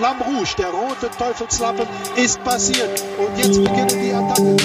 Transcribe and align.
Flamme 0.00 0.24
Rouge, 0.24 0.54
der 0.56 0.70
rote 0.70 1.10
Teufelslappen, 1.18 1.86
ist 2.16 2.42
passiert. 2.42 3.04
Und 3.18 3.36
jetzt 3.36 3.62
beginnen 3.62 3.88
die 4.02 4.14
Attacken. 4.14 4.56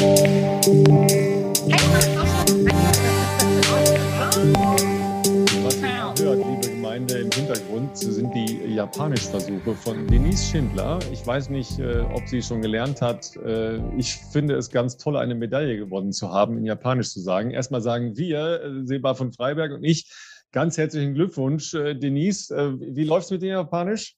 Was 5.62 5.76
ihr 5.76 6.26
hört, 6.26 6.38
liebe 6.38 6.70
Gemeinde, 6.74 7.18
im 7.18 7.30
Hintergrund 7.32 7.98
sind 7.98 8.34
die 8.34 8.76
Japanischversuche 8.76 9.76
von 9.76 10.08
Denise 10.08 10.52
Schindler. 10.52 11.00
Ich 11.12 11.28
weiß 11.28 11.50
nicht, 11.50 11.80
äh, 11.80 12.06
ob 12.14 12.26
sie 12.30 12.42
schon 12.42 12.62
gelernt 12.62 13.02
hat. 13.02 13.36
Äh, 13.36 13.80
ich 13.98 14.16
finde 14.16 14.56
es 14.56 14.70
ganz 14.70 14.96
toll, 14.96 15.18
eine 15.18 15.36
Medaille 15.36 15.76
gewonnen 15.76 16.14
zu 16.14 16.30
haben, 16.30 16.58
in 16.58 16.64
Japanisch 16.64 17.10
zu 17.10 17.20
sagen. 17.20 17.52
Erstmal 17.52 17.82
sagen 17.82 18.16
wir, 18.16 18.62
äh, 18.64 18.86
Seba 18.86 19.16
von 19.16 19.34
Freiberg 19.34 19.74
und 19.74 19.84
ich, 19.84 20.10
ganz 20.54 20.78
herzlichen 20.78 21.14
Glückwunsch. 21.14 21.72
Denise, 21.72 22.78
wie 22.80 23.04
läuft 23.04 23.26
es 23.26 23.32
mit 23.32 23.42
dir 23.42 23.50
Japanisch? 23.50 24.16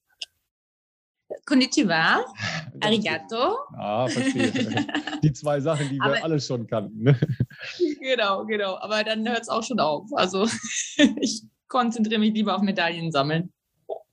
Konnichiwa, 1.45 2.25
Arigato. 2.81 3.57
Ah, 3.77 4.07
verstehe. 4.07 4.51
Die 5.23 5.33
zwei 5.33 5.59
Sachen, 5.59 5.89
die 5.89 5.97
wir 5.97 6.03
aber, 6.03 6.23
alle 6.23 6.39
schon 6.39 6.67
kannten. 6.67 7.03
Ne? 7.03 7.19
Genau, 7.99 8.45
genau. 8.45 8.77
Aber 8.79 9.03
dann 9.03 9.27
hört 9.27 9.41
es 9.41 9.49
auch 9.49 9.63
schon 9.63 9.79
auf. 9.81 10.05
Also 10.13 10.47
ich 11.19 11.43
konzentriere 11.67 12.19
mich 12.19 12.33
lieber 12.33 12.55
auf 12.55 12.61
Medaillen 12.61 13.11
sammeln. 13.11 13.51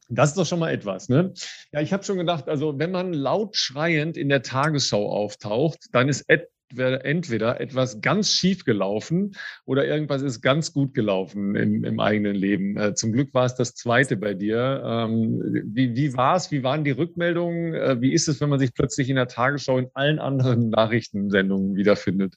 Das 0.09 0.30
ist 0.30 0.39
doch 0.39 0.47
schon 0.47 0.59
mal 0.59 0.70
etwas, 0.73 1.09
ne? 1.09 1.33
Ja, 1.73 1.80
ich 1.80 1.92
habe 1.92 2.03
schon 2.03 2.19
gedacht, 2.19 2.48
also 2.48 2.79
wenn 2.79 2.91
man 2.91 3.12
laut 3.12 3.56
schreiend 3.56 4.17
in 4.17 4.28
der 4.28 4.42
Tagesschau 4.42 5.09
auftaucht, 5.09 5.78
dann 5.92 6.09
ist 6.09 6.25
et 6.28 6.48
entweder 6.78 7.60
etwas 7.60 8.01
ganz 8.01 8.30
schief 8.30 8.64
gelaufen 8.64 9.37
oder 9.64 9.87
irgendwas 9.87 10.23
ist 10.23 10.41
ganz 10.41 10.73
gut 10.73 10.95
gelaufen 10.95 11.56
im, 11.56 11.84
im 11.84 12.00
eigenen 12.00 12.34
Leben. 12.34 12.77
Äh, 12.77 12.95
zum 12.95 13.12
Glück 13.12 13.33
war 13.34 13.47
es 13.47 13.55
das 13.55 13.74
zweite 13.74 14.16
bei 14.16 14.34
dir. 14.34 14.83
Ähm, 14.84 15.41
wie, 15.66 15.95
wie 15.97 16.14
war 16.14 16.37
es? 16.37 16.50
Wie 16.50 16.62
waren 16.62 16.84
die 16.84 16.91
Rückmeldungen? 16.91 17.74
Äh, 17.74 18.00
wie 18.00 18.12
ist 18.12 18.28
es, 18.28 18.41
wenn 18.41 18.48
man 18.48 18.59
sich 18.59 18.74
plötzlich 18.74 19.09
in 19.09 19.16
der 19.16 19.28
Tagesschau 19.28 19.78
in 19.78 19.88
allen 19.95 20.19
anderen 20.19 20.69
Nachrichtensendungen 20.70 21.77
wiederfindet? 21.77 22.34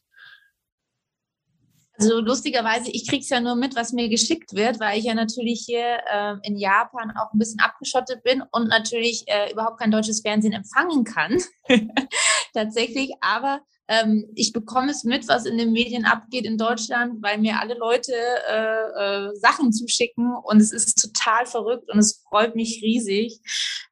Also 1.99 2.19
lustigerweise, 2.19 2.91
ich 2.91 3.07
kriege 3.07 3.23
es 3.23 3.29
ja 3.29 3.39
nur 3.39 3.55
mit, 3.55 3.75
was 3.75 3.91
mir 3.91 4.07
geschickt 4.07 4.53
wird, 4.53 4.79
weil 4.79 4.99
ich 4.99 5.05
ja 5.05 5.15
natürlich 5.15 5.63
hier 5.65 5.97
äh, 6.11 6.35
in 6.43 6.55
Japan 6.55 7.11
auch 7.17 7.33
ein 7.33 7.39
bisschen 7.39 7.59
abgeschottet 7.59 8.21
bin 8.23 8.43
und 8.51 8.67
natürlich 8.67 9.23
äh, 9.25 9.51
überhaupt 9.51 9.79
kein 9.79 9.89
deutsches 9.89 10.21
Fernsehen 10.21 10.53
empfangen 10.53 11.03
kann. 11.03 11.41
Tatsächlich, 12.53 13.13
aber 13.21 13.61
ähm, 13.87 14.25
ich 14.35 14.51
bekomme 14.53 14.91
es 14.91 15.03
mit, 15.03 15.27
was 15.27 15.45
in 15.45 15.57
den 15.57 15.71
Medien 15.71 16.05
abgeht 16.05 16.45
in 16.45 16.57
Deutschland, 16.57 17.21
weil 17.21 17.37
mir 17.37 17.59
alle 17.59 17.77
Leute 17.77 18.13
äh, 18.13 19.27
äh, 19.27 19.35
Sachen 19.35 19.71
zuschicken 19.71 20.33
und 20.43 20.61
es 20.61 20.73
ist 20.73 21.01
total 21.01 21.45
verrückt 21.45 21.89
und 21.89 21.99
es 21.99 22.23
freut 22.27 22.55
mich 22.55 22.81
riesig, 22.83 23.39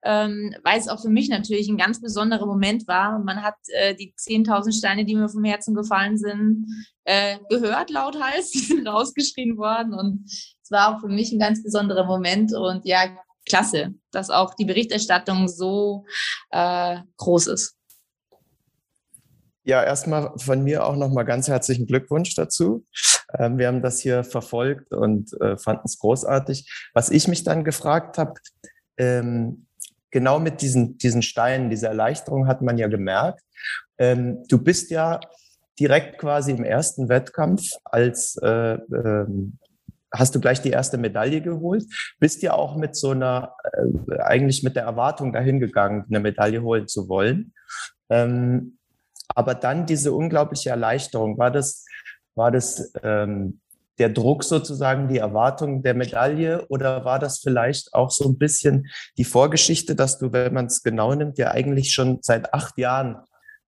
ähm, 0.03 0.53
weil 0.63 0.79
es 0.79 0.89
auch 0.89 1.01
für 1.01 1.09
mich 1.09 1.29
natürlich 1.29 1.69
ein 1.69 1.77
ganz 1.77 2.01
besonderer 2.01 2.45
Moment 2.45 2.87
war. 2.87 3.19
Man 3.19 3.41
hat 3.41 3.55
äh, 3.67 3.95
die 3.95 4.13
10.000 4.17 4.77
Steine, 4.77 5.05
die 5.05 5.15
mir 5.15 5.29
vom 5.29 5.43
Herzen 5.43 5.75
gefallen 5.75 6.17
sind, 6.17 6.67
äh, 7.05 7.37
gehört 7.49 7.89
lauthals, 7.89 8.51
die 8.51 8.59
sind 8.59 8.87
rausgeschrien 8.87 9.57
worden 9.57 9.93
und 9.93 10.25
es 10.25 10.71
war 10.71 10.95
auch 10.95 11.01
für 11.01 11.07
mich 11.07 11.31
ein 11.31 11.39
ganz 11.39 11.63
besonderer 11.63 12.05
Moment 12.05 12.53
und 12.53 12.85
ja, 12.85 13.15
klasse, 13.47 13.93
dass 14.11 14.29
auch 14.29 14.55
die 14.55 14.65
Berichterstattung 14.65 15.47
so 15.47 16.05
äh, 16.49 16.97
groß 17.17 17.47
ist. 17.47 17.74
Ja, 19.67 19.83
erstmal 19.83 20.31
von 20.37 20.63
mir 20.63 20.85
auch 20.85 20.95
nochmal 20.95 21.25
ganz 21.25 21.47
herzlichen 21.47 21.87
Glückwunsch 21.87 22.35
dazu. 22.35 22.85
Ähm, 23.37 23.57
wir 23.57 23.67
haben 23.67 23.81
das 23.81 23.99
hier 23.99 24.23
verfolgt 24.23 24.93
und 24.93 25.33
äh, 25.41 25.57
fanden 25.57 25.81
es 25.85 25.97
großartig. 25.97 26.89
Was 26.93 27.09
ich 27.09 27.27
mich 27.27 27.43
dann 27.43 27.63
gefragt 27.63 28.19
habe, 28.19 28.35
ähm, 28.97 29.65
genau 30.11 30.39
mit 30.39 30.61
diesen, 30.61 30.99
diesen 30.99 31.23
Steinen, 31.23 31.71
diese 31.71 31.87
Erleichterung 31.87 32.45
hat 32.47 32.61
man 32.61 32.77
ja 32.77 32.87
gemerkt. 32.87 33.41
Ähm, 33.97 34.43
du 34.49 34.59
bist 34.59 34.91
ja 34.91 35.19
direkt 35.79 36.19
quasi 36.19 36.51
im 36.51 36.63
ersten 36.63 37.09
Wettkampf 37.09 37.63
als 37.85 38.37
äh, 38.37 38.77
hast 40.13 40.35
du 40.35 40.39
gleich 40.39 40.61
die 40.61 40.69
erste 40.69 40.99
Medaille 40.99 41.41
geholt, 41.41 41.85
bist 42.19 42.43
ja 42.43 42.53
auch 42.53 42.77
mit 42.77 42.95
so 42.95 43.09
einer, 43.09 43.55
äh, 43.73 44.19
eigentlich 44.19 44.61
mit 44.61 44.75
der 44.75 44.83
Erwartung 44.83 45.33
dahin 45.33 45.59
gegangen, 45.59 46.05
eine 46.07 46.19
Medaille 46.19 46.61
holen 46.61 46.87
zu 46.87 47.09
wollen. 47.09 47.51
Aber 49.33 49.55
dann 49.55 49.85
diese 49.85 50.13
unglaubliche 50.13 50.69
Erleichterung, 50.69 51.37
war 51.37 51.51
das, 51.51 51.85
war 52.35 52.51
das 52.51 52.93
ähm, 53.03 53.59
der 53.97 54.09
Druck 54.09 54.43
sozusagen, 54.43 55.07
die 55.07 55.17
Erwartung 55.17 55.81
der 55.81 55.93
Medaille 55.93 56.65
oder 56.67 57.05
war 57.05 57.19
das 57.19 57.39
vielleicht 57.39 57.93
auch 57.93 58.11
so 58.11 58.27
ein 58.27 58.37
bisschen 58.37 58.87
die 59.17 59.23
Vorgeschichte, 59.23 59.95
dass 59.95 60.17
du, 60.17 60.31
wenn 60.33 60.53
man 60.53 60.65
es 60.65 60.83
genau 60.83 61.13
nimmt, 61.15 61.37
ja 61.37 61.51
eigentlich 61.51 61.93
schon 61.93 62.19
seit 62.21 62.53
acht 62.53 62.77
Jahren 62.77 63.17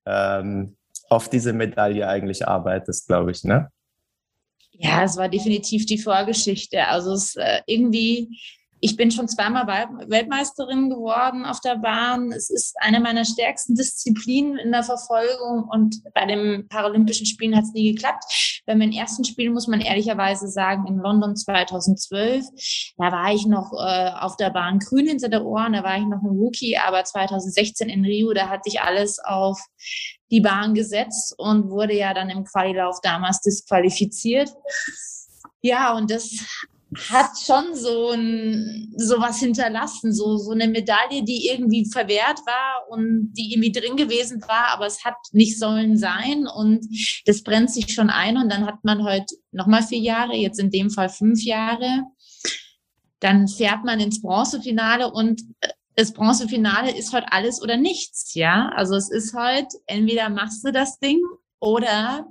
ähm, 0.05 0.75
auf 1.09 1.29
diese 1.29 1.53
Medaille 1.53 2.07
eigentlich 2.07 2.47
arbeitest, 2.47 3.07
glaube 3.07 3.31
ich, 3.31 3.43
ne? 3.43 3.69
Ja, 4.79 5.03
es 5.03 5.17
war 5.17 5.27
definitiv 5.27 5.87
die 5.87 5.97
Vorgeschichte. 5.97 6.85
Also 6.87 7.13
es 7.13 7.35
äh, 7.35 7.61
irgendwie 7.65 8.29
ich 8.79 8.95
bin 8.95 9.11
schon 9.11 9.27
zweimal 9.27 9.65
Weltmeisterin 10.07 10.89
geworden 10.89 11.45
auf 11.45 11.59
der 11.61 11.77
Bahn. 11.77 12.31
Es 12.31 12.49
ist 12.49 12.75
eine 12.79 12.99
meiner 12.99 13.25
stärksten 13.25 13.75
Disziplinen 13.75 14.57
in 14.57 14.71
der 14.71 14.83
Verfolgung 14.83 15.67
und 15.69 16.01
bei 16.13 16.25
den 16.25 16.67
Paralympischen 16.67 17.25
Spielen 17.25 17.55
hat 17.55 17.63
es 17.63 17.73
nie 17.73 17.93
geklappt. 17.93 18.61
Bei 18.65 18.75
meinen 18.75 18.91
ersten 18.91 19.23
Spielen 19.23 19.53
muss 19.53 19.67
man 19.67 19.81
ehrlicherweise 19.81 20.47
sagen, 20.47 20.85
in 20.87 20.97
London 20.97 21.35
2012, 21.35 22.45
da 22.97 23.11
war 23.11 23.33
ich 23.33 23.47
noch 23.47 23.71
äh, 23.73 24.11
auf 24.19 24.37
der 24.37 24.51
Bahn 24.51 24.79
grün 24.79 25.07
hinter 25.07 25.29
der 25.29 25.45
Ohren, 25.45 25.73
da 25.73 25.83
war 25.83 25.97
ich 25.97 26.05
noch 26.05 26.21
ein 26.21 26.37
Rookie, 26.37 26.77
aber 26.77 27.03
2016 27.03 27.89
in 27.89 28.05
Rio, 28.05 28.33
da 28.33 28.49
hatte 28.49 28.69
ich 28.69 28.81
alles 28.81 29.19
auf 29.19 29.59
die 30.29 30.41
Bahn 30.41 30.73
gesetzt 30.73 31.33
und 31.37 31.69
wurde 31.69 31.95
ja 31.95 32.13
dann 32.13 32.29
im 32.29 32.43
Qualilauf 32.43 32.99
damals 33.01 33.39
disqualifiziert. 33.41 34.53
Ja, 35.61 35.95
und 35.95 36.11
das 36.11 36.45
hat 37.09 37.31
schon 37.45 37.75
so 37.75 38.09
ein 38.09 38.93
sowas 38.97 39.39
hinterlassen, 39.39 40.13
so 40.13 40.37
so 40.37 40.51
eine 40.51 40.67
Medaille, 40.67 41.23
die 41.23 41.47
irgendwie 41.47 41.89
verwehrt 41.89 42.39
war 42.45 42.89
und 42.89 43.33
die 43.33 43.53
irgendwie 43.53 43.71
drin 43.71 43.95
gewesen 43.95 44.41
war, 44.47 44.69
aber 44.73 44.85
es 44.85 45.05
hat 45.05 45.15
nicht 45.31 45.59
sollen 45.59 45.97
sein 45.97 46.47
und 46.47 46.85
das 47.25 47.43
brennt 47.43 47.71
sich 47.71 47.93
schon 47.93 48.09
ein 48.09 48.37
und 48.37 48.49
dann 48.51 48.65
hat 48.65 48.83
man 48.83 49.03
heute 49.03 49.35
noch 49.51 49.67
mal 49.67 49.83
vier 49.83 49.99
Jahre, 49.99 50.35
jetzt 50.35 50.59
in 50.59 50.71
dem 50.71 50.89
Fall 50.89 51.09
fünf 51.09 51.43
Jahre, 51.43 52.03
dann 53.19 53.47
fährt 53.47 53.83
man 53.83 53.99
ins 53.99 54.21
Bronzefinale 54.21 55.11
und 55.11 55.41
äh, 55.61 55.69
das 55.95 56.13
Bronzefinale 56.13 56.95
ist 56.95 57.11
heute 57.11 57.31
alles 57.31 57.61
oder 57.61 57.75
nichts, 57.75 58.35
ja. 58.35 58.69
Also 58.75 58.95
es 58.95 59.09
ist 59.09 59.33
heute 59.33 59.77
entweder 59.87 60.29
machst 60.29 60.63
du 60.63 60.71
das 60.71 60.99
Ding 60.99 61.19
oder 61.59 62.27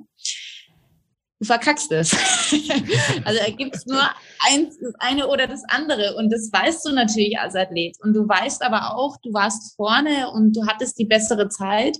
du 1.39 1.45
verkackst 1.45 1.93
es. 1.93 2.13
also 3.25 3.41
da 3.41 3.51
gibt 3.51 3.77
es 3.77 3.87
nur 3.87 4.03
eins, 4.49 4.79
das 4.79 4.95
eine 4.99 5.27
oder 5.29 5.47
das 5.47 5.63
andere. 5.69 6.17
Und 6.17 6.33
das 6.33 6.51
weißt 6.53 6.87
du 6.87 6.93
natürlich 6.93 7.39
als 7.39 7.55
Athlet. 7.55 7.97
Und 8.03 8.15
du 8.15 8.27
weißt 8.29 8.63
aber 8.63 8.97
auch, 8.97 9.17
du 9.23 9.33
warst 9.33 9.77
vorne 9.77 10.31
und 10.31 10.57
du 10.57 10.67
hattest 10.67 10.99
die 10.99 11.05
bessere 11.05 11.49
Zeit. 11.49 11.99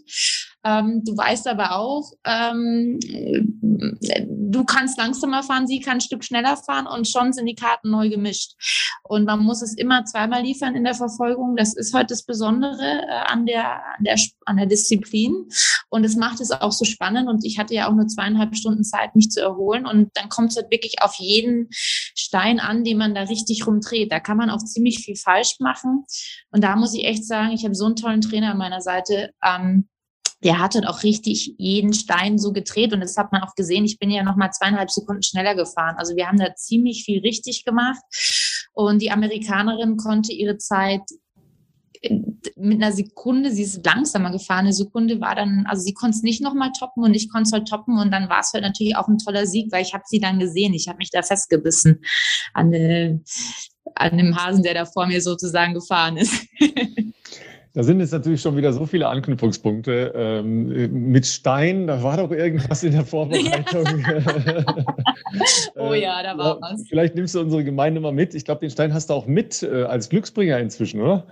Ähm, 0.67 1.03
du 1.05 1.17
weißt 1.17 1.47
aber 1.47 1.77
auch, 1.77 2.11
ähm, 2.25 2.99
du 3.01 4.65
kannst 4.65 4.99
langsamer 4.99 5.45
fahren, 5.45 5.69
sie 5.69 5.81
kann 5.81 5.99
ein 5.99 6.01
Stück 6.01 6.25
schneller 6.25 6.57
fahren 6.57 6.87
und 6.89 7.09
schon 7.09 7.33
sind 7.33 7.47
die 7.47 7.55
Karten 7.55 7.91
neu 7.91 8.09
gemischt. 8.09 8.55
Und 9.05 9.25
man 9.25 9.41
muss 9.41 9.63
es 9.63 9.77
immer 9.77 10.05
zweimal 10.05 10.43
liefern 10.43 10.75
in 10.75 10.83
der 10.83 10.95
Verfolgung. 10.95 11.55
Das 11.55 11.77
ist 11.77 11.95
heute 11.95 12.07
das 12.07 12.25
Besondere 12.25 13.03
äh, 13.03 13.31
an, 13.31 13.47
der, 13.47 13.77
an, 13.97 14.05
der, 14.05 14.17
an 14.47 14.57
der 14.57 14.67
Disziplin. 14.67 15.49
Und 15.89 16.05
es 16.05 16.17
macht 16.17 16.41
es 16.41 16.51
auch 16.51 16.73
so 16.73 16.85
spannend. 16.85 17.29
Und 17.29 17.45
ich 17.45 17.59
hatte 17.59 17.75
ja 17.75 17.89
auch 17.89 17.95
nur 17.95 18.09
zweieinhalb 18.09 18.57
Stunden 18.57 18.83
Zeit, 18.83 19.15
mich 19.15 19.31
zu 19.31 19.41
erholen. 19.41 19.87
Und 19.87 20.11
dann 20.15 20.29
kommt 20.29 20.51
es 20.51 20.57
halt 20.57 20.73
wirklich 20.73 20.97
auf 21.01 21.15
jeden 21.19 21.69
Stein 21.71 22.59
an, 22.59 22.83
den 22.83 22.99
man 22.99 23.15
da 23.15 23.23
richtig 23.23 23.67
rumdreht. 23.67 24.11
Da 24.11 24.19
kann 24.19 24.37
man 24.37 24.51
auch 24.51 24.65
ziemlich 24.65 24.99
viel 24.99 25.17
falsch 25.17 25.57
machen. 25.61 26.05
Und 26.51 26.65
da 26.65 26.75
muss 26.75 26.95
ich 26.95 27.05
echt 27.05 27.25
sagen, 27.25 27.53
ich 27.53 27.65
habe 27.65 27.77
so 27.77 27.87
einen 27.87 27.97
tollen 27.97 28.21
Trainer 28.21 28.51
an 28.51 28.59
meiner 28.59 28.81
Seite. 28.81 29.31
Ähm, 29.45 29.89
der 30.45 30.59
hat 30.59 30.75
dann 30.75 30.85
auch 30.85 31.03
richtig 31.03 31.55
jeden 31.59 31.93
Stein 31.93 32.39
so 32.39 32.53
gedreht 32.53 32.93
und 32.93 33.01
das 33.01 33.17
hat 33.17 33.33
man 33.33 33.43
auch 33.43 33.55
gesehen. 33.55 33.85
Ich 33.85 33.99
bin 33.99 34.11
ja 34.11 34.23
noch 34.23 34.37
mal 34.37 34.51
zweieinhalb 34.51 34.91
Sekunden 34.91 35.23
schneller 35.23 35.55
gefahren. 35.55 35.97
Also 35.99 36.15
wir 36.15 36.29
haben 36.29 36.39
da 36.39 36.55
ziemlich 36.55 37.05
viel 37.05 37.21
richtig 37.21 37.65
gemacht 37.65 38.03
und 38.73 39.01
die 39.01 39.11
Amerikanerin 39.11 39.97
konnte 39.97 40.33
ihre 40.33 40.59
Zeit 40.59 41.01
mit 42.57 42.83
einer 42.83 42.93
Sekunde, 42.93 43.51
sie 43.51 43.63
ist 43.63 43.85
langsamer 43.85 44.31
gefahren, 44.31 44.61
eine 44.67 44.73
Sekunde 44.73 45.21
war 45.21 45.35
dann, 45.35 45.65
also 45.67 45.83
sie 45.83 45.95
konnte 45.95 46.17
es 46.17 46.23
nicht 46.23 46.43
nochmal 46.43 46.71
toppen 46.79 47.03
und 47.03 47.15
ich 47.15 47.31
konnte 47.31 47.49
es 47.49 47.53
halt 47.53 47.69
toppen 47.69 47.99
und 47.99 48.11
dann 48.11 48.29
war 48.29 48.41
es 48.41 48.53
halt 48.53 48.63
natürlich 48.63 48.97
auch 48.97 49.09
ein 49.09 49.19
toller 49.19 49.47
Sieg, 49.47 49.73
weil 49.73 49.83
ich 49.83 49.95
habe 49.95 50.05
sie 50.07 50.21
dann 50.21 50.39
gesehen, 50.39 50.75
ich 50.75 50.89
habe 50.89 50.99
mich 50.99 51.11
da 51.11 51.23
festgebissen 51.23 52.03
an, 52.53 52.73
äh, 52.73 53.19
an 53.95 54.19
dem 54.19 54.37
Hasen, 54.37 54.63
der 54.63 54.75
da 54.75 54.85
vor 54.85 55.07
mir 55.07 55.21
sozusagen 55.21 55.75
gefahren 55.75 56.17
ist. 56.17 56.47
Da 57.77 57.83
sind 57.83 58.01
jetzt 58.01 58.13
natürlich 58.13 58.41
schon 58.41 58.57
wieder 58.57 58.73
so 58.73 58.87
viele 58.87 59.07
Anknüpfungspunkte. 59.07 60.11
Ähm, 60.17 61.11
mit 61.11 61.27
Stein, 61.27 61.87
da 61.87 62.03
war 62.03 62.17
doch 62.17 62.31
irgendwas 62.31 62.83
in 62.83 62.93
der 62.93 63.05
Vorbereitung. 63.05 63.85
oh 65.75 65.93
ja, 65.93 66.23
da 66.23 66.39
war 66.39 66.59
was. 66.59 66.85
Vielleicht 66.89 67.17
nimmst 67.17 67.35
du 67.35 67.41
unsere 67.41 67.65
Gemeinde 67.65 68.01
mal 68.01 68.13
mit. 68.13 68.35
Ich 68.35 68.47
glaube, 68.47 68.61
den 68.61 68.71
Stein 68.71 68.95
hast 68.95 69.11
du 69.11 69.15
auch 69.15 69.27
mit 69.27 69.63
äh, 69.63 69.83
als 69.83 70.09
Glücksbringer 70.09 70.59
inzwischen, 70.59 71.03
oder? 71.03 71.27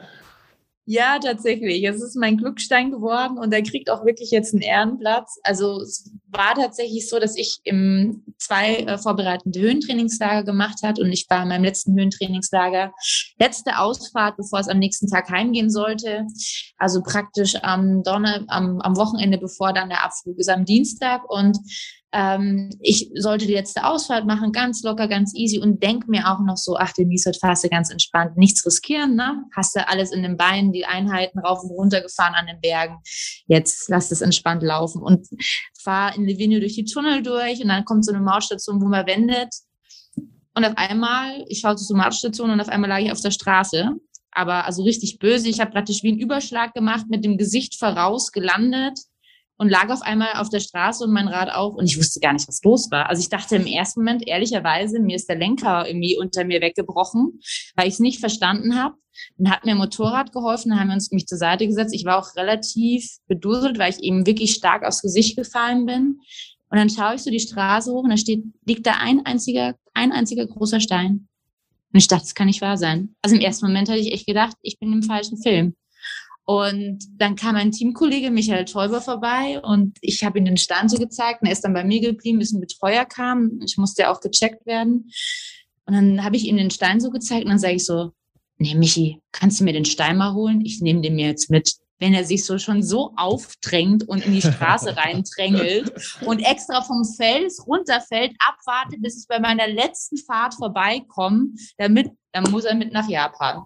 Ja, 0.86 1.18
tatsächlich. 1.18 1.82
Es 1.84 2.02
ist 2.02 2.14
mein 2.14 2.36
Glückstein 2.36 2.90
geworden 2.90 3.38
und 3.38 3.54
er 3.54 3.62
kriegt 3.62 3.88
auch 3.88 4.04
wirklich 4.04 4.30
jetzt 4.30 4.52
einen 4.52 4.60
Ehrenplatz. 4.60 5.38
Also 5.42 5.80
es 5.80 6.12
war 6.28 6.54
tatsächlich 6.54 7.08
so, 7.08 7.18
dass 7.18 7.38
ich 7.38 7.60
im 7.64 8.22
zwei 8.36 8.76
äh, 8.76 8.98
vorbereitende 8.98 9.58
Höhentrainingslager 9.60 10.44
gemacht 10.44 10.80
hat 10.82 10.98
und 10.98 11.10
ich 11.10 11.24
war 11.30 11.42
in 11.42 11.48
meinem 11.48 11.64
letzten 11.64 11.98
Höhentrainingslager 11.98 12.92
letzte 13.38 13.78
Ausfahrt, 13.78 14.36
bevor 14.36 14.60
es 14.60 14.68
am 14.68 14.78
nächsten 14.78 15.08
Tag 15.08 15.30
heimgehen 15.30 15.70
sollte. 15.70 16.26
Also 16.76 17.02
praktisch 17.02 17.56
am 17.62 18.02
Donner, 18.02 18.44
am, 18.48 18.80
am 18.80 18.96
Wochenende, 18.96 19.38
bevor 19.38 19.72
dann 19.72 19.88
der 19.88 20.04
Abflug 20.04 20.38
ist, 20.38 20.50
am 20.50 20.66
Dienstag 20.66 21.22
und 21.30 21.56
ähm, 22.14 22.70
ich 22.80 23.10
sollte 23.16 23.46
die 23.46 23.54
letzte 23.54 23.84
Ausfahrt 23.84 24.24
machen, 24.24 24.52
ganz 24.52 24.84
locker, 24.84 25.08
ganz 25.08 25.34
easy 25.34 25.58
und 25.58 25.82
denk 25.82 26.06
mir 26.06 26.30
auch 26.30 26.38
noch 26.38 26.56
so, 26.56 26.76
ach, 26.76 26.92
Denise, 26.92 27.28
heute 27.28 27.40
fahrst 27.40 27.64
du 27.64 27.68
ganz 27.68 27.90
entspannt, 27.90 28.36
nichts 28.36 28.64
riskieren, 28.64 29.16
ne? 29.16 29.44
Hast 29.54 29.74
du 29.74 29.86
alles 29.88 30.12
in 30.12 30.22
den 30.22 30.36
Beinen, 30.36 30.72
die 30.72 30.86
Einheiten 30.86 31.40
rauf 31.40 31.64
und 31.64 31.70
runter 31.70 32.00
gefahren 32.00 32.34
an 32.34 32.46
den 32.46 32.60
Bergen. 32.60 32.98
Jetzt 33.48 33.88
lass 33.88 34.12
es 34.12 34.20
entspannt 34.20 34.62
laufen 34.62 35.02
und 35.02 35.26
fahr 35.76 36.14
in 36.14 36.24
Livigno 36.24 36.60
durch 36.60 36.74
die 36.74 36.84
Tunnel 36.84 37.20
durch 37.20 37.60
und 37.60 37.68
dann 37.68 37.84
kommt 37.84 38.04
so 38.04 38.12
eine 38.12 38.22
Mautstation, 38.22 38.80
wo 38.80 38.86
man 38.86 39.06
wendet. 39.08 39.52
Und 40.54 40.64
auf 40.64 40.74
einmal, 40.76 41.44
ich 41.48 41.58
schaute 41.58 41.82
zur 41.82 41.96
Mautstation 41.96 42.50
und 42.50 42.60
auf 42.60 42.68
einmal 42.68 42.88
lag 42.88 43.00
ich 43.00 43.10
auf 43.10 43.20
der 43.20 43.32
Straße. 43.32 43.90
Aber 44.30 44.66
also 44.66 44.84
richtig 44.84 45.18
böse. 45.18 45.48
Ich 45.48 45.60
habe 45.60 45.72
praktisch 45.72 46.04
wie 46.04 46.10
einen 46.10 46.20
Überschlag 46.20 46.74
gemacht, 46.74 47.06
mit 47.08 47.24
dem 47.24 47.38
Gesicht 47.38 47.76
voraus 47.76 48.30
gelandet 48.30 49.00
und 49.56 49.68
lag 49.68 49.90
auf 49.90 50.02
einmal 50.02 50.34
auf 50.34 50.48
der 50.48 50.60
Straße 50.60 51.04
und 51.04 51.12
mein 51.12 51.28
Rad 51.28 51.50
auch 51.50 51.74
und 51.74 51.86
ich 51.86 51.98
wusste 51.98 52.20
gar 52.20 52.32
nicht, 52.32 52.48
was 52.48 52.62
los 52.62 52.90
war. 52.90 53.08
Also 53.08 53.20
ich 53.20 53.28
dachte 53.28 53.56
im 53.56 53.66
ersten 53.66 54.00
Moment, 54.00 54.26
ehrlicherweise, 54.26 54.98
mir 55.00 55.16
ist 55.16 55.28
der 55.28 55.36
Lenker 55.36 55.86
irgendwie 55.86 56.16
unter 56.18 56.44
mir 56.44 56.60
weggebrochen, 56.60 57.40
weil 57.76 57.88
ich 57.88 57.94
es 57.94 58.00
nicht 58.00 58.20
verstanden 58.20 58.76
habe. 58.76 58.96
Dann 59.36 59.52
hat 59.52 59.64
mir 59.64 59.76
Motorrad 59.76 60.32
geholfen, 60.32 60.70
dann 60.70 60.80
haben 60.80 60.88
wir 60.88 60.94
uns 60.94 61.12
mich 61.12 61.26
zur 61.26 61.38
Seite 61.38 61.66
gesetzt. 61.66 61.94
Ich 61.94 62.04
war 62.04 62.18
auch 62.18 62.34
relativ 62.36 63.18
beduselt, 63.28 63.78
weil 63.78 63.92
ich 63.92 64.02
eben 64.02 64.26
wirklich 64.26 64.54
stark 64.54 64.84
aufs 64.84 65.02
Gesicht 65.02 65.36
gefallen 65.36 65.86
bin. 65.86 66.20
Und 66.70 66.78
dann 66.78 66.90
schaue 66.90 67.14
ich 67.14 67.22
so 67.22 67.30
die 67.30 67.38
Straße 67.38 67.92
hoch 67.92 68.02
und 68.02 68.10
da 68.10 68.16
steht, 68.16 68.42
liegt 68.66 68.86
da 68.86 68.94
ein 68.98 69.24
einziger, 69.24 69.76
ein 69.92 70.10
einziger 70.10 70.46
großer 70.46 70.80
Stein. 70.80 71.28
Und 71.92 71.98
ich 71.98 72.08
dachte, 72.08 72.24
das 72.24 72.34
kann 72.34 72.48
nicht 72.48 72.60
wahr 72.60 72.76
sein. 72.76 73.14
Also 73.22 73.36
im 73.36 73.42
ersten 73.42 73.66
Moment 73.66 73.88
hatte 73.88 74.00
ich 74.00 74.12
echt 74.12 74.26
gedacht, 74.26 74.56
ich 74.62 74.80
bin 74.80 74.92
im 74.92 75.04
falschen 75.04 75.40
Film. 75.40 75.76
Und 76.46 76.98
dann 77.16 77.36
kam 77.36 77.56
ein 77.56 77.72
Teamkollege, 77.72 78.30
Michael 78.30 78.66
Teuber, 78.66 79.00
vorbei 79.00 79.60
und 79.62 79.96
ich 80.02 80.24
habe 80.24 80.38
ihm 80.38 80.44
den 80.44 80.58
Stein 80.58 80.90
so 80.90 80.98
gezeigt 80.98 81.40
und 81.40 81.46
er 81.46 81.52
ist 81.52 81.64
dann 81.64 81.72
bei 81.72 81.84
mir 81.84 82.00
geblieben, 82.00 82.38
bis 82.38 82.52
ein 82.52 82.60
Betreuer 82.60 83.06
kam. 83.06 83.60
Ich 83.64 83.78
musste 83.78 84.02
ja 84.02 84.12
auch 84.12 84.20
gecheckt 84.20 84.66
werden. 84.66 85.10
Und 85.86 85.94
dann 85.94 86.22
habe 86.22 86.36
ich 86.36 86.44
ihm 86.44 86.56
den 86.56 86.70
Stein 86.70 87.00
so 87.00 87.10
gezeigt 87.10 87.44
und 87.44 87.50
dann 87.50 87.58
sage 87.58 87.74
ich 87.74 87.86
so, 87.86 88.12
nee, 88.58 88.74
Michi, 88.74 89.20
kannst 89.32 89.60
du 89.60 89.64
mir 89.64 89.72
den 89.72 89.86
Stein 89.86 90.18
mal 90.18 90.34
holen? 90.34 90.60
Ich 90.64 90.80
nehme 90.82 91.00
den 91.00 91.14
mir 91.14 91.28
jetzt 91.28 91.50
mit. 91.50 91.76
Wenn 91.98 92.12
er 92.12 92.24
sich 92.24 92.44
so 92.44 92.58
schon 92.58 92.82
so 92.82 93.14
aufdrängt 93.16 94.06
und 94.06 94.26
in 94.26 94.32
die 94.32 94.42
Straße 94.42 94.96
reindrängelt 94.96 95.92
und 96.26 96.40
extra 96.40 96.82
vom 96.82 97.04
Fels 97.04 97.66
runterfällt, 97.66 98.32
abwartet, 98.38 99.00
bis 99.00 99.22
ich 99.22 99.28
bei 99.28 99.38
meiner 99.38 99.68
letzten 99.68 100.18
Fahrt 100.18 100.54
vorbeikomme, 100.54 101.54
damit, 101.78 102.10
dann 102.32 102.50
muss 102.50 102.64
er 102.64 102.74
mit 102.74 102.92
nach 102.92 103.08
Japan. 103.08 103.64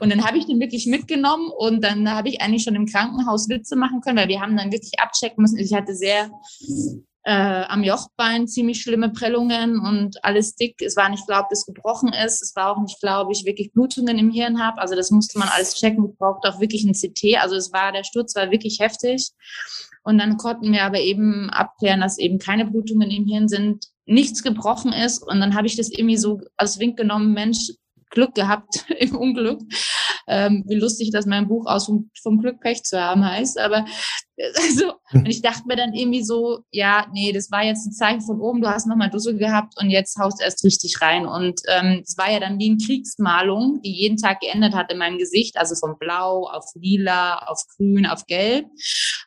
Und 0.00 0.10
dann 0.10 0.24
habe 0.24 0.38
ich 0.38 0.46
den 0.46 0.60
wirklich 0.60 0.86
mitgenommen 0.86 1.50
und 1.56 1.82
dann 1.82 2.10
habe 2.10 2.28
ich 2.28 2.40
eigentlich 2.40 2.64
schon 2.64 2.74
im 2.74 2.86
Krankenhaus 2.86 3.48
Witze 3.48 3.76
machen 3.76 4.00
können, 4.00 4.18
weil 4.18 4.28
wir 4.28 4.40
haben 4.40 4.56
dann 4.56 4.72
wirklich 4.72 4.98
abchecken 4.98 5.42
müssen. 5.42 5.58
Ich 5.58 5.72
hatte 5.72 5.94
sehr 5.94 6.30
äh, 7.24 7.64
am 7.68 7.84
Jochbein 7.84 8.48
ziemlich 8.48 8.82
schlimme 8.82 9.10
Prellungen 9.10 9.78
und 9.78 10.24
alles 10.24 10.56
dick. 10.56 10.82
Es 10.82 10.96
war 10.96 11.08
nicht 11.08 11.26
klar, 11.26 11.42
ob 11.42 11.48
das 11.50 11.66
gebrochen 11.66 12.12
ist. 12.12 12.42
Es 12.42 12.56
war 12.56 12.72
auch 12.72 12.80
nicht 12.80 12.96
ob 13.02 13.30
ich 13.30 13.44
wirklich 13.44 13.72
Blutungen 13.72 14.18
im 14.18 14.30
Hirn 14.30 14.62
habe. 14.62 14.80
Also 14.80 14.94
das 14.96 15.10
musste 15.10 15.38
man 15.38 15.48
alles 15.48 15.74
checken. 15.74 16.10
Ich 16.10 16.18
brauchte 16.18 16.48
auch 16.48 16.60
wirklich 16.60 16.84
ein 16.84 16.94
CT. 16.94 17.40
Also 17.40 17.54
es 17.56 17.72
war, 17.72 17.92
der 17.92 18.04
Sturz 18.04 18.34
war 18.34 18.50
wirklich 18.50 18.80
heftig. 18.80 19.30
Und 20.04 20.18
dann 20.18 20.36
konnten 20.36 20.72
wir 20.72 20.82
aber 20.82 20.98
eben 20.98 21.48
abklären, 21.50 22.00
dass 22.00 22.18
eben 22.18 22.38
keine 22.38 22.64
Blutungen 22.64 23.10
im 23.10 23.26
Hirn 23.26 23.48
sind, 23.48 23.86
nichts 24.04 24.42
gebrochen 24.42 24.92
ist. 24.92 25.22
Und 25.22 25.38
dann 25.38 25.54
habe 25.54 25.68
ich 25.68 25.76
das 25.76 25.90
irgendwie 25.90 26.16
so 26.16 26.40
als 26.56 26.80
Wink 26.80 26.96
genommen, 26.96 27.32
Mensch, 27.34 27.70
Glück 28.12 28.34
gehabt 28.34 28.86
im 28.98 29.16
Unglück. 29.16 29.60
Ähm, 30.28 30.64
wie 30.68 30.76
lustig, 30.76 31.10
dass 31.10 31.26
mein 31.26 31.48
Buch 31.48 31.66
aus 31.66 31.86
vom, 31.86 32.10
vom 32.22 32.38
Glück 32.38 32.60
Pech 32.60 32.84
zu 32.84 33.00
haben 33.00 33.24
heißt. 33.24 33.58
Aber 33.58 33.84
also, 34.56 34.94
und 35.12 35.28
ich 35.28 35.42
dachte 35.42 35.62
mir 35.66 35.76
dann 35.76 35.92
irgendwie 35.94 36.22
so, 36.22 36.60
ja, 36.70 37.06
nee, 37.12 37.32
das 37.32 37.50
war 37.50 37.64
jetzt 37.64 37.86
ein 37.86 37.92
Zeichen 37.92 38.22
von 38.22 38.40
oben, 38.40 38.62
du 38.62 38.68
hast 38.68 38.86
nochmal 38.86 39.10
Dussel 39.10 39.36
gehabt 39.36 39.74
und 39.80 39.90
jetzt 39.90 40.18
haust 40.18 40.40
erst 40.42 40.64
richtig 40.64 41.00
rein. 41.00 41.26
Und 41.26 41.60
ähm, 41.68 42.02
es 42.04 42.16
war 42.16 42.30
ja 42.30 42.40
dann 42.40 42.58
wie 42.58 42.70
eine 42.70 42.78
Kriegsmalung, 42.78 43.80
die 43.82 43.92
jeden 43.92 44.16
Tag 44.16 44.40
geändert 44.40 44.74
hat 44.74 44.90
in 44.92 44.98
meinem 44.98 45.18
Gesicht, 45.18 45.56
also 45.56 45.74
von 45.74 45.98
blau 45.98 46.48
auf 46.48 46.64
lila, 46.74 47.38
auf 47.46 47.62
grün, 47.76 48.06
auf 48.06 48.26
gelb. 48.26 48.66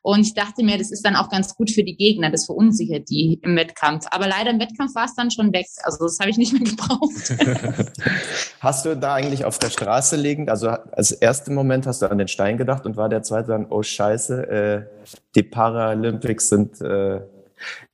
Und 0.02 0.22
ich 0.22 0.34
dachte 0.34 0.64
mir, 0.64 0.78
das 0.78 0.92
ist 0.92 1.04
dann 1.04 1.16
auch 1.16 1.30
ganz 1.30 1.56
gut 1.56 1.72
für 1.72 1.84
die 1.84 1.96
Gegner, 1.96 2.30
das 2.30 2.46
verunsichert 2.46 3.10
die 3.10 3.40
im 3.42 3.56
Wettkampf. 3.56 4.06
Aber 4.12 4.28
leider 4.28 4.52
im 4.52 4.60
Wettkampf 4.60 4.94
war 4.96 5.06
es 5.06 5.16
dann 5.16 5.32
schon 5.32 5.52
weg. 5.54 5.66
Also 5.84 6.06
das 6.06 6.20
habe 6.20 6.30
ich 6.30 6.38
nicht 6.38 6.54
mehr 6.54 6.62
gebraucht. 6.62 7.92
hast 8.60 8.86
du 8.86 8.96
da 8.96 9.16
eigentlich 9.16 9.46
auf 9.46 9.58
der 9.58 9.70
Straße 9.70 10.16
liegend, 10.16 10.50
also 10.50 10.68
als 10.70 11.12
ersten 11.12 11.56
Moment 11.56 11.88
hast 11.88 12.02
du 12.02 12.10
an 12.10 12.18
den 12.18 12.28
Stein 12.28 12.58
gedacht 12.58 12.86
und 12.86 12.98
war 12.98 13.10
der 13.10 13.24
zweite 13.24 13.48
dann, 13.48 13.66
oh 13.70 13.82
scheiße, 13.82 14.48
äh, 14.48 15.05
die 15.36 15.44
Paralympics 15.44 16.50
sind 16.50 16.82
äh, 16.82 17.22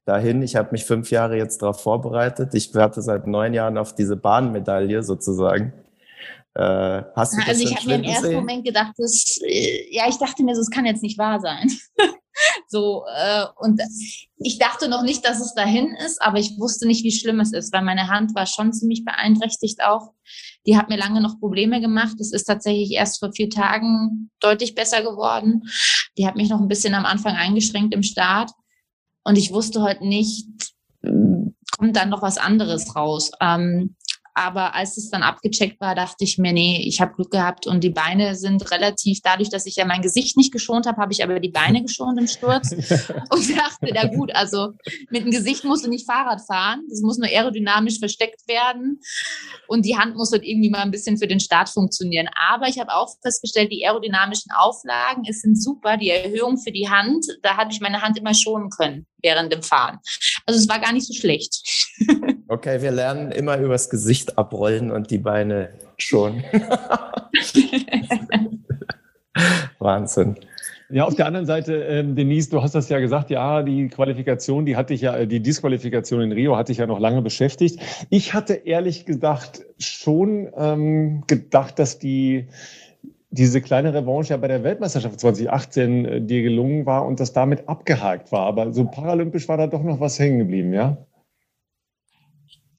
dahin. 0.06 0.42
Ich 0.42 0.56
habe 0.56 0.70
mich 0.72 0.86
fünf 0.86 1.12
Jahre 1.12 1.38
jetzt 1.38 1.62
darauf 1.62 1.82
vorbereitet. 1.82 2.54
Ich 2.54 2.74
warte 2.74 3.02
seit 3.02 3.28
neun 3.28 3.54
Jahren 3.54 3.78
auf 3.78 3.96
diese 3.96 4.16
Bahnmedaille 4.16 5.04
sozusagen. 5.04 5.74
Äh, 6.54 7.04
hast 7.16 7.34
du 7.34 7.42
also 7.48 7.64
ich 7.64 7.76
habe 7.76 7.88
mir 7.88 7.96
im 7.96 8.04
ersten 8.04 8.34
Moment 8.34 8.66
gedacht, 8.66 8.94
das, 8.98 9.40
äh, 9.42 9.88
ja, 9.90 10.04
ich 10.10 10.18
dachte 10.18 10.44
mir, 10.44 10.54
so, 10.54 10.62
es 10.62 10.70
kann 10.70 10.86
jetzt 10.86 11.02
nicht 11.02 11.18
wahr 11.18 11.40
sein. 11.40 11.72
so 12.68 13.06
äh, 13.16 13.46
und 13.56 13.82
ich 14.38 14.58
dachte 14.58 14.90
noch 14.90 15.04
nicht, 15.04 15.26
dass 15.26 15.40
es 15.40 15.54
dahin 15.54 15.96
ist, 16.06 16.22
aber 16.22 16.40
ich 16.40 16.60
wusste 16.60 16.88
nicht, 16.88 17.06
wie 17.06 17.12
schlimm 17.12 17.40
es 17.40 17.54
ist, 17.54 17.72
weil 17.72 17.84
meine 17.84 18.10
Hand 18.10 18.36
war 18.36 18.48
schon 18.48 18.74
ziemlich 18.74 19.06
beeinträchtigt 19.06 19.82
auch. 19.82 20.12
Die 20.66 20.78
hat 20.78 20.90
mir 20.90 20.98
lange 20.98 21.22
noch 21.22 21.40
Probleme 21.40 21.82
gemacht. 21.82 22.20
Es 22.20 22.32
ist 22.32 22.44
tatsächlich 22.44 22.92
erst 22.92 23.20
vor 23.20 23.32
vier 23.34 23.50
Tagen 23.50 24.30
deutlich 24.40 24.76
besser 24.76 25.02
geworden. 25.02 25.64
Die 26.18 26.28
hat 26.28 26.36
mich 26.36 26.50
noch 26.50 26.62
ein 26.62 26.68
bisschen 26.68 26.94
am 26.94 27.06
Anfang 27.06 27.36
eingeschränkt 27.36 27.94
im 27.94 28.04
Start 28.04 28.52
und 29.24 29.38
ich 29.38 29.52
wusste 29.52 29.82
heute 29.82 30.06
nicht, 30.06 30.48
kommt 31.02 31.96
dann 31.96 32.10
noch 32.10 32.22
was 32.22 32.38
anderes 32.38 32.96
raus. 32.96 33.32
Ähm, 33.40 33.96
aber 34.34 34.76
als 34.76 34.98
es 34.98 35.10
dann 35.10 35.24
abgecheckt 35.24 35.80
war, 35.82 35.96
dachte 35.96 36.24
ich 36.24 36.38
mir, 36.38 36.54
nee, 36.54 36.84
ich 36.86 37.02
habe 37.02 37.14
Glück 37.14 37.32
gehabt 37.32 37.68
und 37.68 37.84
die 37.84 37.90
Beine 37.90 38.36
sind 38.36 38.72
relativ, 38.72 39.20
dadurch, 39.22 39.50
dass 39.50 39.66
ich 39.66 39.76
ja 39.76 39.86
mein 39.86 40.02
Gesicht 40.02 40.38
nicht 40.38 40.54
geschont 40.54 40.86
habe, 40.86 41.02
habe 41.02 41.12
ich 41.12 41.24
aber 41.24 41.40
die 41.40 41.50
Beine 41.50 41.82
geschont 41.86 42.20
im 42.20 42.28
Sturz 42.28 42.72
und 42.72 43.58
dachte, 43.58 43.92
na 43.94 44.08
gut, 44.08 44.34
also 44.34 44.74
mit 45.10 45.24
dem 45.24 45.32
Gesicht 45.32 45.64
musst 45.64 45.86
du 45.86 45.90
nicht 45.90 46.06
Fahrrad 46.06 46.42
fahren, 46.42 46.84
das 46.90 47.02
muss 47.02 47.18
nur 47.18 47.28
aerodynamisch 47.28 48.00
versteckt 48.00 48.48
werden 48.48 49.00
und 49.68 49.86
die 49.86 49.98
Hand 49.98 50.16
muss 50.16 50.32
halt 50.32 50.44
irgendwie 50.44 50.70
mal 50.70 50.82
ein 50.82 50.92
bisschen 50.92 51.18
für 51.18 51.28
den 51.28 51.40
Start 51.40 51.70
funktionieren. 51.70 52.30
Aber 52.36 52.68
ich 52.68 52.80
habe 52.80 52.94
auch 52.94 53.10
festgestellt, 53.22 53.72
die 53.72 53.86
aerodynamischen 53.86 54.52
Auflagen, 54.52 55.24
es 55.30 55.42
sind 55.42 55.62
super, 55.62 55.98
die 55.98 56.10
Erhöhung 56.10 56.58
für 56.58 56.72
die 56.72 56.90
Hand, 56.90 57.26
da 57.42 57.58
hatte 57.58 57.72
ich 57.74 57.82
meine 57.82 58.02
Hand 58.02 58.18
immer 58.18 58.34
schonen 58.34 58.70
können 58.70 59.08
während 59.22 59.52
dem 59.52 59.62
Fahren. 59.62 60.00
Also 60.46 60.60
es 60.60 60.68
war 60.68 60.80
gar 60.80 60.94
nicht 60.94 61.06
so 61.06 61.14
schlecht. 61.14 61.62
Okay, 62.52 62.82
wir 62.82 62.92
lernen 62.92 63.32
immer 63.32 63.58
übers 63.60 63.90
Gesicht 63.90 64.38
abrollen 64.38 64.92
und 64.92 65.10
die 65.10 65.20
Beine 65.20 65.70
schon. 65.98 66.44
Wahnsinn. 69.80 70.36
Ja, 70.90 71.06
auf 71.06 71.16
der 71.16 71.28
anderen 71.28 71.46
Seite, 71.46 71.76
ähm, 71.76 72.18
Denise, 72.18 72.50
du 72.50 72.62
hast 72.62 72.76
das 72.76 72.90
ja 72.90 73.00
gesagt, 73.00 73.30
ja, 73.30 73.64
die 73.64 73.88
Qualifikation, 73.88 74.66
die 74.66 74.76
hatte 74.76 74.94
ich 74.94 75.00
ja, 75.00 75.26
die 75.26 75.40
Disqualifikation 75.40 76.20
in 76.20 76.34
Rio 76.34 76.58
hatte 76.58 76.74
ich 76.74 76.80
ja 76.80 76.88
noch 76.88 77.00
lange 77.00 77.22
beschäftigt. 77.22 77.80
Ich 78.10 78.34
hatte 78.34 78.56
ehrlich 78.56 79.06
gesagt 79.06 79.62
schon 79.80 80.50
ähm, 80.58 81.24
gedacht, 81.28 81.80
dass 81.80 82.00
die 82.00 82.50
diese 83.30 83.62
kleine 83.62 83.94
Revanche 83.94 84.32
ja 84.32 84.38
bei 84.38 84.50
der 84.50 84.66
Weltmeisterschaft 84.66 85.22
2018 85.22 86.06
äh, 86.06 86.22
dir 86.22 86.42
gelungen 86.42 86.86
war 86.86 87.06
und 87.06 87.22
das 87.22 87.32
damit 87.32 87.70
abgehakt 87.70 88.34
war. 88.34 88.42
Aber 88.42 88.74
so 88.74 88.84
paralympisch 88.84 89.48
war 89.48 89.56
da 89.56 89.68
doch 89.68 89.84
noch 89.84 90.02
was 90.02 90.20
hängen 90.20 90.40
geblieben, 90.40 90.74
ja? 90.74 90.98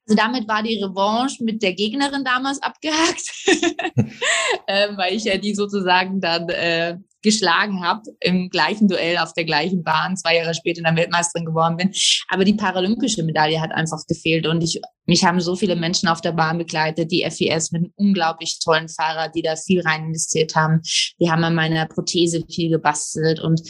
Also 0.09 0.16
damit 0.16 0.49
war 0.49 0.62
die 0.62 0.82
Revanche 0.82 1.44
mit 1.44 1.62
der 1.62 1.75
Gegnerin 1.75 2.25
damals 2.25 2.61
abgehakt, 2.61 3.23
äh, 4.66 4.88
weil 4.97 5.14
ich 5.14 5.25
ja 5.25 5.38
die 5.38 5.54
sozusagen 5.54 6.21
dann 6.21 6.49
äh, 6.49 6.97
geschlagen 7.23 7.85
habe 7.85 8.02
im 8.21 8.50
gleichen 8.50 8.88
Duell 8.88 9.16
auf 9.18 9.32
der 9.32 9.44
gleichen 9.44 9.85
Bahn, 9.85 10.16
zwei 10.16 10.37
Jahre 10.37 10.54
später 10.54 10.82
dann 10.82 10.97
Weltmeisterin 10.97 11.47
geworden 11.47 11.76
bin. 11.76 11.92
Aber 12.28 12.44
die 12.44 12.54
paralympische 12.54 13.23
Medaille 13.23 13.61
hat 13.61 13.71
einfach 13.73 14.04
gefehlt 14.09 14.47
und 14.47 14.62
ich, 14.62 14.80
mich 15.06 15.25
haben 15.25 15.40
so 15.40 15.54
viele 15.54 15.76
Menschen 15.76 16.09
auf 16.09 16.21
der 16.21 16.32
Bahn 16.32 16.59
begleitet, 16.59 17.11
die 17.12 17.25
FIS 17.30 17.71
mit 17.71 17.82
einem 17.82 17.92
unglaublich 17.94 18.59
tollen 18.59 18.88
Fahrer, 18.88 19.28
die 19.28 19.42
da 19.42 19.54
viel 19.56 19.80
rein 19.82 20.06
investiert 20.06 20.56
haben. 20.56 20.80
Die 21.21 21.30
haben 21.30 21.44
an 21.44 21.54
meiner 21.54 21.87
Prothese 21.87 22.42
viel 22.50 22.71
gebastelt 22.71 23.40
und 23.40 23.62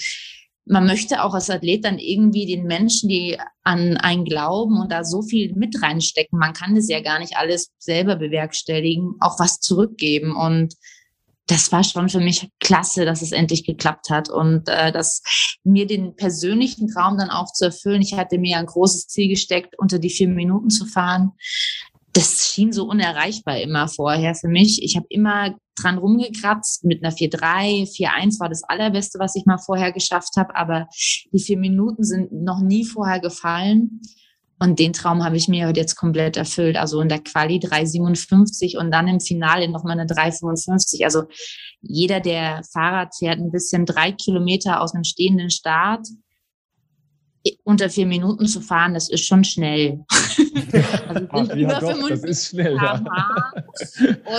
man 0.64 0.86
möchte 0.86 1.22
auch 1.22 1.34
als 1.34 1.50
Athlet 1.50 1.84
dann 1.84 1.98
irgendwie 1.98 2.46
den 2.46 2.64
Menschen, 2.64 3.08
die 3.08 3.38
an 3.64 3.96
einen 3.96 4.24
glauben 4.24 4.80
und 4.80 4.92
da 4.92 5.04
so 5.04 5.22
viel 5.22 5.54
mit 5.54 5.82
reinstecken, 5.82 6.38
man 6.38 6.52
kann 6.52 6.74
das 6.74 6.88
ja 6.88 7.00
gar 7.00 7.18
nicht 7.18 7.36
alles 7.36 7.72
selber 7.78 8.16
bewerkstelligen, 8.16 9.14
auch 9.20 9.38
was 9.38 9.60
zurückgeben. 9.60 10.36
Und 10.36 10.74
das 11.46 11.72
war 11.72 11.82
schon 11.82 12.08
für 12.08 12.20
mich 12.20 12.48
klasse, 12.60 13.04
dass 13.04 13.22
es 13.22 13.32
endlich 13.32 13.64
geklappt 13.64 14.10
hat 14.10 14.30
und 14.30 14.68
äh, 14.68 14.92
dass 14.92 15.22
mir 15.64 15.86
den 15.86 16.14
persönlichen 16.14 16.88
Traum 16.88 17.18
dann 17.18 17.30
auch 17.30 17.52
zu 17.52 17.66
erfüllen. 17.66 18.00
Ich 18.00 18.14
hatte 18.14 18.38
mir 18.38 18.58
ein 18.58 18.66
großes 18.66 19.08
Ziel 19.08 19.28
gesteckt, 19.28 19.78
unter 19.78 19.98
die 19.98 20.10
vier 20.10 20.28
Minuten 20.28 20.70
zu 20.70 20.86
fahren. 20.86 21.32
Das 22.14 22.52
schien 22.52 22.72
so 22.72 22.84
unerreichbar 22.84 23.60
immer 23.60 23.88
vorher 23.88 24.34
für 24.34 24.48
mich. 24.48 24.82
Ich 24.82 24.96
habe 24.96 25.06
immer 25.08 25.54
dran 25.76 25.98
rumgekratzt. 25.98 26.84
Mit 26.84 27.02
einer 27.02 27.14
4-3, 27.14 27.90
4-1 27.90 28.38
war 28.38 28.48
das 28.48 28.62
allerbeste, 28.64 29.18
was 29.18 29.34
ich 29.34 29.46
mal 29.46 29.58
vorher 29.58 29.92
geschafft 29.92 30.36
habe. 30.36 30.54
Aber 30.54 30.88
die 31.32 31.42
vier 31.42 31.58
Minuten 31.58 32.04
sind 32.04 32.32
noch 32.32 32.60
nie 32.60 32.84
vorher 32.84 33.20
gefallen. 33.20 34.02
Und 34.58 34.78
den 34.78 34.92
Traum 34.92 35.24
habe 35.24 35.36
ich 35.36 35.48
mir 35.48 35.72
jetzt 35.74 35.96
komplett 35.96 36.36
erfüllt. 36.36 36.76
Also 36.76 37.00
in 37.00 37.08
der 37.08 37.18
Quali 37.18 37.56
3,57 37.56 38.78
und 38.78 38.92
dann 38.92 39.08
im 39.08 39.18
Finale 39.18 39.68
nochmal 39.68 39.98
eine 39.98 40.06
3,55. 40.06 41.04
Also 41.04 41.24
jeder, 41.80 42.20
der 42.20 42.62
Fahrrad 42.72 43.16
fährt, 43.16 43.40
ein 43.40 43.50
bisschen 43.50 43.86
drei 43.86 44.12
Kilometer 44.12 44.80
aus 44.80 44.94
einem 44.94 45.04
stehenden 45.04 45.50
Start, 45.50 46.06
unter 47.64 47.90
vier 47.90 48.06
Minuten 48.06 48.46
zu 48.46 48.60
fahren, 48.60 48.94
das 48.94 49.08
ist 49.08 49.26
schon 49.26 49.44
schnell. 49.44 50.04
also 51.08 51.26
Ach, 51.30 51.56
ja, 51.56 51.80
doch, 51.80 52.08
das 52.08 52.24
ist 52.24 52.48
schnell. 52.48 52.76
Ja. 52.76 53.02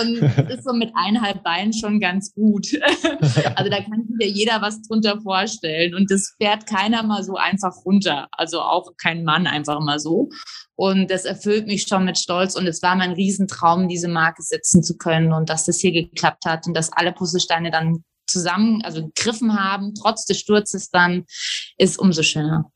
Und 0.00 0.16
ist 0.50 0.64
so 0.64 0.72
mit 0.72 0.90
eineinhalb 0.94 1.42
Beinen 1.42 1.72
schon 1.72 2.00
ganz 2.00 2.34
gut. 2.34 2.66
also 3.56 3.70
da 3.70 3.82
kann 3.82 4.06
sich 4.08 4.16
ja 4.20 4.26
jeder 4.26 4.62
was 4.62 4.80
drunter 4.82 5.20
vorstellen. 5.20 5.94
Und 5.94 6.10
das 6.10 6.34
fährt 6.38 6.66
keiner 6.66 7.02
mal 7.02 7.22
so 7.22 7.36
einfach 7.36 7.74
runter. 7.84 8.28
Also 8.32 8.60
auch 8.60 8.92
kein 8.96 9.24
Mann 9.24 9.46
einfach 9.46 9.80
mal 9.80 9.98
so. 9.98 10.30
Und 10.76 11.10
das 11.10 11.24
erfüllt 11.24 11.66
mich 11.66 11.82
schon 11.82 12.04
mit 12.04 12.18
Stolz. 12.18 12.56
Und 12.56 12.66
es 12.66 12.82
war 12.82 12.96
mein 12.96 13.12
Riesentraum, 13.12 13.88
diese 13.88 14.08
Marke 14.08 14.42
setzen 14.42 14.82
zu 14.82 14.96
können 14.96 15.32
und 15.32 15.50
dass 15.50 15.64
das 15.64 15.78
hier 15.78 15.92
geklappt 15.92 16.46
hat 16.46 16.66
und 16.66 16.74
dass 16.74 16.92
alle 16.92 17.12
Puzzlesteine 17.12 17.70
dann 17.70 18.02
zusammen, 18.26 18.82
also 18.82 19.06
gegriffen 19.06 19.58
haben, 19.58 19.94
trotz 19.94 20.24
des 20.24 20.38
Sturzes 20.38 20.90
dann, 20.90 21.24
ist 21.76 21.98
umso 21.98 22.22
schöner. 22.22 22.70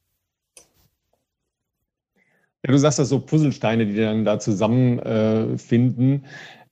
Ja, 2.69 2.73
du 2.73 2.79
sagst 2.79 2.99
das 2.99 3.09
so 3.09 3.19
Puzzlesteine, 3.21 3.87
die 3.87 3.97
dann 3.97 4.27
da 4.27 4.39
zusammenfinden. 4.39 6.17
Äh, 6.17 6.29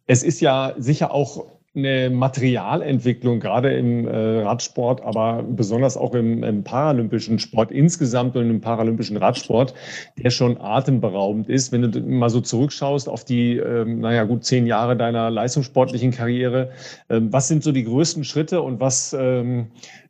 es 0.07 0.23
ist 0.23 0.41
ja 0.43 0.75
sicher 0.77 1.11
auch 1.11 1.47
eine 1.75 2.11
Materialentwicklung, 2.11 3.41
gerade 3.41 3.73
im 3.73 4.07
äh, 4.07 4.43
Radsport, 4.43 5.01
aber 5.03 5.43
besonders 5.43 5.97
auch 5.97 6.15
im, 6.15 6.43
im, 6.45 6.65
paralympischen 6.65 7.39
Sport 7.39 7.71
insgesamt 7.71 8.37
und 8.37 8.51
im 8.51 8.61
paralympischen 8.61 9.17
Radsport, 9.17 9.73
der 10.19 10.29
schon 10.29 10.61
atemberaubend 10.61 11.49
ist. 11.49 11.73
Wenn 11.73 11.91
du 11.91 11.99
mal 12.03 12.29
so 12.29 12.43
zurückschaust 12.43 13.09
auf 13.09 13.25
die, 13.25 13.57
ähm, 13.57 14.01
naja, 14.01 14.25
gut 14.25 14.45
zehn 14.45 14.67
Jahre 14.67 14.99
deiner 14.99 15.31
leistungssportlichen 15.31 16.11
Karriere, 16.11 16.73
ähm, 17.09 17.33
was 17.33 17.49
sind 17.49 17.63
so 17.63 17.73
die 17.73 17.85
größten 17.85 18.25
Schritte 18.25 18.61
und 18.61 18.81
was, 18.81 19.17
ähm, 19.19 19.69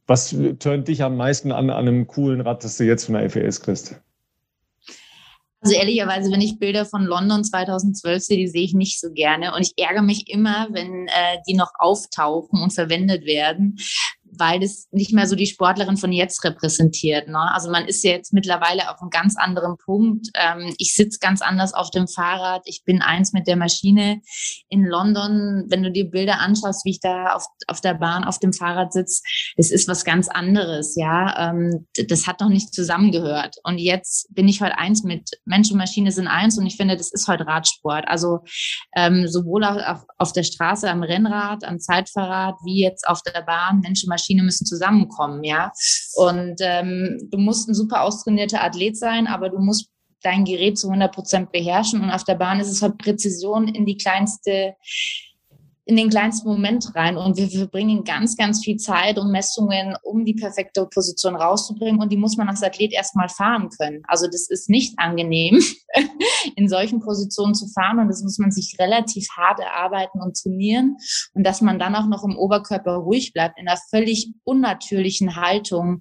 was 0.09 0.35
tönt 0.59 0.89
dich 0.89 1.05
am 1.05 1.17
meisten 1.17 1.53
an, 1.53 1.71
an 1.71 1.87
einem 1.87 2.09
coolen 2.09 2.41
Rad, 2.41 2.65
das 2.65 2.77
du 2.77 2.85
jetzt 2.85 3.05
von 3.05 3.15
der 3.15 3.31
FES 3.31 3.61
kriegst? 3.61 4.01
Also 5.67 5.79
ehrlicherweise, 5.79 6.31
wenn 6.31 6.41
ich 6.41 6.61
Bilder 6.61 6.87
von 6.87 7.03
London 7.03 7.43
2012 7.43 8.23
sehe, 8.23 8.37
die 8.37 8.47
sehe 8.47 8.63
ich 8.63 8.73
nicht 8.73 9.01
so 9.01 9.11
gerne. 9.11 9.53
Und 9.53 9.63
ich 9.63 9.73
ärgere 9.77 10.03
mich 10.03 10.31
immer, 10.31 10.69
wenn 10.71 11.09
äh, 11.09 11.39
die 11.49 11.55
noch 11.55 11.73
auftauchen 11.81 12.63
und 12.63 12.73
verwendet 12.73 13.27
werden, 13.27 13.77
weil 14.39 14.61
das 14.61 14.89
nicht 14.91 15.13
mehr 15.13 15.27
so 15.27 15.37
die 15.37 15.47
Sportlerin 15.47 15.97
von 15.97 16.13
jetzt 16.13 16.45
repräsentiert. 16.45 17.29
Ne? 17.29 17.39
Also 17.53 17.71
man 17.71 17.87
ist 17.87 18.03
ja 18.05 18.13
jetzt 18.13 18.33
mittlerweile 18.33 18.91
auf 18.91 19.01
einem 19.01 19.11
ganz 19.11 19.37
anderen 19.37 19.77
Punkt. 19.77 20.29
Ähm, 20.35 20.75
ich 20.79 20.95
sitze 20.95 21.19
ganz 21.19 21.43
anders 21.43 21.75
auf 21.75 21.91
dem 21.91 22.09
Fahrrad. 22.09 22.63
Ich 22.65 22.85
bin 22.85 23.03
eins 23.03 23.33
mit 23.33 23.47
der 23.47 23.57
Maschine. 23.57 24.21
In 24.69 24.85
London, 24.85 25.65
wenn 25.69 25.83
du 25.83 25.91
dir 25.91 26.11
Bilder 26.11 26.41
anschaust, 26.41 26.85
wie 26.85 26.91
ich 26.91 27.01
da 27.01 27.33
auf, 27.33 27.47
auf 27.67 27.81
der 27.81 27.95
Bahn 27.95 28.25
auf 28.25 28.39
dem 28.39 28.53
Fahrrad 28.53 28.93
sitze, 28.93 29.23
es 29.57 29.71
ist 29.71 29.89
was 29.89 30.05
ganz 30.05 30.29
anderes. 30.29 30.97
Ja, 30.97 31.51
ähm, 31.51 31.87
das 32.09 32.27
hat 32.27 32.41
noch 32.41 32.49
nicht 32.49 32.75
zusammengehört. 32.75 33.57
Und 33.65 33.79
jetzt 33.79 34.33
bin 34.35 34.49
ich 34.49 34.61
heute 34.61 34.79
eins 34.79 35.03
mit 35.03 35.31
Mensch 35.45 35.71
und 35.71 35.79
Maschine 35.79 36.13
sind 36.13 36.29
eins. 36.29 36.59
Und 36.59 36.67
ich 36.67 36.77
finde, 36.77 36.97
das 36.97 37.13
ist 37.13 37.29
heute 37.29 37.47
Radsport. 37.47 38.07
Also 38.09 38.41
ähm, 38.95 39.27
sowohl 39.29 39.65
auf, 39.65 40.05
auf 40.19 40.33
der 40.33 40.43
Straße, 40.43 40.91
am 40.91 41.03
Rennrad, 41.03 41.65
am 41.65 41.79
Zeitfahrrad, 41.79 42.57
wie 42.65 42.83
jetzt 42.83 43.07
auf 43.09 43.23
der 43.23 43.43
Bahn, 43.43 43.81
Mensch 43.81 44.05
und 44.05 44.11
Maschine 44.11 44.26
Maschine 44.27 44.43
müssen 44.43 44.67
zusammenkommen, 44.67 45.45
ja. 45.45 45.73
Und 46.15 46.57
ähm, 46.61 47.29
du 47.31 47.39
musst 47.39 47.69
ein 47.69 47.75
super 47.75 48.03
austrainierter 48.03 48.63
Athlet 48.63 48.97
sein, 48.97 49.27
aber 49.27 49.49
du 49.49 49.59
musst 49.59 49.91
dein 50.23 50.45
Gerät 50.45 50.79
zu 50.79 50.89
100 50.89 51.15
Prozent 51.15 51.53
beherrschen. 51.53 52.03
Und 52.03 52.11
auf 52.11 52.25
der 52.25 52.35
Bahn 52.35 52.61
ist 52.61 52.71
es 52.71 52.83
halt 52.83 52.99
Präzision 52.99 53.69
in 53.69 53.87
die 53.87 53.97
kleinste 53.97 54.75
in 55.89 55.95
den 55.95 56.11
kleinsten 56.11 56.49
Moment 56.49 56.95
rein. 56.97 57.17
Und 57.17 57.37
wir 57.37 57.49
verbringen 57.49 58.03
ganz, 58.03 58.37
ganz 58.37 58.65
viel 58.65 58.77
Zeit 58.77 59.19
und 59.19 59.31
Messungen, 59.31 59.97
um 60.03 60.25
die 60.25 60.35
perfekte 60.35 60.85
Position 60.87 61.37
rauszubringen. 61.37 62.01
Und 62.01 62.11
die 62.11 62.17
muss 62.17 62.37
man 62.37 62.49
als 62.49 62.65
Athlet 62.65 62.93
erstmal 62.93 63.29
fahren 63.29 63.69
können. 63.71 64.03
Also 64.09 64.27
das 64.27 64.51
ist 64.51 64.69
nicht 64.69 64.99
angenehm, 64.99 65.63
in 66.57 66.69
solchen 66.69 66.99
Positionen 66.99 67.55
zu 67.55 67.69
fahren. 67.69 68.01
Und 68.01 68.09
das 68.09 68.21
muss 68.25 68.39
man 68.39 68.51
sich 68.51 68.77
relativ 68.81 69.29
hart 69.37 69.61
erarbeiten 69.61 70.21
und 70.21 70.37
trainieren. 70.37 70.97
Und 71.35 71.47
dass 71.47 71.61
man 71.61 71.79
dann 71.79 71.95
auch 71.95 72.07
noch 72.07 72.25
im 72.25 72.37
Oberkörper 72.37 72.97
ruhig 72.97 73.33
bleibt, 73.33 73.57
in 73.57 73.69
einer 73.69 73.79
völlig 73.89 74.33
unnatürlichen 74.43 75.37
Haltung, 75.37 76.01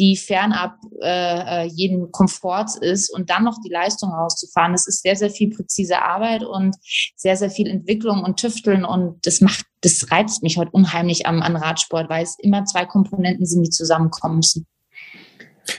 die 0.00 0.16
fernab 0.16 0.74
äh, 1.02 1.66
äh 1.66 1.66
jeden 1.66 2.10
Komforts 2.10 2.76
ist. 2.76 3.14
Und 3.14 3.30
dann 3.30 3.44
noch 3.44 3.58
die 3.64 3.70
Leistung 3.70 4.10
rauszufahren. 4.10 4.72
Das 4.72 4.88
ist 4.88 5.02
sehr, 5.02 5.14
sehr 5.14 5.30
viel 5.30 5.50
präzise 5.50 6.02
Arbeit 6.02 6.42
und 6.42 6.74
sehr, 7.14 7.36
sehr 7.36 7.50
viel 7.50 7.68
Entwicklung 7.68 8.24
und 8.24 8.40
Tüfteln 8.40 8.84
und 8.84 9.19
das 9.22 9.40
macht, 9.40 9.64
das 9.80 10.10
reizt 10.10 10.42
mich 10.42 10.56
heute 10.56 10.70
unheimlich 10.72 11.26
am, 11.26 11.42
an 11.42 11.56
Radsport, 11.56 12.08
weil 12.10 12.22
es 12.22 12.36
immer 12.38 12.64
zwei 12.64 12.84
Komponenten 12.84 13.46
sind, 13.46 13.62
die 13.62 13.70
zusammenkommen 13.70 14.36
müssen. 14.36 14.66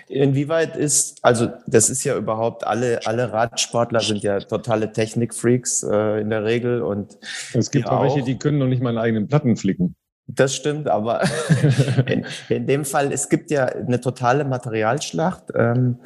Inwieweit 0.07 0.77
ist, 0.77 1.23
also 1.23 1.49
das 1.67 1.89
ist 1.89 2.03
ja 2.03 2.15
überhaupt, 2.15 2.65
alle, 2.65 3.05
alle 3.05 3.31
Radsportler 3.31 3.99
sind 3.99 4.23
ja 4.23 4.39
totale 4.39 4.91
Technikfreaks 4.91 5.83
äh, 5.83 6.21
in 6.21 6.29
der 6.29 6.43
Regel 6.43 6.81
und 6.81 7.17
es 7.53 7.71
gibt 7.71 7.87
auch 7.87 8.03
welche, 8.03 8.23
die 8.23 8.37
können 8.37 8.59
noch 8.59 8.67
nicht 8.67 8.81
mal 8.81 8.89
einen 8.89 8.99
eigenen 8.99 9.27
Platten 9.27 9.57
flicken. 9.57 9.95
Das 10.27 10.55
stimmt, 10.55 10.87
aber 10.87 11.21
in, 12.05 12.25
in, 12.47 12.67
dem 12.67 12.85
Fall, 12.85 13.11
es 13.11 13.27
gibt 13.27 13.51
ja 13.51 13.65
eine 13.65 13.99
totale 13.99 14.45
Materialschlacht. 14.45 15.45
Ähm, 15.55 15.97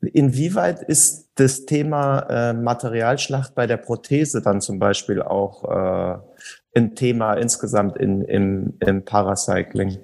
inwieweit 0.00 0.82
ist 0.82 1.30
das 1.36 1.64
Thema 1.64 2.20
äh, 2.28 2.52
Materialschlacht 2.52 3.54
bei 3.54 3.66
der 3.66 3.78
Prothese 3.78 4.42
dann 4.42 4.60
zum 4.60 4.78
Beispiel 4.78 5.22
auch 5.22 5.64
äh, 5.64 6.18
ein 6.74 6.94
Thema 6.94 7.34
insgesamt 7.34 7.96
in, 7.96 8.22
im, 8.22 8.78
im 8.80 9.04
Paracycling? 9.04 9.98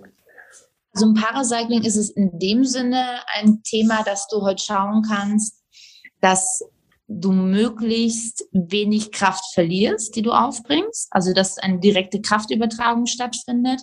Also 0.92 1.06
im 1.06 1.14
Paracycling 1.14 1.82
ist 1.82 1.96
es 1.96 2.10
in 2.10 2.38
dem 2.38 2.64
Sinne 2.64 3.20
ein 3.34 3.62
Thema, 3.62 4.02
dass 4.02 4.28
du 4.28 4.42
heute 4.42 4.62
schauen 4.62 5.02
kannst, 5.06 5.62
dass 6.20 6.62
du 7.08 7.32
möglichst 7.32 8.44
wenig 8.52 9.12
Kraft 9.12 9.44
verlierst, 9.52 10.16
die 10.16 10.22
du 10.22 10.32
aufbringst, 10.32 11.08
also 11.10 11.32
dass 11.32 11.58
eine 11.58 11.78
direkte 11.78 12.20
Kraftübertragung 12.20 13.06
stattfindet 13.06 13.82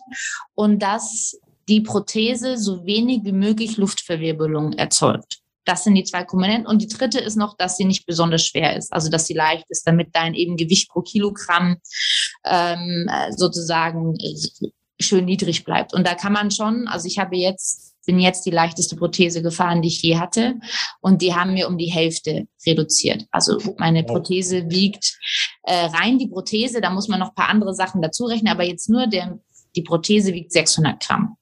und 0.56 0.80
dass 0.80 1.40
die 1.70 1.82
Prothese 1.82 2.58
so 2.58 2.86
wenig 2.86 3.24
wie 3.24 3.32
möglich 3.32 3.78
Luftverwirbelung 3.78 4.74
erzeugt. 4.74 5.43
Das 5.66 5.84
sind 5.84 5.96
die 5.96 6.04
zwei 6.04 6.24
Komponenten. 6.24 6.68
Und 6.68 6.82
die 6.82 6.88
dritte 6.88 7.20
ist 7.20 7.36
noch, 7.36 7.56
dass 7.58 7.78
sie 7.78 7.86
nicht 7.86 8.06
besonders 8.06 8.46
schwer 8.46 8.76
ist, 8.76 8.92
also 8.92 9.10
dass 9.10 9.28
sie 9.28 9.34
leicht 9.34 9.66
ist, 9.70 9.88
damit 9.88 10.10
dein 10.14 10.34
eben 10.34 10.58
Gewicht 10.58 10.90
pro 10.90 11.02
Kilogramm 11.02 11.78
ähm, 12.46 13.10
sozusagen 13.32 14.18
schön 15.00 15.26
niedrig 15.26 15.64
bleibt. 15.64 15.94
Und 15.94 16.06
da 16.06 16.16
kann 16.16 16.34
man 16.34 16.52
schon, 16.52 16.88
also 16.88 17.08
ich 17.08 17.20
habe 17.20 17.36
jetzt 17.36 17.94
bin 18.06 18.20
jetzt 18.20 18.46
die 18.46 18.52
leichteste 18.52 18.96
Prothese 18.96 19.42
gefahren, 19.42 19.82
die 19.82 19.88
ich 19.88 20.02
je 20.02 20.18
hatte. 20.18 20.56
Und 21.00 21.22
die 21.22 21.34
haben 21.34 21.54
mir 21.54 21.68
um 21.68 21.78
die 21.78 21.92
Hälfte 21.92 22.48
reduziert. 22.66 23.26
Also 23.32 23.58
meine 23.78 24.04
Prothese 24.04 24.70
wiegt 24.70 25.18
äh, 25.64 25.86
rein 25.86 26.20
die 26.20 26.28
Prothese, 26.28 26.82
da 26.82 26.90
muss 26.90 27.08
man 27.08 27.20
noch 27.20 27.36
paar 27.36 27.50
andere 27.50 27.74
Sachen 27.74 28.02
dazu 28.02 28.26
rechnen, 28.26 28.52
aber 28.52 28.64
jetzt 28.64 28.90
nur 28.90 29.08
der, 29.08 29.40
die 29.76 29.84
Prothese 29.84 30.34
wiegt 30.34 30.52
600 30.52 31.02
Gramm. 31.02 31.38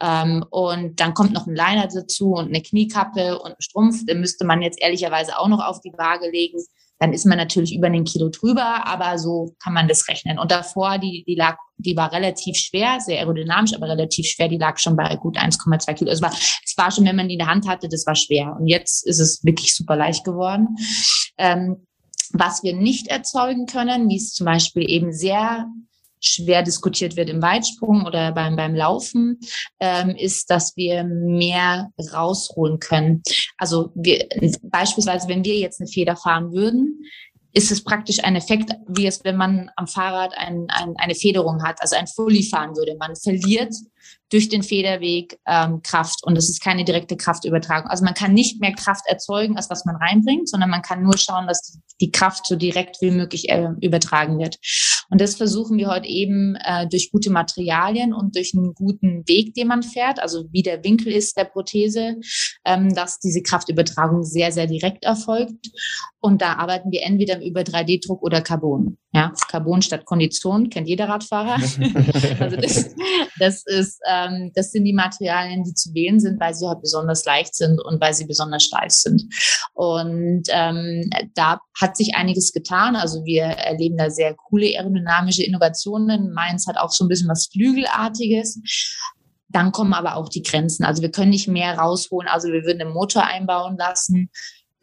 Ähm, 0.00 0.44
und 0.50 1.00
dann 1.00 1.14
kommt 1.14 1.32
noch 1.32 1.46
ein 1.46 1.54
Liner 1.54 1.88
dazu 1.88 2.32
und 2.32 2.48
eine 2.48 2.62
Kniekappe 2.62 3.38
und 3.38 3.52
ein 3.52 3.60
Strumpf. 3.60 4.04
Den 4.06 4.20
müsste 4.20 4.44
man 4.44 4.62
jetzt 4.62 4.80
ehrlicherweise 4.80 5.38
auch 5.38 5.48
noch 5.48 5.64
auf 5.64 5.80
die 5.80 5.92
Waage 5.96 6.30
legen. 6.30 6.58
Dann 7.00 7.12
ist 7.12 7.26
man 7.26 7.38
natürlich 7.38 7.74
über 7.74 7.90
den 7.90 8.04
Kilo 8.04 8.28
drüber, 8.28 8.86
aber 8.86 9.18
so 9.18 9.54
kann 9.62 9.74
man 9.74 9.88
das 9.88 10.08
rechnen. 10.08 10.38
Und 10.38 10.50
davor, 10.52 10.98
die, 10.98 11.24
die 11.26 11.34
lag, 11.34 11.58
die 11.76 11.96
war 11.96 12.12
relativ 12.12 12.56
schwer, 12.56 13.00
sehr 13.00 13.18
aerodynamisch, 13.18 13.74
aber 13.74 13.88
relativ 13.88 14.26
schwer. 14.26 14.48
Die 14.48 14.58
lag 14.58 14.78
schon 14.78 14.96
bei 14.96 15.16
gut 15.16 15.36
1,2 15.36 15.94
Kilo. 15.94 16.10
Es 16.10 16.22
war, 16.22 16.32
es 16.32 16.74
war 16.76 16.90
schon, 16.90 17.04
wenn 17.04 17.16
man 17.16 17.28
die 17.28 17.34
in 17.34 17.40
der 17.40 17.48
Hand 17.48 17.68
hatte, 17.68 17.88
das 17.88 18.06
war 18.06 18.14
schwer. 18.14 18.56
Und 18.58 18.68
jetzt 18.68 19.06
ist 19.06 19.18
es 19.18 19.44
wirklich 19.44 19.74
super 19.74 19.96
leicht 19.96 20.24
geworden. 20.24 20.76
Ähm, 21.36 21.86
was 22.32 22.62
wir 22.62 22.74
nicht 22.74 23.08
erzeugen 23.08 23.66
können, 23.66 24.08
wie 24.08 24.16
es 24.16 24.32
zum 24.32 24.46
Beispiel 24.46 24.88
eben 24.88 25.12
sehr 25.12 25.66
schwer 26.26 26.62
diskutiert 26.62 27.16
wird 27.16 27.30
im 27.30 27.42
Weitsprung 27.42 28.06
oder 28.06 28.32
beim, 28.32 28.56
beim 28.56 28.74
Laufen, 28.74 29.38
ähm, 29.80 30.10
ist, 30.10 30.50
dass 30.50 30.76
wir 30.76 31.04
mehr 31.04 31.90
rausholen 32.12 32.78
können. 32.78 33.22
Also 33.58 33.90
wir, 33.94 34.26
beispielsweise, 34.62 35.28
wenn 35.28 35.44
wir 35.44 35.56
jetzt 35.56 35.80
eine 35.80 35.88
Feder 35.88 36.16
fahren 36.16 36.52
würden, 36.52 37.04
ist 37.52 37.70
es 37.70 37.84
praktisch 37.84 38.22
ein 38.24 38.34
Effekt, 38.36 38.72
wie 38.88 39.06
es, 39.06 39.22
wenn 39.24 39.36
man 39.36 39.70
am 39.76 39.86
Fahrrad 39.86 40.34
ein, 40.36 40.66
ein, 40.68 40.94
eine 40.96 41.14
Federung 41.14 41.62
hat, 41.62 41.80
also 41.80 41.94
ein 41.96 42.08
Fully 42.08 42.42
fahren 42.42 42.76
würde. 42.76 42.96
Man 42.98 43.14
verliert 43.14 43.72
durch 44.30 44.48
den 44.48 44.62
Federweg 44.62 45.38
ähm, 45.46 45.80
Kraft 45.82 46.24
und 46.24 46.36
es 46.36 46.48
ist 46.48 46.62
keine 46.62 46.84
direkte 46.84 47.16
Kraftübertragung. 47.16 47.88
Also 47.88 48.04
man 48.04 48.14
kann 48.14 48.32
nicht 48.32 48.60
mehr 48.60 48.72
Kraft 48.72 49.04
erzeugen, 49.06 49.56
als 49.56 49.70
was 49.70 49.84
man 49.84 49.96
reinbringt, 49.96 50.48
sondern 50.48 50.70
man 50.70 50.82
kann 50.82 51.02
nur 51.02 51.16
schauen, 51.16 51.46
dass 51.46 51.78
die 52.00 52.10
Kraft 52.10 52.46
so 52.46 52.56
direkt 52.56 53.00
wie 53.00 53.12
möglich 53.12 53.48
äh, 53.48 53.68
übertragen 53.80 54.38
wird. 54.38 54.58
Und 55.10 55.20
das 55.20 55.36
versuchen 55.36 55.78
wir 55.78 55.88
heute 55.88 56.08
eben 56.08 56.56
äh, 56.56 56.88
durch 56.88 57.10
gute 57.12 57.30
Materialien 57.30 58.12
und 58.12 58.34
durch 58.34 58.52
einen 58.56 58.74
guten 58.74 59.22
Weg, 59.28 59.54
den 59.54 59.68
man 59.68 59.82
fährt, 59.82 60.18
also 60.18 60.46
wie 60.50 60.62
der 60.62 60.82
Winkel 60.82 61.12
ist 61.12 61.36
der 61.36 61.44
Prothese, 61.44 62.16
ähm, 62.64 62.94
dass 62.94 63.20
diese 63.20 63.42
Kraftübertragung 63.42 64.24
sehr, 64.24 64.50
sehr 64.50 64.66
direkt 64.66 65.04
erfolgt. 65.04 65.70
Und 66.20 66.40
da 66.40 66.54
arbeiten 66.54 66.90
wir 66.90 67.02
entweder 67.02 67.44
über 67.44 67.60
3D-Druck 67.60 68.22
oder 68.22 68.40
Carbon. 68.40 68.96
Ja, 69.12 69.32
Carbon 69.48 69.82
statt 69.82 70.06
Kondition 70.06 70.70
kennt 70.70 70.88
jeder 70.88 71.08
Radfahrer. 71.08 71.54
also 72.40 72.56
das, 72.56 72.94
das 73.38 73.62
ist, 73.66 73.93
ähm, 74.06 74.52
das 74.54 74.72
sind 74.72 74.84
die 74.84 74.92
Materialien, 74.92 75.64
die 75.64 75.74
zu 75.74 75.92
wählen 75.94 76.20
sind, 76.20 76.40
weil 76.40 76.54
sie 76.54 76.66
halt 76.66 76.80
besonders 76.80 77.24
leicht 77.24 77.54
sind 77.54 77.80
und 77.80 78.00
weil 78.00 78.14
sie 78.14 78.26
besonders 78.26 78.64
steif 78.64 78.92
sind. 78.92 79.22
Und 79.72 80.44
ähm, 80.48 81.10
da 81.34 81.60
hat 81.80 81.96
sich 81.96 82.14
einiges 82.14 82.52
getan. 82.52 82.96
Also 82.96 83.24
wir 83.24 83.44
erleben 83.44 83.96
da 83.96 84.10
sehr 84.10 84.34
coole 84.34 84.66
aerodynamische 84.66 85.44
Innovationen. 85.44 86.32
Meins 86.32 86.66
hat 86.66 86.76
auch 86.78 86.90
so 86.90 87.04
ein 87.04 87.08
bisschen 87.08 87.28
was 87.28 87.48
Flügelartiges. 87.52 88.60
Dann 89.48 89.72
kommen 89.72 89.92
aber 89.92 90.16
auch 90.16 90.28
die 90.28 90.42
Grenzen. 90.42 90.84
Also 90.84 91.02
wir 91.02 91.10
können 91.10 91.30
nicht 91.30 91.48
mehr 91.48 91.78
rausholen. 91.78 92.28
Also 92.28 92.48
wir 92.48 92.64
würden 92.64 92.82
einen 92.82 92.92
Motor 92.92 93.24
einbauen 93.24 93.76
lassen. 93.76 94.30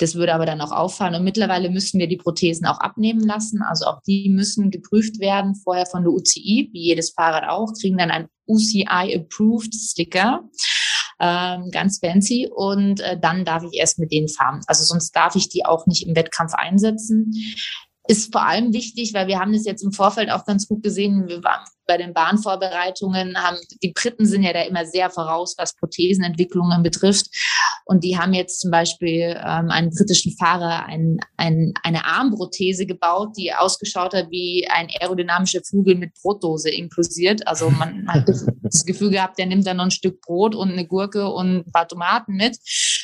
Das 0.02 0.16
würde 0.16 0.34
aber 0.34 0.48
dann 0.48 0.62
auch 0.62 0.72
auffallen. 0.72 1.14
Und 1.14 1.24
mittlerweile 1.24 1.70
müssen 1.70 2.00
wir 2.00 2.08
die 2.08 2.18
Prothesen 2.18 2.66
auch 2.66 2.80
abnehmen 2.80 3.22
lassen. 3.22 3.62
Also 3.62 3.86
auch 3.86 4.02
die 4.08 4.30
müssen 4.30 4.72
geprüft 4.72 5.20
werden, 5.20 5.54
vorher 5.56 5.86
von 5.86 6.04
der 6.04 6.12
UCI, 6.12 6.70
wie 6.74 6.86
jedes 6.88 7.12
Fahrrad 7.12 7.48
auch, 7.48 7.72
kriegen 7.80 7.98
dann 7.98 8.10
ein 8.10 8.28
UCI-Approved 8.48 9.76
Sticker. 9.76 10.42
Ähm, 11.20 11.70
ganz 11.72 12.00
fancy. 12.00 12.50
Und 12.52 13.00
äh, 13.02 13.20
dann 13.20 13.46
darf 13.46 13.64
ich 13.64 13.78
erst 13.78 14.00
mit 14.00 14.12
denen 14.12 14.28
fahren. 14.28 14.62
Also 14.66 14.84
sonst 14.84 15.12
darf 15.16 15.36
ich 15.36 15.50
die 15.50 15.66
auch 15.66 15.86
nicht 15.86 16.08
im 16.08 16.16
Wettkampf 16.16 16.54
einsetzen 16.56 17.32
ist 18.08 18.32
vor 18.34 18.46
allem 18.46 18.74
wichtig, 18.74 19.14
weil 19.14 19.28
wir 19.28 19.40
haben 19.40 19.54
das 19.54 19.66
jetzt 19.66 19.84
im 19.84 19.92
Vorfeld 19.94 20.32
auch 20.32 20.46
ganz 20.46 20.68
gut 20.68 20.84
gesehen. 20.84 21.28
Wir 21.28 21.44
waren 21.44 21.64
bei 21.92 21.98
den 21.98 22.14
Bahnvorbereitungen, 22.14 23.36
haben, 23.36 23.58
die 23.84 23.92
Briten 23.92 24.26
sind 24.26 24.44
ja 24.44 24.54
da 24.54 24.62
immer 24.62 24.86
sehr 24.86 25.10
voraus, 25.10 25.56
was 25.58 25.76
Prothesenentwicklungen 25.76 26.84
betrifft. 26.84 27.28
Und 27.84 28.06
die 28.06 28.18
haben 28.18 28.34
jetzt 28.34 28.62
zum 28.62 28.72
Beispiel 28.72 29.36
ähm, 29.38 29.70
einen 29.70 29.90
britischen 29.90 30.32
Fahrer 30.38 30.86
ein, 30.86 31.20
ein, 31.36 31.74
eine 31.84 32.06
Armprothese 32.06 32.86
gebaut, 32.86 33.34
die 33.38 33.54
ausgeschaut 33.54 34.14
hat 34.14 34.32
wie 34.32 34.66
ein 34.72 34.88
aerodynamischer 35.02 35.60
Flügel 35.68 35.96
mit 35.96 36.14
Brotdose 36.22 36.70
inklusiert. 36.70 37.46
Also 37.46 37.70
man 37.70 38.08
hat 38.08 38.30
das 38.62 38.86
Gefühl 38.86 39.10
gehabt, 39.10 39.38
der 39.38 39.48
nimmt 39.48 39.68
dann 39.68 39.76
noch 39.76 39.84
ein 39.84 39.92
Stück 39.92 40.22
Brot 40.22 40.56
und 40.56 40.72
eine 40.72 40.88
Gurke 40.88 41.28
und 41.28 41.68
ein 41.68 41.72
paar 41.74 41.90
Tomaten 41.90 42.36
mit. 42.36 42.58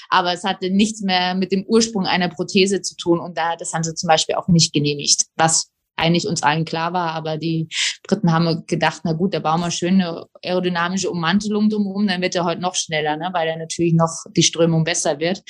Aber 0.07 0.31
es 0.31 0.45
hatte 0.45 0.69
nichts 0.69 1.01
mehr 1.01 1.35
mit 1.35 1.51
dem 1.51 1.65
Ursprung 1.67 2.05
einer 2.05 2.29
Prothese 2.29 2.81
zu 2.81 2.95
tun. 2.95 3.19
Und 3.19 3.37
da, 3.37 3.57
das 3.57 3.73
haben 3.73 3.83
sie 3.83 3.95
zum 3.95 4.07
Beispiel 4.07 4.35
auch 4.35 4.47
nicht 4.47 4.71
genehmigt, 4.71 5.25
was 5.35 5.73
eigentlich 5.97 6.27
uns 6.27 6.43
allen 6.43 6.65
klar 6.65 6.93
war, 6.93 7.11
aber 7.11 7.37
die 7.37 7.67
Briten 8.07 8.31
haben 8.31 8.63
gedacht, 8.67 9.01
na 9.03 9.13
gut, 9.13 9.33
da 9.33 9.39
bauen 9.39 9.61
wir 9.61 9.71
schön 9.71 9.95
eine 9.95 10.25
aerodynamische 10.43 11.09
Ummantelung 11.09 11.69
drumherum, 11.69 12.07
dann 12.07 12.21
wird 12.21 12.35
er 12.35 12.45
heute 12.45 12.61
noch 12.61 12.75
schneller, 12.75 13.17
ne, 13.17 13.29
weil 13.33 13.47
er 13.47 13.57
natürlich 13.57 13.93
noch 13.93 14.23
die 14.35 14.43
Strömung 14.43 14.83
besser 14.83 15.19
wird. 15.19 15.43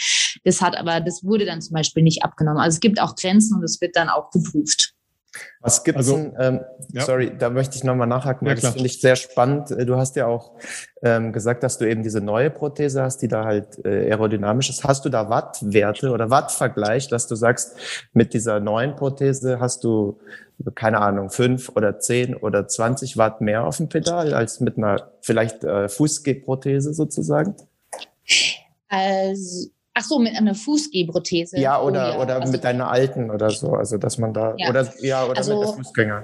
Das 0.44 0.62
hat 0.62 0.77
aber, 0.77 1.01
das 1.01 1.24
wurde 1.24 1.46
dann 1.46 1.62
zum 1.62 1.74
Beispiel 1.74 2.04
nicht 2.04 2.24
abgenommen. 2.24 2.60
Also 2.60 2.75
es 2.75 2.80
gibt 2.80 3.01
auch 3.01 3.16
Grenzen 3.16 3.58
und 3.58 3.63
es 3.63 3.80
wird 3.82 3.96
dann 3.96 4.10
auch 4.10 4.32
geprüft. 4.32 4.94
Was 5.62 5.84
gibt 5.84 6.00
es 6.00 6.10
also, 6.10 6.34
ähm, 6.39 6.62
ja. 6.94 7.03
sorry, 7.03 7.32
da 7.38 7.50
möchte 7.50 7.75
ich 7.75 7.84
nochmal 7.84 8.08
nachhaken, 8.08 8.48
weil 8.48 8.56
ja, 8.56 8.62
das 8.62 8.72
finde 8.72 8.88
ich 8.88 9.01
sehr 9.01 9.15
spannend. 9.15 9.72
Äh, 9.72 9.86
du 9.86 9.98
hast 9.98 10.15
ja 10.15 10.27
auch 10.27 10.53
ähm, 11.01 11.34
gesagt, 11.34 11.63
dass 11.63 11.77
du 11.77 11.86
eben 11.86 12.03
diese 12.03 12.22
neue 12.22 12.50
Prothese 12.50 13.01
hast, 13.01 13.22
die 13.22 13.27
da 13.27 13.44
halt 13.44 13.84
äh, 13.86 14.10
aerodynamisch 14.10 14.70
ist. 14.70 14.84
Hast 14.84 15.03
du 15.06 15.10
da 15.10 15.29
Wattwerte 15.29 16.11
oder 16.11 16.29
Wattvergleich, 16.29 17.07
dass 17.09 17.27
du 17.27 17.35
sagst, 17.35 17.75
mit 18.14 18.33
dieser 18.33 18.59
neuen 18.59 18.96
Prothese 18.96 19.59
hast 19.59 19.83
du, 19.83 20.20
keine 20.75 21.01
Ahnung, 21.01 21.29
fünf 21.29 21.70
oder 21.75 22.00
zehn 22.00 22.35
oder 22.35 22.68
zwanzig 22.68 23.18
Watt 23.18 23.42
mehr 23.42 23.66
auf 23.66 23.77
dem 23.77 23.90
Pedal 23.90 24.33
als 24.33 24.59
mit 24.59 24.77
einer 24.77 25.11
vielleicht 25.22 25.64
äh, 25.64 25.90
Fußgehprothese 25.90 26.94
sozusagen? 26.94 27.55
Also 28.90 29.70
Ach 30.00 30.03
so, 30.03 30.20
mit 30.20 30.36
einer 30.36 30.53
Fußgehprothese. 30.53 31.60
Ja, 31.60 31.81
oder, 31.81 32.10
oh, 32.10 32.18
ja. 32.18 32.22
oder 32.22 32.36
also, 32.42 32.51
mit 32.51 32.64
deiner 32.64 32.92
alten 32.92 33.31
oder 33.31 33.50
so. 33.50 33.74
Also, 33.74 33.98
dass 33.98 34.20
man 34.20 34.31
da, 34.31 34.53
ja. 34.57 34.70
oder, 34.70 34.94
ja, 35.01 35.25
oder 35.25 35.38
also, 35.38 35.57
mit 35.57 35.68
der 35.68 35.74
Fußgänger. 35.74 36.24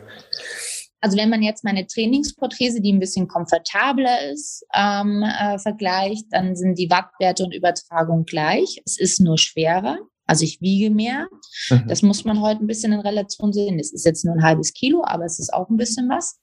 Also, 1.02 1.18
wenn 1.18 1.32
man 1.32 1.42
jetzt 1.42 1.64
meine 1.64 1.88
Trainingsprothese, 1.88 2.82
die 2.82 2.94
ein 2.94 3.00
bisschen 3.00 3.28
komfortabler 3.28 4.30
ist, 4.32 4.64
ähm, 4.76 5.24
äh, 5.24 5.58
vergleicht, 5.58 6.26
dann 6.30 6.56
sind 6.56 6.78
die 6.78 6.92
Wattwerte 6.92 7.44
und 7.44 7.54
Übertragung 7.56 8.26
gleich. 8.26 8.80
Es 8.86 9.00
ist 9.00 9.20
nur 9.20 9.40
schwerer. 9.40 9.98
Also 10.26 10.46
ich 10.46 10.62
wiege 10.62 10.90
mehr. 10.90 11.28
Mhm. 11.70 11.88
Das 11.88 12.02
muss 12.02 12.24
man 12.26 12.42
heute 12.42 12.64
ein 12.64 12.68
bisschen 12.68 12.94
in 12.94 13.00
Relation 13.00 13.52
sehen. 13.52 13.80
Es 13.80 13.92
ist 13.92 14.06
jetzt 14.06 14.24
nur 14.24 14.36
ein 14.36 14.44
halbes 14.44 14.74
Kilo, 14.74 15.04
aber 15.06 15.26
es 15.26 15.40
ist 15.40 15.54
auch 15.54 15.70
ein 15.70 15.78
bisschen 15.78 16.10
was. 16.10 16.40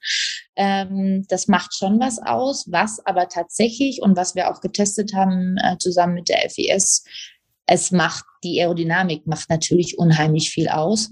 Ähm, 0.56 1.24
das 1.28 1.48
macht 1.48 1.74
schon 1.74 1.98
was 2.00 2.18
aus. 2.18 2.66
Was 2.70 3.04
aber 3.06 3.28
tatsächlich 3.28 4.02
und 4.02 4.16
was 4.16 4.34
wir 4.34 4.50
auch 4.50 4.60
getestet 4.60 5.14
haben 5.14 5.56
äh, 5.62 5.78
zusammen 5.78 6.14
mit 6.14 6.28
der 6.28 6.48
FES, 6.50 7.04
es 7.66 7.90
macht 7.90 8.24
die 8.42 8.60
Aerodynamik 8.60 9.26
macht 9.26 9.50
natürlich 9.50 9.98
unheimlich 9.98 10.50
viel 10.50 10.68
aus. 10.68 11.10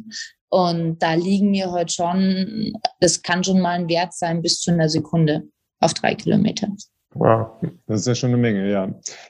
Und 0.50 1.02
da 1.02 1.14
liegen 1.14 1.52
wir 1.52 1.70
heute 1.70 1.92
schon, 1.92 2.72
das 3.00 3.22
kann 3.22 3.44
schon 3.44 3.61
mal 3.61 3.78
ein 3.78 3.88
Wert 3.88 4.14
sein 4.14 4.40
bis 4.40 4.61
zu 4.61 4.70
einer 4.70 4.88
Sekunde 4.88 5.44
auf 5.78 5.94
drei 5.94 6.14
Kilometer. 6.14 6.68
Wow, 7.18 7.48
das 7.88 8.00
ist 8.00 8.07
ja 8.07 8.14
schon 8.14 8.31
eine 8.31 8.37
Menge, 8.37 8.70
ja. 8.70 8.88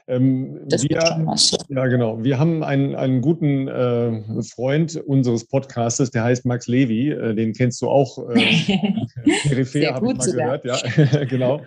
Ähm, 0.09 0.61
das 0.67 0.83
wir, 0.83 1.01
schon 1.01 1.27
was. 1.27 1.57
Ja, 1.69 1.87
genau. 1.87 2.23
Wir 2.23 2.39
haben 2.39 2.63
einen, 2.63 2.95
einen 2.95 3.23
guten 3.23 3.67
äh, 3.67 4.43
Freund 4.43 4.97
unseres 5.07 5.47
Podcastes, 5.47 6.11
der 6.11 6.25
heißt 6.25 6.45
Max 6.45 6.67
Levy. 6.67 7.11
Äh, 7.11 7.35
den 7.35 7.55
kennst 7.55 7.81
du 7.81 7.89
auch. 7.89 8.29
Äh, 8.31 8.45
Peripher, 9.49 9.95
habe 9.95 10.11
ich 10.11 10.19
mal 10.19 10.23
sogar. 10.23 10.59
gehört. 10.59 10.85
Ja, 11.13 11.25
genau. 11.31 11.63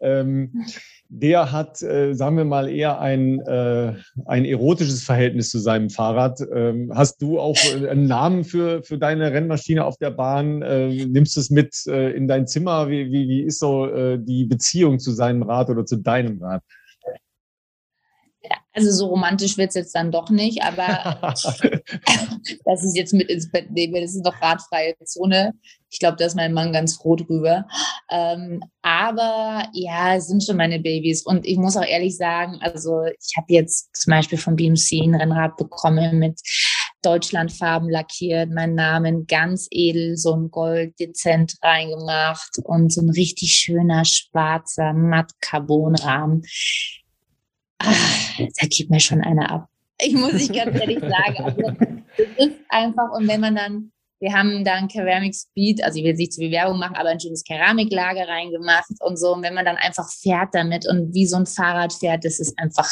Ähm, 0.00 0.64
der 1.08 1.52
hat, 1.52 1.82
äh, 1.82 2.12
sagen 2.14 2.36
wir 2.36 2.44
mal, 2.44 2.68
eher 2.68 3.00
ein, 3.00 3.40
äh, 3.40 3.94
ein 4.26 4.44
erotisches 4.44 5.02
Verhältnis 5.02 5.50
zu 5.50 5.58
seinem 5.58 5.88
Fahrrad. 5.88 6.40
Ähm, 6.54 6.92
hast 6.94 7.22
du 7.22 7.40
auch 7.40 7.56
äh, 7.74 7.88
einen 7.88 8.06
Namen 8.06 8.44
für, 8.44 8.82
für 8.82 8.98
deine 8.98 9.32
Rennmaschine 9.32 9.84
auf 9.84 9.96
der 9.96 10.10
Bahn? 10.10 10.60
Äh, 10.60 11.06
nimmst 11.06 11.36
du 11.36 11.40
es 11.40 11.50
mit 11.50 11.74
äh, 11.86 12.10
in 12.10 12.28
dein 12.28 12.46
Zimmer? 12.46 12.88
Wie, 12.88 13.10
wie, 13.10 13.28
wie 13.28 13.42
ist 13.42 13.58
so 13.58 13.86
äh, 13.86 14.18
die 14.20 14.44
Beziehung 14.44 14.98
zu 14.98 15.12
seinem 15.12 15.42
Rad 15.42 15.70
oder 15.70 15.86
zu 15.86 15.96
deinem 15.96 16.42
Rad? 16.42 16.62
Also 18.72 18.90
so 18.92 19.06
romantisch 19.06 19.58
wird 19.58 19.70
es 19.70 19.74
jetzt 19.74 19.94
dann 19.94 20.12
doch 20.12 20.30
nicht, 20.30 20.62
aber 20.62 21.32
dass 22.64 22.84
ich 22.84 22.94
jetzt 22.94 23.12
mit 23.12 23.28
ins 23.28 23.50
Bett 23.50 23.70
nehme, 23.70 24.00
das 24.00 24.14
ist 24.14 24.24
doch 24.24 24.40
radfreie 24.40 24.94
Zone. 25.04 25.54
Ich 25.90 25.98
glaube, 25.98 26.16
da 26.16 26.26
ist 26.26 26.36
mein 26.36 26.52
Mann 26.52 26.72
ganz 26.72 26.96
froh 26.96 27.16
drüber. 27.16 27.66
Ähm, 28.10 28.62
aber 28.82 29.68
ja, 29.72 30.14
es 30.16 30.28
sind 30.28 30.44
schon 30.44 30.58
meine 30.58 30.78
Babys. 30.80 31.24
Und 31.24 31.46
ich 31.46 31.56
muss 31.56 31.76
auch 31.76 31.84
ehrlich 31.84 32.16
sagen, 32.16 32.58
also 32.60 33.04
ich 33.04 33.36
habe 33.36 33.46
jetzt 33.48 33.96
zum 33.96 34.12
Beispiel 34.12 34.38
von 34.38 34.54
BMC 34.54 35.02
ein 35.02 35.14
Rennrad 35.14 35.56
bekommen 35.56 36.18
mit 36.18 36.40
Deutschlandfarben 37.02 37.88
lackiert, 37.88 38.50
meinen 38.50 38.74
Namen 38.74 39.26
ganz 39.26 39.68
edel, 39.70 40.16
so 40.16 40.34
ein 40.34 40.50
Gold 40.50 40.98
dezent 40.98 41.54
reingemacht 41.62 42.58
und 42.64 42.92
so 42.92 43.00
ein 43.00 43.10
richtig 43.10 43.52
schöner 43.52 44.04
schwarzer 44.04 44.92
Matt-Carbon-Rahmen 44.92 46.42
ach, 47.78 48.38
da 48.38 48.66
gibt 48.68 48.90
mir 48.90 49.00
schon 49.00 49.20
einer 49.20 49.50
ab. 49.50 49.68
Ich 50.00 50.14
muss 50.14 50.34
ich 50.34 50.52
ganz 50.52 50.78
ehrlich 50.78 51.00
sagen. 51.00 51.44
Also, 51.44 51.62
das 52.16 52.46
ist 52.46 52.56
einfach, 52.68 53.10
und 53.12 53.26
wenn 53.28 53.40
man 53.40 53.56
dann 53.56 53.92
wir 54.20 54.32
haben 54.32 54.64
da 54.64 54.74
ein 54.74 54.88
Ceramic 54.88 55.34
Speed, 55.34 55.82
also 55.82 55.98
ich 55.98 56.04
will 56.04 56.14
nicht 56.14 56.32
zu 56.32 56.40
viel 56.40 56.50
Werbung 56.50 56.78
machen, 56.78 56.96
aber 56.96 57.10
ein 57.10 57.20
schönes 57.20 57.44
Keramiklager 57.44 58.26
reingemacht 58.26 58.90
und 59.00 59.16
so. 59.18 59.32
Und 59.32 59.42
wenn 59.42 59.54
man 59.54 59.64
dann 59.64 59.76
einfach 59.76 60.10
fährt 60.10 60.54
damit 60.54 60.88
und 60.88 61.14
wie 61.14 61.26
so 61.26 61.36
ein 61.36 61.46
Fahrrad 61.46 61.92
fährt, 61.92 62.24
das 62.24 62.40
ist 62.40 62.58
einfach 62.58 62.88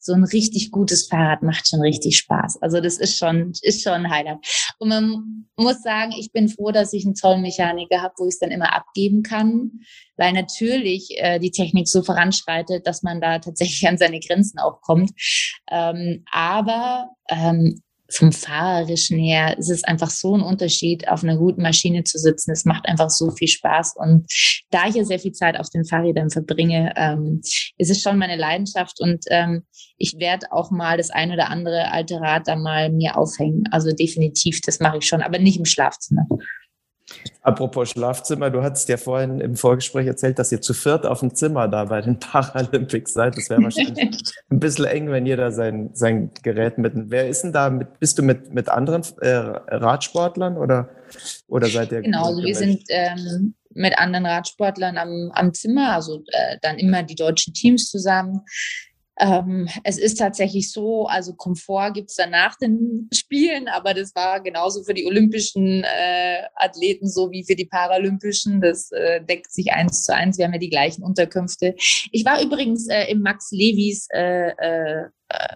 so 0.00 0.12
ein 0.12 0.24
richtig 0.24 0.72
gutes 0.72 1.06
Fahrrad, 1.06 1.42
macht 1.42 1.68
schon 1.68 1.80
richtig 1.80 2.16
Spaß. 2.18 2.60
Also 2.60 2.80
das 2.80 2.98
ist 2.98 3.18
schon, 3.18 3.52
ist 3.62 3.82
schon 3.82 3.92
ein 3.92 4.10
Highlight. 4.10 4.38
Und 4.78 4.88
man 4.88 5.46
muss 5.56 5.82
sagen, 5.82 6.12
ich 6.18 6.32
bin 6.32 6.48
froh, 6.48 6.72
dass 6.72 6.92
ich 6.92 7.04
einen 7.04 7.14
tollen 7.14 7.42
Mechaniker 7.42 8.02
habe, 8.02 8.14
wo 8.18 8.26
ich 8.26 8.34
es 8.34 8.38
dann 8.40 8.50
immer 8.50 8.74
abgeben 8.74 9.22
kann, 9.22 9.70
weil 10.16 10.32
natürlich 10.32 11.08
äh, 11.18 11.38
die 11.38 11.52
Technik 11.52 11.88
so 11.88 12.02
voranschreitet, 12.02 12.86
dass 12.86 13.02
man 13.02 13.20
da 13.20 13.38
tatsächlich 13.38 13.86
an 13.88 13.98
seine 13.98 14.18
Grenzen 14.18 14.58
auch 14.58 14.80
kommt. 14.80 15.12
Ähm, 15.70 16.24
aber 16.32 17.10
ähm, 17.28 17.80
vom 18.14 18.32
Fahrerischen 18.32 19.18
her 19.18 19.58
ist 19.58 19.70
es 19.70 19.82
einfach 19.84 20.10
so 20.10 20.36
ein 20.36 20.42
Unterschied, 20.42 21.08
auf 21.08 21.24
einer 21.24 21.36
guten 21.36 21.62
Maschine 21.62 22.04
zu 22.04 22.18
sitzen. 22.18 22.52
Es 22.52 22.64
macht 22.64 22.86
einfach 22.86 23.10
so 23.10 23.30
viel 23.32 23.48
Spaß. 23.48 23.94
Und 23.96 24.26
da 24.70 24.86
ich 24.88 24.94
ja 24.94 25.04
sehr 25.04 25.18
viel 25.18 25.32
Zeit 25.32 25.58
auf 25.58 25.68
den 25.70 25.84
Fahrrädern 25.84 26.30
verbringe, 26.30 26.92
ähm, 26.96 27.40
ist 27.76 27.90
es 27.90 28.00
schon 28.00 28.18
meine 28.18 28.36
Leidenschaft. 28.36 29.00
Und 29.00 29.24
ähm, 29.30 29.64
ich 29.96 30.14
werde 30.18 30.52
auch 30.52 30.70
mal 30.70 30.96
das 30.96 31.10
ein 31.10 31.32
oder 31.32 31.50
andere 31.50 31.90
alte 31.90 32.20
Rad 32.20 32.46
da 32.46 32.56
mal 32.56 32.90
mir 32.90 33.16
aufhängen. 33.18 33.64
Also 33.72 33.90
definitiv, 33.90 34.60
das 34.60 34.78
mache 34.78 34.98
ich 34.98 35.06
schon, 35.06 35.22
aber 35.22 35.38
nicht 35.38 35.58
im 35.58 35.64
Schlafzimmer. 35.64 36.26
Apropos 37.42 37.90
Schlafzimmer, 37.90 38.50
du 38.50 38.62
hattest 38.62 38.88
ja 38.88 38.96
vorhin 38.96 39.40
im 39.40 39.56
Vorgespräch 39.56 40.06
erzählt, 40.06 40.38
dass 40.38 40.50
ihr 40.50 40.62
zu 40.62 40.72
viert 40.72 41.04
auf 41.04 41.20
dem 41.20 41.34
Zimmer 41.34 41.68
da 41.68 41.84
bei 41.84 42.00
den 42.00 42.18
Paralympics 42.20 43.12
seid. 43.12 43.36
Das 43.36 43.50
wäre 43.50 43.62
wahrscheinlich 43.62 44.16
ein 44.50 44.60
bisschen 44.60 44.86
eng, 44.86 45.10
wenn 45.10 45.26
jeder 45.26 45.52
sein, 45.52 45.90
sein 45.92 46.30
Gerät 46.42 46.78
mit. 46.78 46.92
Wer 46.94 47.28
ist 47.28 47.42
denn 47.42 47.52
da? 47.52 47.68
Mit, 47.68 48.00
bist 48.00 48.18
du 48.18 48.22
mit, 48.22 48.52
mit 48.54 48.68
anderen 48.68 49.02
äh, 49.20 49.28
Radsportlern 49.28 50.56
oder, 50.56 50.88
oder 51.48 51.66
seid 51.68 51.92
ihr? 51.92 52.00
Genau, 52.00 52.26
also 52.26 52.42
wir 52.42 52.54
sind 52.54 52.82
ähm, 52.88 53.54
mit 53.74 53.98
anderen 53.98 54.24
Radsportlern 54.24 54.96
am, 54.96 55.30
am 55.34 55.52
Zimmer, 55.52 55.92
also 55.92 56.22
äh, 56.28 56.56
dann 56.62 56.78
immer 56.78 57.02
die 57.02 57.16
deutschen 57.16 57.52
Teams 57.52 57.90
zusammen. 57.90 58.40
Ähm, 59.18 59.68
es 59.84 59.96
ist 59.98 60.18
tatsächlich 60.18 60.72
so, 60.72 61.06
also 61.06 61.34
Komfort 61.34 61.92
gibt 61.92 62.10
es 62.10 62.16
dann 62.16 62.30
nach 62.30 62.56
den 62.56 63.08
Spielen, 63.14 63.68
aber 63.68 63.94
das 63.94 64.14
war 64.14 64.40
genauso 64.40 64.82
für 64.82 64.94
die 64.94 65.06
olympischen 65.06 65.84
äh, 65.84 66.42
Athleten 66.56 67.08
so 67.08 67.30
wie 67.30 67.44
für 67.44 67.54
die 67.54 67.66
paralympischen. 67.66 68.60
Das 68.60 68.90
äh, 68.90 69.24
deckt 69.24 69.52
sich 69.52 69.72
eins 69.72 70.02
zu 70.02 70.14
eins. 70.14 70.38
Wir 70.38 70.46
haben 70.46 70.52
ja 70.54 70.58
die 70.58 70.70
gleichen 70.70 71.04
Unterkünfte. 71.04 71.74
Ich 72.10 72.24
war 72.24 72.42
übrigens 72.42 72.88
äh, 72.88 73.04
im 73.04 73.20
Max 73.20 73.52
Levis 73.52 74.08
äh, 74.12 74.48
äh, 74.48 75.08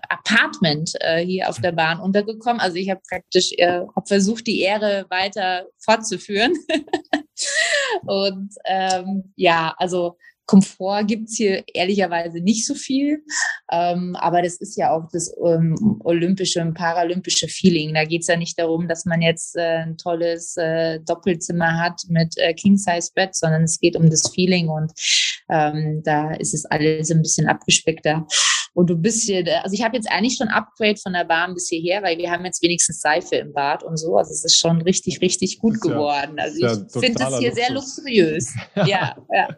Apartment 0.09 0.93
äh, 1.01 1.25
hier 1.25 1.49
auf 1.49 1.61
der 1.61 1.73
Bahn 1.73 2.01
untergekommen. 2.01 2.61
Also 2.61 2.77
ich 2.77 2.91
habe 2.91 3.01
praktisch 3.09 3.53
hab 3.61 4.09
versucht, 4.09 4.47
die 4.47 4.61
Ehre 4.61 5.07
weiter 5.11 5.67
fortzuführen. 5.79 6.55
Und 8.07 8.55
ähm, 8.67 9.33
ja, 9.37 9.75
also 9.79 10.17
Komfort 10.49 11.05
gibt's 11.05 11.37
hier 11.37 11.63
ehrlicherweise 11.75 12.41
nicht 12.41 12.67
so 12.67 12.75
viel. 12.75 13.23
Ähm, 13.71 14.17
aber 14.17 14.41
das 14.41 14.57
ist 14.57 14.77
ja 14.79 14.91
auch 14.91 15.07
das 15.13 15.31
ähm, 15.47 16.01
olympische 16.03 16.63
und 16.63 16.73
paralympische 16.73 17.49
Feeling. 17.49 17.93
Da 17.93 18.05
geht's 18.05 18.29
ja 18.29 18.37
nicht 18.37 18.59
darum, 18.59 18.89
dass 18.89 19.05
man 19.05 19.21
jetzt 19.21 19.57
äh, 19.57 19.83
ein 19.83 19.99
tolles 19.99 20.57
äh, 20.57 21.01
Doppelzimmer 21.01 21.79
hat 21.79 22.01
mit 22.09 22.37
äh, 22.39 22.55
King-Size-Bett, 22.55 23.37
sondern 23.37 23.65
es 23.65 23.79
geht 23.79 23.95
um 23.95 24.09
das 24.09 24.31
Feeling 24.35 24.69
und 24.69 24.91
ähm, 25.51 26.03
da 26.03 26.33
ist 26.33 26.55
es 26.55 26.65
alles 26.65 27.11
ein 27.11 27.21
bisschen 27.21 27.47
abgespeckter. 27.47 28.27
Und 28.79 28.89
du 28.91 28.97
bist 28.97 29.25
hier, 29.25 29.45
also 29.65 29.75
ich 29.75 29.83
habe 29.83 29.97
jetzt 29.97 30.09
eigentlich 30.09 30.37
schon 30.37 30.47
Upgrade 30.47 30.99
von 31.03 31.13
der 31.13 31.25
Bahn 31.25 31.53
bis 31.53 31.69
hierher, 31.69 32.01
weil 32.05 32.17
wir 32.17 32.31
haben 32.31 32.45
jetzt 32.45 32.63
wenigstens 32.63 33.01
Seife 33.01 33.35
im 33.35 33.53
Bad 33.53 33.83
und 33.83 33.97
so. 33.97 34.17
Also 34.17 34.31
es 34.31 34.45
ist 34.45 34.57
schon 34.57 34.83
richtig, 34.83 35.21
richtig 35.21 35.59
gut 35.59 35.81
geworden. 35.81 36.39
also 36.39 36.65
ich 36.65 36.93
finde 36.93 37.25
es 37.25 37.39
hier 37.39 37.49
Luxus. 37.49 37.55
sehr 37.57 37.75
luxuriös. 37.75 38.55
ja, 38.87 39.17
ja. 39.35 39.49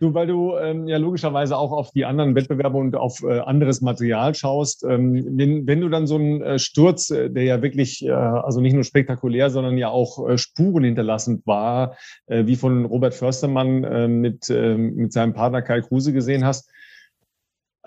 Du, 0.00 0.14
weil 0.14 0.26
du 0.26 0.56
ähm, 0.56 0.88
ja 0.88 0.96
logischerweise 0.96 1.58
auch 1.58 1.70
auf 1.70 1.90
die 1.90 2.06
anderen 2.06 2.34
Wettbewerbe 2.34 2.78
und 2.78 2.96
auf 2.96 3.22
äh, 3.22 3.40
anderes 3.40 3.82
Material 3.82 4.34
schaust, 4.34 4.84
ähm, 4.84 5.36
wenn, 5.36 5.66
wenn 5.66 5.82
du 5.82 5.90
dann 5.90 6.06
so 6.06 6.14
einen 6.14 6.40
äh, 6.40 6.58
Sturz, 6.58 7.10
äh, 7.10 7.28
der 7.28 7.42
ja 7.42 7.60
wirklich, 7.60 8.06
äh, 8.06 8.10
also 8.12 8.62
nicht 8.62 8.72
nur 8.72 8.84
spektakulär, 8.84 9.50
sondern 9.50 9.76
ja 9.76 9.90
auch 9.90 10.26
äh, 10.26 10.38
Spuren 10.38 10.84
hinterlassend 10.84 11.46
war, 11.46 11.94
äh, 12.26 12.46
wie 12.46 12.56
von 12.56 12.86
Robert 12.86 13.12
Förstermann 13.12 13.84
äh, 13.84 14.08
mit, 14.08 14.48
äh, 14.48 14.78
mit 14.78 15.12
seinem 15.12 15.34
Partner 15.34 15.60
Kai 15.60 15.82
Kruse 15.82 16.14
gesehen 16.14 16.46
hast, 16.46 16.70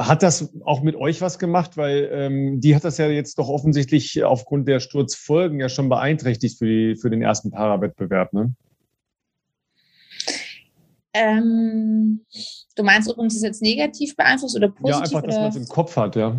hat 0.07 0.23
das 0.23 0.53
auch 0.63 0.81
mit 0.81 0.95
euch 0.95 1.21
was 1.21 1.39
gemacht? 1.39 1.77
Weil 1.77 2.09
ähm, 2.11 2.61
die 2.61 2.75
hat 2.75 2.83
das 2.83 2.97
ja 2.97 3.07
jetzt 3.07 3.37
doch 3.37 3.49
offensichtlich 3.49 4.23
aufgrund 4.23 4.67
der 4.67 4.79
Sturzfolgen 4.79 5.59
ja 5.59 5.69
schon 5.69 5.89
beeinträchtigt 5.89 6.57
für, 6.57 6.65
die, 6.65 6.95
für 6.95 7.09
den 7.09 7.21
ersten 7.21 7.51
Parawettbewerb, 7.51 8.33
ne? 8.33 8.53
Ähm, 11.13 12.25
du 12.75 12.83
meinst, 12.83 13.09
ob 13.09 13.17
uns 13.17 13.33
das 13.33 13.43
jetzt 13.43 13.61
negativ 13.61 14.15
beeinflusst 14.15 14.55
oder 14.55 14.69
positiv? 14.69 15.11
Ja, 15.11 15.17
einfach, 15.17 15.23
dass 15.23 15.35
man 15.35 15.49
es 15.49 15.55
im 15.57 15.67
Kopf 15.67 15.97
hat, 15.97 16.15
ja. 16.15 16.35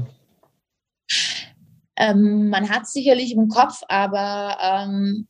Ähm, 1.97 2.49
man 2.49 2.71
hat 2.71 2.85
es 2.85 2.93
sicherlich 2.93 3.33
im 3.35 3.49
Kopf, 3.49 3.83
aber 3.89 4.57
ähm, 4.63 5.29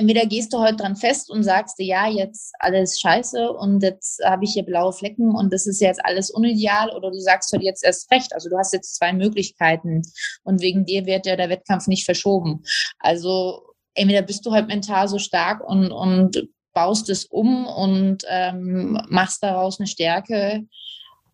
entweder 0.00 0.24
gehst 0.24 0.54
du 0.54 0.58
heute 0.58 0.76
dran 0.76 0.96
fest 0.96 1.30
und 1.30 1.42
sagst 1.42 1.78
dir, 1.78 1.84
ja, 1.84 2.08
jetzt 2.08 2.54
alles 2.58 2.98
scheiße 2.98 3.52
und 3.52 3.82
jetzt 3.82 4.24
habe 4.24 4.44
ich 4.44 4.52
hier 4.54 4.62
blaue 4.62 4.94
Flecken 4.94 5.36
und 5.36 5.52
das 5.52 5.66
ist 5.66 5.80
jetzt 5.80 6.02
alles 6.02 6.30
unideal 6.30 6.88
oder 6.96 7.10
du 7.10 7.20
sagst 7.20 7.52
heute 7.52 7.64
jetzt 7.64 7.84
erst 7.84 8.10
recht. 8.10 8.32
Also 8.32 8.48
du 8.48 8.56
hast 8.56 8.72
jetzt 8.72 8.96
zwei 8.96 9.12
Möglichkeiten 9.12 10.00
und 10.42 10.62
wegen 10.62 10.86
dir 10.86 11.04
wird 11.04 11.26
ja 11.26 11.36
der 11.36 11.50
Wettkampf 11.50 11.86
nicht 11.86 12.06
verschoben. 12.06 12.62
Also 12.98 13.62
entweder 13.92 14.22
bist 14.22 14.46
du 14.46 14.52
halt 14.52 14.68
mental 14.68 15.06
so 15.06 15.18
stark 15.18 15.62
und, 15.62 15.92
und 15.92 16.48
baust 16.72 17.10
es 17.10 17.26
um 17.26 17.66
und 17.66 18.24
ähm, 18.28 18.98
machst 19.10 19.42
daraus 19.42 19.80
eine 19.80 19.86
Stärke 19.86 20.62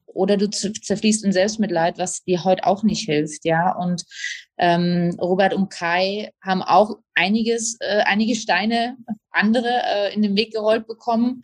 oder 0.07 0.37
du 0.37 0.51
zerfließt 0.51 1.25
in 1.25 1.33
Selbstmitleid, 1.33 1.99
was 1.99 2.25
dir 2.25 2.43
heute 2.43 2.67
auch 2.67 2.83
nicht 2.83 3.05
hilft, 3.05 3.45
ja. 3.45 3.77
Und 3.77 4.03
ähm, 4.59 5.17
Robert 5.21 5.55
und 5.55 5.71
Kai 5.71 6.33
haben 6.43 6.63
auch 6.63 6.97
einiges, 7.15 7.77
äh, 7.81 8.03
einige 8.05 8.35
Steine, 8.35 8.97
andere 9.31 9.69
äh, 9.69 10.15
in 10.15 10.23
den 10.23 10.37
Weg 10.37 10.53
gerollt 10.53 10.87
bekommen. 10.87 11.43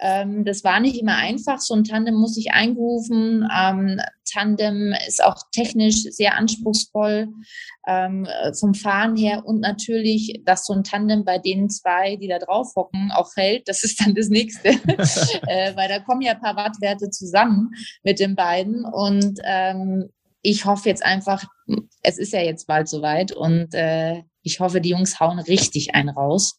Ähm, 0.00 0.44
das 0.44 0.62
war 0.62 0.80
nicht 0.80 1.00
immer 1.00 1.16
einfach. 1.16 1.58
So 1.60 1.74
ein 1.74 1.84
Tandem 1.84 2.14
muss 2.14 2.36
ich 2.36 2.52
eingerufen. 2.52 3.48
Ähm, 3.54 4.00
Tandem 4.30 4.94
ist 5.06 5.22
auch 5.22 5.36
technisch 5.52 6.02
sehr 6.02 6.36
anspruchsvoll 6.36 7.28
ähm, 7.86 8.28
vom 8.58 8.74
Fahren 8.74 9.16
her 9.16 9.44
und 9.46 9.60
natürlich, 9.60 10.42
dass 10.44 10.66
so 10.66 10.74
ein 10.74 10.84
Tandem 10.84 11.24
bei 11.24 11.38
den 11.38 11.70
zwei, 11.70 12.16
die 12.16 12.28
da 12.28 12.38
drauf 12.38 12.74
hocken, 12.76 13.10
auch 13.12 13.34
hält. 13.36 13.68
Das 13.68 13.82
ist 13.84 14.00
dann 14.00 14.14
das 14.14 14.28
Nächste, 14.28 14.68
äh, 15.48 15.74
weil 15.74 15.88
da 15.88 16.00
kommen 16.00 16.20
ja 16.20 16.32
ein 16.32 16.40
paar 16.40 16.56
Wattwerte 16.56 17.10
zusammen 17.10 17.70
mit 18.02 18.20
den 18.20 18.36
beiden 18.36 18.84
und 18.84 19.40
ähm, 19.44 20.10
ich 20.42 20.64
hoffe 20.64 20.88
jetzt 20.88 21.04
einfach, 21.04 21.44
es 22.02 22.18
ist 22.18 22.32
ja 22.32 22.40
jetzt 22.40 22.66
bald 22.66 22.88
soweit 22.88 23.32
und 23.32 23.74
äh, 23.74 24.22
ich 24.42 24.60
hoffe, 24.60 24.80
die 24.80 24.90
Jungs 24.90 25.20
hauen 25.20 25.38
richtig 25.38 25.94
einen 25.94 26.08
raus. 26.08 26.58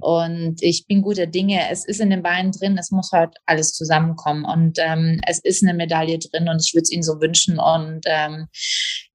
Und 0.00 0.56
ich 0.60 0.86
bin 0.86 1.02
guter 1.02 1.26
Dinge. 1.26 1.70
Es 1.70 1.86
ist 1.86 2.00
in 2.00 2.10
den 2.10 2.22
Beinen 2.22 2.50
drin. 2.50 2.76
Es 2.78 2.90
muss 2.90 3.12
halt 3.12 3.36
alles 3.46 3.72
zusammenkommen. 3.72 4.44
Und 4.44 4.78
ähm, 4.80 5.20
es 5.26 5.38
ist 5.38 5.62
eine 5.62 5.74
Medaille 5.74 6.18
drin 6.18 6.48
und 6.48 6.60
ich 6.64 6.74
würde 6.74 6.82
es 6.82 6.90
ihnen 6.90 7.04
so 7.04 7.20
wünschen. 7.20 7.60
Und 7.60 8.00
ähm, 8.06 8.48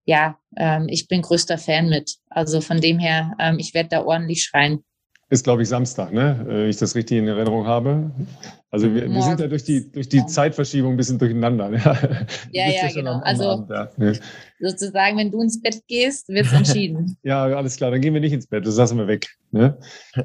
ja, 0.05 0.37
ähm, 0.57 0.87
ich 0.89 1.07
bin 1.07 1.21
größter 1.21 1.57
Fan 1.57 1.89
mit. 1.89 2.15
Also 2.29 2.61
von 2.61 2.79
dem 2.79 2.97
her, 2.97 3.33
ähm, 3.39 3.59
ich 3.59 3.73
werde 3.73 3.89
da 3.89 4.05
ordentlich 4.05 4.43
schreien 4.43 4.83
ist, 5.33 5.43
glaube 5.43 5.63
ich, 5.63 5.69
Samstag, 5.69 6.13
ne? 6.13 6.39
Wenn 6.45 6.69
ich 6.69 6.77
das 6.77 6.95
richtig 6.95 7.17
in 7.17 7.27
Erinnerung 7.27 7.65
habe. 7.65 8.11
Also 8.69 8.93
wir, 8.93 9.09
wir 9.09 9.21
sind 9.23 9.39
ja 9.39 9.47
durch 9.47 9.63
die, 9.63 9.91
durch 9.91 10.07
die 10.07 10.25
Zeitverschiebung 10.25 10.93
ein 10.93 10.97
bisschen 10.97 11.17
durcheinander. 11.17 11.71
Ja, 11.71 11.97
ja, 12.51 12.69
ja 12.69 12.91
genau. 12.93 13.19
Also 13.23 13.49
Abend, 13.49 13.69
ja. 13.69 13.89
Ne? 13.97 14.19
sozusagen, 14.59 15.17
wenn 15.17 15.31
du 15.31 15.41
ins 15.41 15.59
Bett 15.59 15.81
gehst, 15.87 16.29
wird 16.29 16.45
es 16.45 16.53
entschieden. 16.53 17.17
ja, 17.23 17.45
alles 17.45 17.77
klar, 17.77 17.89
dann 17.89 18.01
gehen 18.01 18.13
wir 18.13 18.21
nicht 18.21 18.33
ins 18.33 18.47
Bett, 18.47 18.65
das 18.65 18.77
lassen 18.77 18.97
wir 18.97 19.07
weg. 19.07 19.27
Ne? 19.51 19.77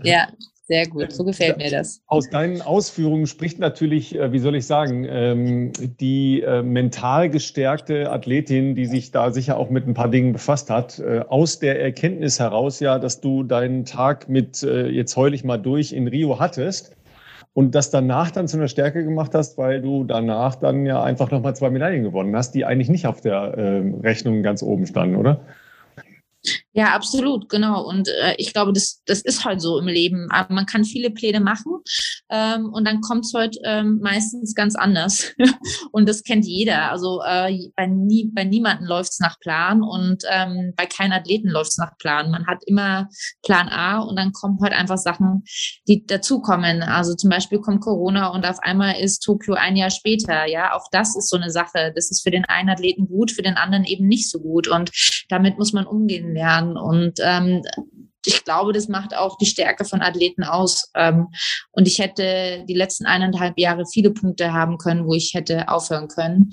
Ja, 0.03 0.29
sehr 0.69 0.87
gut, 0.87 1.13
so 1.13 1.25
gefällt 1.25 1.57
mir 1.57 1.71
das. 1.71 2.03
Aus 2.09 2.29
deinen 2.29 2.61
Ausführungen 2.61 3.27
spricht 3.27 3.59
natürlich, 3.59 4.15
äh, 4.15 4.33
wie 4.33 4.39
soll 4.39 4.55
ich 4.55 4.67
sagen, 4.67 5.07
ähm, 5.09 5.73
die 5.99 6.43
äh, 6.43 6.63
mental 6.63 7.31
gestärkte 7.31 8.13
Athletin, 8.13 8.75
die 8.75 8.85
sich 8.85 9.11
da 9.11 9.31
sicher 9.31 9.57
auch 9.57 9.71
mit 9.71 9.87
ein 9.87 9.95
paar 9.95 10.11
Dingen 10.11 10.35
befasst 10.35 10.69
hat, 10.69 10.99
äh, 10.99 11.21
aus 11.27 11.59
der 11.59 11.81
Erkenntnis 11.81 12.39
heraus 12.39 12.81
ja, 12.81 12.99
dass 12.99 13.23
du 13.23 13.45
deinen 13.45 13.87
Tag 13.87 14.29
mit 14.29 14.61
jetzt 14.61 15.17
heul 15.17 15.33
ich 15.33 15.45
mal 15.45 15.57
durch 15.57 15.93
in 15.93 16.07
Rio 16.07 16.39
hattest 16.39 16.95
und 17.55 17.75
das 17.75 17.91
danach 17.91 18.31
dann 18.31 18.47
zu 18.47 18.59
einer 18.59 18.69
Stärke 18.69 19.05
gemacht 19.05 19.35
hast, 19.35 19.57
weil 19.57 19.81
du 19.81 20.05
danach 20.05 20.57
dann 20.57 20.85
ja 20.85 21.03
einfach 21.03 21.31
nochmal 21.31 21.57
zwei 21.57 21.71
Medaillen 21.71 22.03
gewonnen 22.03 22.37
hast, 22.37 22.55
die 22.55 22.65
eigentlich 22.65 22.89
nicht 22.89 23.07
auf 23.07 23.21
der 23.21 23.55
Rechnung 24.03 24.43
ganz 24.43 24.63
oben 24.63 24.87
standen, 24.87 25.17
oder? 25.17 25.41
Ja, 26.79 26.95
absolut, 26.95 27.49
genau. 27.49 27.85
Und 27.85 28.07
äh, 28.07 28.37
ich 28.39 28.53
glaube, 28.53 28.73
das, 28.73 29.03
das 29.05 29.21
ist 29.23 29.45
halt 29.45 29.61
so 29.61 29.81
im 29.81 29.89
Leben. 29.89 30.29
Aber 30.31 30.55
man 30.55 30.65
kann 30.65 30.85
viele 30.85 31.11
Pläne 31.11 31.41
machen 31.41 31.73
ähm, 32.31 32.73
und 32.73 32.87
dann 32.87 33.01
kommt 33.01 33.25
es 33.25 33.35
halt 33.35 33.57
ähm, 33.65 33.99
meistens 34.01 34.55
ganz 34.55 34.77
anders. 34.77 35.35
und 35.91 36.09
das 36.09 36.23
kennt 36.23 36.45
jeder. 36.45 36.93
Also 36.93 37.21
äh, 37.27 37.71
bei, 37.75 37.89
nie, 37.89 38.31
bei 38.33 38.45
niemanden 38.45 38.85
läuft 38.85 39.11
es 39.11 39.19
nach 39.19 39.41
Plan 39.41 39.83
und 39.83 40.23
ähm, 40.31 40.73
bei 40.77 40.87
keinem 40.87 41.15
Athleten 41.15 41.49
läuft 41.49 41.73
es 41.73 41.79
nach 41.79 41.99
Plan. 41.99 42.31
Man 42.31 42.47
hat 42.47 42.63
immer 42.65 43.09
Plan 43.43 43.69
A 43.69 43.99
und 43.99 44.15
dann 44.15 44.31
kommen 44.31 44.61
halt 44.63 44.73
einfach 44.73 44.99
Sachen, 44.99 45.43
die 45.89 46.07
dazukommen. 46.07 46.83
Also 46.83 47.17
zum 47.17 47.29
Beispiel 47.29 47.59
kommt 47.59 47.81
Corona 47.81 48.29
und 48.29 48.47
auf 48.47 48.61
einmal 48.61 49.01
ist 49.01 49.25
Tokio 49.25 49.55
ein 49.55 49.75
Jahr 49.75 49.91
später. 49.91 50.47
Ja, 50.47 50.77
auch 50.77 50.87
das 50.93 51.17
ist 51.17 51.29
so 51.29 51.39
eine 51.39 51.51
Sache. 51.51 51.91
Das 51.97 52.13
ist 52.13 52.23
für 52.23 52.31
den 52.31 52.45
einen 52.45 52.71
Athleten 52.71 53.09
gut, 53.09 53.33
für 53.33 53.43
den 53.43 53.57
anderen 53.57 53.85
eben 53.85 54.07
nicht 54.07 54.31
so 54.31 54.39
gut. 54.39 54.69
Und 54.69 54.93
damit 55.29 55.59
muss 55.59 55.73
man 55.73 55.85
umgehen 55.85 56.35
lernen. 56.35 56.68
Und 56.77 57.19
ähm, 57.23 57.63
ich 58.25 58.45
glaube, 58.45 58.73
das 58.73 58.89
macht 58.89 59.17
auch 59.17 59.39
die 59.39 59.47
Stärke 59.47 59.85
von 59.85 60.03
Athleten 60.03 60.45
aus. 60.45 60.91
Ähm, 60.95 61.29
und 61.73 61.89
ich 61.89 61.99
hätte 61.99 62.65
die 62.69 62.75
letzten 62.75 63.07
eineinhalb 63.07 63.59
Jahre 63.59 63.87
viele 63.87 64.11
Punkte 64.11 64.53
haben 64.53 64.79
können, 64.79 65.07
wo 65.07 65.15
ich 65.15 65.35
hätte 65.35 65.69
aufhören 65.69 66.09
können. 66.09 66.51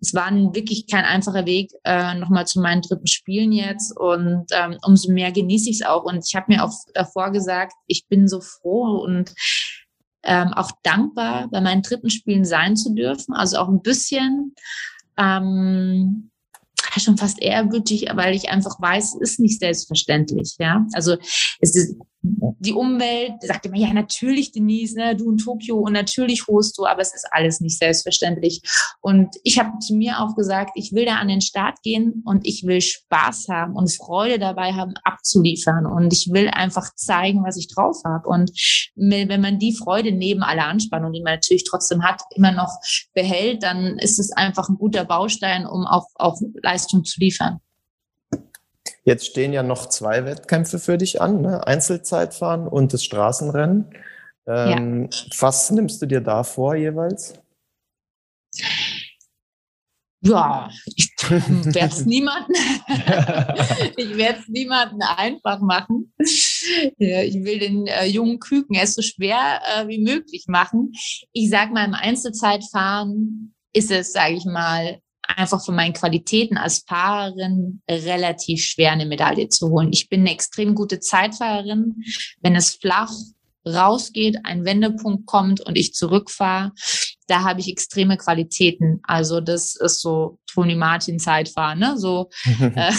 Es 0.00 0.12
war 0.12 0.30
wirklich 0.54 0.86
kein 0.86 1.04
einfacher 1.04 1.46
Weg, 1.46 1.70
äh, 1.84 2.14
nochmal 2.14 2.46
zu 2.46 2.60
meinen 2.60 2.82
dritten 2.82 3.06
Spielen 3.06 3.52
jetzt. 3.52 3.96
Und 3.96 4.46
ähm, 4.50 4.76
umso 4.84 5.12
mehr 5.12 5.32
genieße 5.32 5.70
ich 5.70 5.80
es 5.80 5.86
auch. 5.86 6.04
Und 6.04 6.24
ich 6.26 6.34
habe 6.34 6.52
mir 6.52 6.64
auch 6.64 6.72
davor 6.92 7.30
gesagt, 7.30 7.72
ich 7.86 8.06
bin 8.08 8.28
so 8.28 8.40
froh 8.40 8.98
und 9.02 9.32
ähm, 10.24 10.52
auch 10.54 10.72
dankbar, 10.82 11.48
bei 11.50 11.60
meinen 11.60 11.82
dritten 11.82 12.10
Spielen 12.10 12.44
sein 12.44 12.76
zu 12.76 12.94
dürfen. 12.94 13.34
Also 13.34 13.58
auch 13.58 13.68
ein 13.68 13.82
bisschen 13.82 14.54
ähm, 15.16 16.30
schon 16.98 17.16
fast 17.16 17.40
ehrgütig, 17.40 18.06
weil 18.14 18.34
ich 18.34 18.50
einfach 18.50 18.80
weiß, 18.80 19.16
es 19.20 19.32
ist 19.32 19.40
nicht 19.40 19.60
selbstverständlich. 19.60 20.56
Ja, 20.58 20.86
also 20.92 21.16
es 21.60 21.74
ist 21.74 21.96
die 22.24 22.72
Umwelt 22.72 23.34
sagt 23.42 23.66
immer, 23.66 23.76
ja, 23.76 23.92
natürlich, 23.92 24.50
Denise, 24.50 24.96
ne, 24.96 25.14
du 25.14 25.30
in 25.30 25.36
Tokio 25.36 25.76
und 25.76 25.92
natürlich 25.92 26.46
holst 26.46 26.78
du, 26.78 26.86
aber 26.86 27.02
es 27.02 27.14
ist 27.14 27.28
alles 27.30 27.60
nicht 27.60 27.78
selbstverständlich. 27.78 28.62
Und 29.02 29.36
ich 29.42 29.58
habe 29.58 29.78
zu 29.80 29.94
mir 29.94 30.20
auch 30.20 30.34
gesagt, 30.34 30.70
ich 30.74 30.92
will 30.92 31.04
da 31.04 31.16
an 31.16 31.28
den 31.28 31.42
Start 31.42 31.82
gehen 31.82 32.22
und 32.24 32.46
ich 32.46 32.64
will 32.64 32.80
Spaß 32.80 33.48
haben 33.50 33.74
und 33.74 33.92
Freude 33.92 34.38
dabei 34.38 34.72
haben, 34.72 34.94
abzuliefern. 35.04 35.84
Und 35.84 36.14
ich 36.14 36.30
will 36.32 36.48
einfach 36.48 36.94
zeigen, 36.94 37.44
was 37.44 37.58
ich 37.58 37.68
drauf 37.68 37.98
habe. 38.06 38.26
Und 38.28 38.50
wenn 38.96 39.40
man 39.40 39.58
die 39.58 39.76
Freude 39.76 40.12
neben 40.12 40.42
aller 40.42 40.66
Anspannung, 40.66 41.12
die 41.12 41.22
man 41.22 41.34
natürlich 41.34 41.64
trotzdem 41.64 42.02
hat, 42.02 42.22
immer 42.34 42.52
noch 42.52 42.72
behält, 43.12 43.62
dann 43.62 43.98
ist 43.98 44.18
es 44.18 44.32
einfach 44.32 44.70
ein 44.70 44.78
guter 44.78 45.04
Baustein, 45.04 45.66
um 45.66 45.86
auch, 45.86 46.06
auch 46.14 46.40
Leistung 46.62 47.04
zu 47.04 47.20
liefern. 47.20 47.60
Jetzt 49.04 49.26
stehen 49.26 49.52
ja 49.52 49.62
noch 49.62 49.86
zwei 49.88 50.24
Wettkämpfe 50.24 50.78
für 50.78 50.96
dich 50.96 51.20
an, 51.20 51.42
ne? 51.42 51.66
Einzelzeitfahren 51.66 52.66
und 52.66 52.92
das 52.92 53.04
Straßenrennen. 53.04 53.90
Ähm, 54.46 55.08
ja. 55.10 55.18
Was 55.38 55.70
nimmst 55.70 56.00
du 56.00 56.06
dir 56.06 56.20
da 56.20 56.42
vor 56.42 56.74
jeweils? 56.74 57.34
Ja, 60.22 60.70
ich 60.96 61.12
werde 61.28 61.94
es 61.94 62.06
niemanden, 62.06 62.52
ich 63.96 64.16
werde 64.16 64.38
es 64.40 64.48
niemanden 64.48 65.02
einfach 65.02 65.60
machen. 65.60 66.14
Ich 66.16 67.34
will 67.44 67.58
den 67.58 67.86
äh, 67.86 68.06
jungen 68.06 68.38
Küken 68.38 68.74
es 68.74 68.94
so 68.94 69.02
schwer 69.02 69.60
äh, 69.76 69.86
wie 69.86 70.02
möglich 70.02 70.46
machen. 70.48 70.92
Ich 71.32 71.50
sage 71.50 71.72
mal, 71.74 71.84
im 71.84 71.92
Einzelzeitfahren 71.92 73.54
ist 73.74 73.90
es, 73.90 74.12
sage 74.12 74.34
ich 74.34 74.46
mal, 74.46 74.98
einfach 75.36 75.64
von 75.64 75.74
meinen 75.74 75.92
Qualitäten 75.92 76.56
als 76.56 76.84
Fahrerin 76.86 77.82
relativ 77.90 78.62
schwer, 78.62 78.92
eine 78.92 79.06
Medaille 79.06 79.48
zu 79.48 79.70
holen. 79.70 79.90
Ich 79.92 80.08
bin 80.08 80.20
eine 80.20 80.32
extrem 80.32 80.74
gute 80.74 81.00
Zeitfahrerin. 81.00 82.02
Wenn 82.40 82.56
es 82.56 82.74
flach 82.74 83.12
rausgeht, 83.66 84.38
ein 84.44 84.64
Wendepunkt 84.64 85.26
kommt 85.26 85.60
und 85.60 85.76
ich 85.76 85.94
zurückfahre, 85.94 86.72
da 87.26 87.42
habe 87.42 87.60
ich 87.60 87.68
extreme 87.68 88.16
Qualitäten. 88.16 89.00
Also 89.04 89.40
das 89.40 89.76
ist 89.76 90.00
so 90.00 90.38
Tony 90.46 90.74
Martin 90.74 91.18
Zeitfahren, 91.18 91.78
ne? 91.78 91.96
So, 91.96 92.28
äh, 92.60 92.92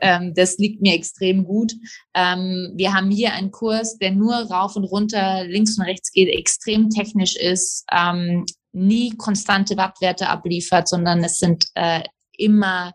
ähm, 0.00 0.32
das 0.34 0.56
liegt 0.58 0.80
mir 0.80 0.94
extrem 0.94 1.44
gut. 1.44 1.72
Ähm, 2.14 2.72
wir 2.74 2.94
haben 2.94 3.10
hier 3.10 3.34
einen 3.34 3.50
Kurs, 3.50 3.98
der 3.98 4.12
nur 4.12 4.34
rauf 4.34 4.76
und 4.76 4.84
runter, 4.84 5.44
links 5.44 5.78
und 5.78 5.84
rechts 5.84 6.10
geht, 6.12 6.28
extrem 6.28 6.88
technisch 6.88 7.36
ist. 7.36 7.84
Ähm, 7.92 8.46
nie 8.72 9.16
konstante 9.16 9.76
Wattwerte 9.76 10.28
abliefert, 10.28 10.88
sondern 10.88 11.22
es 11.24 11.38
sind 11.38 11.66
äh, 11.74 12.02
immer 12.36 12.92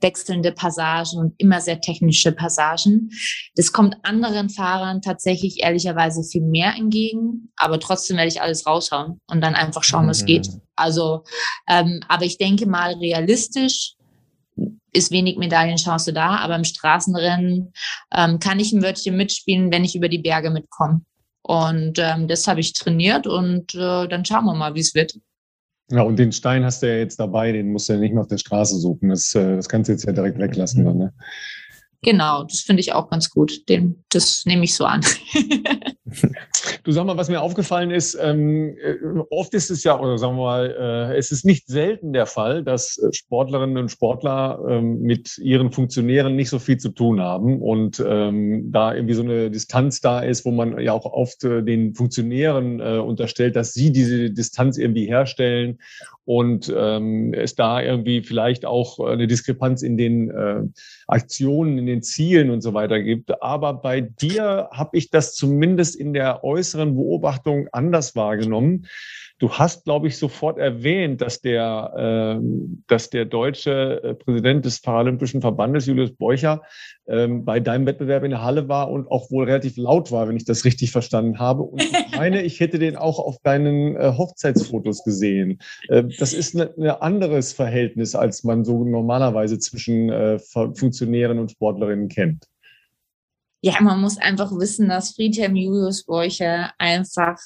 wechselnde 0.00 0.52
Passagen 0.52 1.18
und 1.18 1.34
immer 1.38 1.60
sehr 1.60 1.80
technische 1.80 2.32
Passagen. 2.32 3.10
Das 3.54 3.72
kommt 3.72 3.96
anderen 4.02 4.50
Fahrern 4.50 5.00
tatsächlich 5.00 5.62
ehrlicherweise 5.62 6.22
viel 6.24 6.42
mehr 6.42 6.74
entgegen, 6.76 7.52
aber 7.56 7.78
trotzdem 7.80 8.16
werde 8.16 8.28
ich 8.28 8.42
alles 8.42 8.66
raushauen 8.66 9.20
und 9.28 9.40
dann 9.40 9.54
einfach 9.54 9.84
schauen, 9.84 10.08
was 10.08 10.22
mhm. 10.22 10.26
geht. 10.26 10.48
Also, 10.76 11.24
ähm, 11.68 12.00
aber 12.08 12.24
ich 12.24 12.38
denke 12.38 12.66
mal 12.66 12.94
realistisch 12.94 13.94
ist 14.92 15.12
wenig 15.12 15.38
Medaillenchance 15.38 16.12
da, 16.12 16.36
aber 16.36 16.56
im 16.56 16.64
Straßenrennen 16.64 17.72
ähm, 18.12 18.38
kann 18.40 18.58
ich 18.58 18.72
ein 18.72 18.82
Wörtchen 18.82 19.16
mitspielen, 19.16 19.72
wenn 19.72 19.84
ich 19.84 19.94
über 19.94 20.08
die 20.08 20.18
Berge 20.18 20.50
mitkomme. 20.50 21.02
Und 21.42 21.98
ähm, 21.98 22.28
das 22.28 22.46
habe 22.46 22.60
ich 22.60 22.72
trainiert 22.74 23.26
und 23.26 23.74
äh, 23.74 24.06
dann 24.08 24.24
schauen 24.24 24.44
wir 24.44 24.54
mal, 24.54 24.74
wie 24.74 24.80
es 24.80 24.94
wird. 24.94 25.18
Ja, 25.90 26.02
und 26.02 26.18
den 26.18 26.32
Stein 26.32 26.64
hast 26.64 26.82
du 26.82 26.88
ja 26.88 26.98
jetzt 26.98 27.18
dabei, 27.18 27.50
den 27.50 27.72
musst 27.72 27.88
du 27.88 27.94
ja 27.94 27.98
nicht 27.98 28.12
mehr 28.12 28.22
auf 28.22 28.28
der 28.28 28.38
Straße 28.38 28.78
suchen. 28.78 29.08
Das, 29.08 29.34
äh, 29.34 29.56
das 29.56 29.68
kannst 29.68 29.88
du 29.88 29.92
jetzt 29.92 30.04
ja 30.04 30.12
direkt 30.12 30.38
weglassen. 30.38 30.84
Dann, 30.84 30.98
ne? 30.98 31.14
Genau, 32.02 32.44
das 32.44 32.60
finde 32.60 32.80
ich 32.80 32.92
auch 32.92 33.10
ganz 33.10 33.30
gut. 33.30 33.68
Den, 33.68 34.04
das 34.10 34.44
nehme 34.44 34.64
ich 34.64 34.74
so 34.74 34.84
an. 34.84 35.00
du 36.84 36.92
sag 36.92 37.04
mal, 37.04 37.16
was 37.16 37.28
mir 37.28 37.40
aufgefallen 37.40 37.90
ist, 37.90 38.18
ähm, 38.20 38.76
äh, 38.82 38.96
oft 39.30 39.54
ist 39.54 39.70
es 39.70 39.84
ja, 39.84 39.98
oder 39.98 40.18
sagen 40.18 40.36
wir 40.36 40.42
mal, 40.42 41.10
äh, 41.10 41.16
es 41.16 41.30
ist 41.30 41.44
nicht 41.44 41.68
selten 41.68 42.12
der 42.12 42.26
Fall, 42.26 42.62
dass 42.62 42.98
äh, 42.98 43.12
Sportlerinnen 43.12 43.76
und 43.78 43.90
Sportler 43.90 44.60
ähm, 44.68 45.02
mit 45.02 45.38
ihren 45.38 45.72
Funktionären 45.72 46.36
nicht 46.36 46.50
so 46.50 46.58
viel 46.58 46.78
zu 46.78 46.90
tun 46.90 47.20
haben 47.20 47.60
und 47.60 48.02
ähm, 48.06 48.72
da 48.72 48.94
irgendwie 48.94 49.14
so 49.14 49.22
eine 49.22 49.50
Distanz 49.50 50.00
da 50.00 50.20
ist, 50.20 50.44
wo 50.44 50.50
man 50.50 50.78
ja 50.80 50.92
auch 50.92 51.06
oft 51.06 51.44
äh, 51.44 51.62
den 51.62 51.94
Funktionären 51.94 52.80
äh, 52.80 52.98
unterstellt, 52.98 53.56
dass 53.56 53.72
sie 53.72 53.92
diese 53.92 54.30
Distanz 54.30 54.78
irgendwie 54.78 55.06
herstellen 55.06 55.78
und 56.24 56.72
ähm, 56.76 57.34
es 57.34 57.54
da 57.54 57.82
irgendwie 57.82 58.22
vielleicht 58.22 58.64
auch 58.64 59.00
eine 59.00 59.26
Diskrepanz 59.26 59.82
in 59.82 59.96
den 59.96 60.30
äh, 60.30 60.62
Aktionen, 61.06 61.78
in 61.78 61.86
den 61.86 62.02
Zielen 62.02 62.50
und 62.50 62.60
so 62.60 62.74
weiter 62.74 63.02
gibt. 63.02 63.42
Aber 63.42 63.74
bei 63.74 64.00
dir 64.00 64.68
habe 64.72 64.96
ich 64.96 65.10
das 65.10 65.34
zumindest 65.34 65.96
in 65.96 66.12
der 66.12 66.44
äußeren 66.44 66.94
Beobachtung 66.94 67.68
anders 67.72 68.14
wahrgenommen. 68.14 68.86
Du 69.40 69.50
hast, 69.50 69.84
glaube 69.84 70.06
ich, 70.06 70.18
sofort 70.18 70.58
erwähnt, 70.58 71.22
dass 71.22 71.40
der, 71.40 72.38
äh, 72.38 72.44
dass 72.86 73.08
der 73.08 73.24
deutsche 73.24 74.02
äh, 74.02 74.14
Präsident 74.14 74.66
des 74.66 74.82
Paralympischen 74.82 75.40
Verbandes, 75.40 75.86
Julius 75.86 76.14
Beucher, 76.14 76.60
ähm, 77.08 77.46
bei 77.46 77.58
deinem 77.58 77.86
Wettbewerb 77.86 78.22
in 78.22 78.32
der 78.32 78.42
Halle 78.42 78.68
war 78.68 78.90
und 78.90 79.10
auch 79.10 79.30
wohl 79.30 79.46
relativ 79.46 79.78
laut 79.78 80.12
war, 80.12 80.28
wenn 80.28 80.36
ich 80.36 80.44
das 80.44 80.66
richtig 80.66 80.92
verstanden 80.92 81.38
habe. 81.38 81.62
Und 81.62 81.82
ich 81.82 81.90
meine, 82.16 82.42
ich 82.42 82.60
hätte 82.60 82.78
den 82.78 82.96
auch 82.96 83.18
auf 83.18 83.38
deinen 83.42 83.96
äh, 83.96 84.12
Hochzeitsfotos 84.14 85.04
gesehen. 85.04 85.58
Äh, 85.88 86.04
das 86.18 86.34
ist 86.34 86.54
ein 86.54 86.68
ne, 86.76 87.00
anderes 87.00 87.54
Verhältnis, 87.54 88.14
als 88.14 88.44
man 88.44 88.66
so 88.66 88.84
normalerweise 88.84 89.58
zwischen 89.58 90.10
äh, 90.10 90.38
Funktionären 90.38 91.38
und 91.38 91.50
Sportlerinnen 91.50 92.08
kennt. 92.08 92.44
Ja, 93.62 93.80
man 93.80 94.02
muss 94.02 94.18
einfach 94.18 94.52
wissen, 94.52 94.90
dass 94.90 95.14
Friedhelm 95.14 95.56
Julius 95.56 96.04
Beucher 96.04 96.72
einfach 96.76 97.38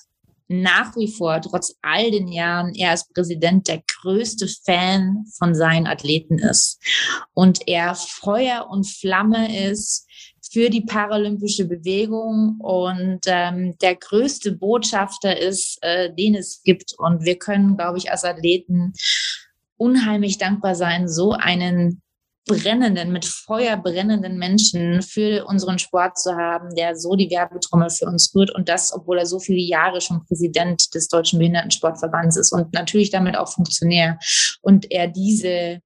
nach 0.49 0.95
wie 0.97 1.11
vor, 1.11 1.41
trotz 1.41 1.75
all 1.83 2.11
den 2.11 2.29
Jahren, 2.29 2.75
er 2.75 2.91
als 2.91 3.09
Präsident 3.09 3.69
der 3.69 3.83
größte 3.87 4.47
Fan 4.47 5.25
von 5.39 5.55
seinen 5.55 5.87
Athleten 5.87 6.39
ist. 6.39 6.81
Und 7.33 7.67
er 7.67 7.95
Feuer 7.95 8.69
und 8.71 8.87
Flamme 8.87 9.69
ist 9.69 10.07
für 10.53 10.71
die 10.71 10.83
paralympische 10.83 11.65
Bewegung 11.65 12.59
und 12.61 13.21
ähm, 13.27 13.77
der 13.79 13.97
größte 13.97 14.53
Botschafter 14.53 15.37
ist, 15.37 15.79
äh, 15.83 16.15
den 16.15 16.35
es 16.35 16.63
gibt. 16.63 16.95
Und 16.99 17.25
wir 17.25 17.39
können, 17.39 17.77
glaube 17.77 17.99
ich, 17.99 18.11
als 18.11 18.25
Athleten 18.25 18.93
unheimlich 19.77 20.39
dankbar 20.39 20.75
sein, 20.75 21.09
so 21.09 21.33
einen 21.33 22.03
brennenden, 22.47 23.13
mit 23.13 23.25
Feuer 23.25 23.77
brennenden 23.77 24.39
Menschen 24.39 25.03
für 25.03 25.47
unseren 25.47 25.79
Sport 25.79 26.19
zu 26.19 26.35
haben, 26.37 26.75
der 26.75 26.95
so 26.97 27.15
die 27.15 27.31
Werbetrommel 27.31 27.91
für 27.91 28.07
uns 28.07 28.35
rührt 28.35 28.55
und 28.55 28.69
das, 28.69 28.93
obwohl 28.93 29.19
er 29.19 29.27
so 29.27 29.39
viele 29.39 29.63
Jahre 29.63 30.01
schon 30.01 30.25
Präsident 30.27 30.95
des 30.95 31.09
Deutschen 31.09 31.39
Behindertensportverbands 31.39 32.37
ist 32.37 32.53
und 32.53 32.73
natürlich 32.75 33.11
damit 33.11 33.37
auch 33.37 33.49
Funktionär 33.49 34.19
und 34.61 34.91
er 34.91 35.09
diese 35.09 35.81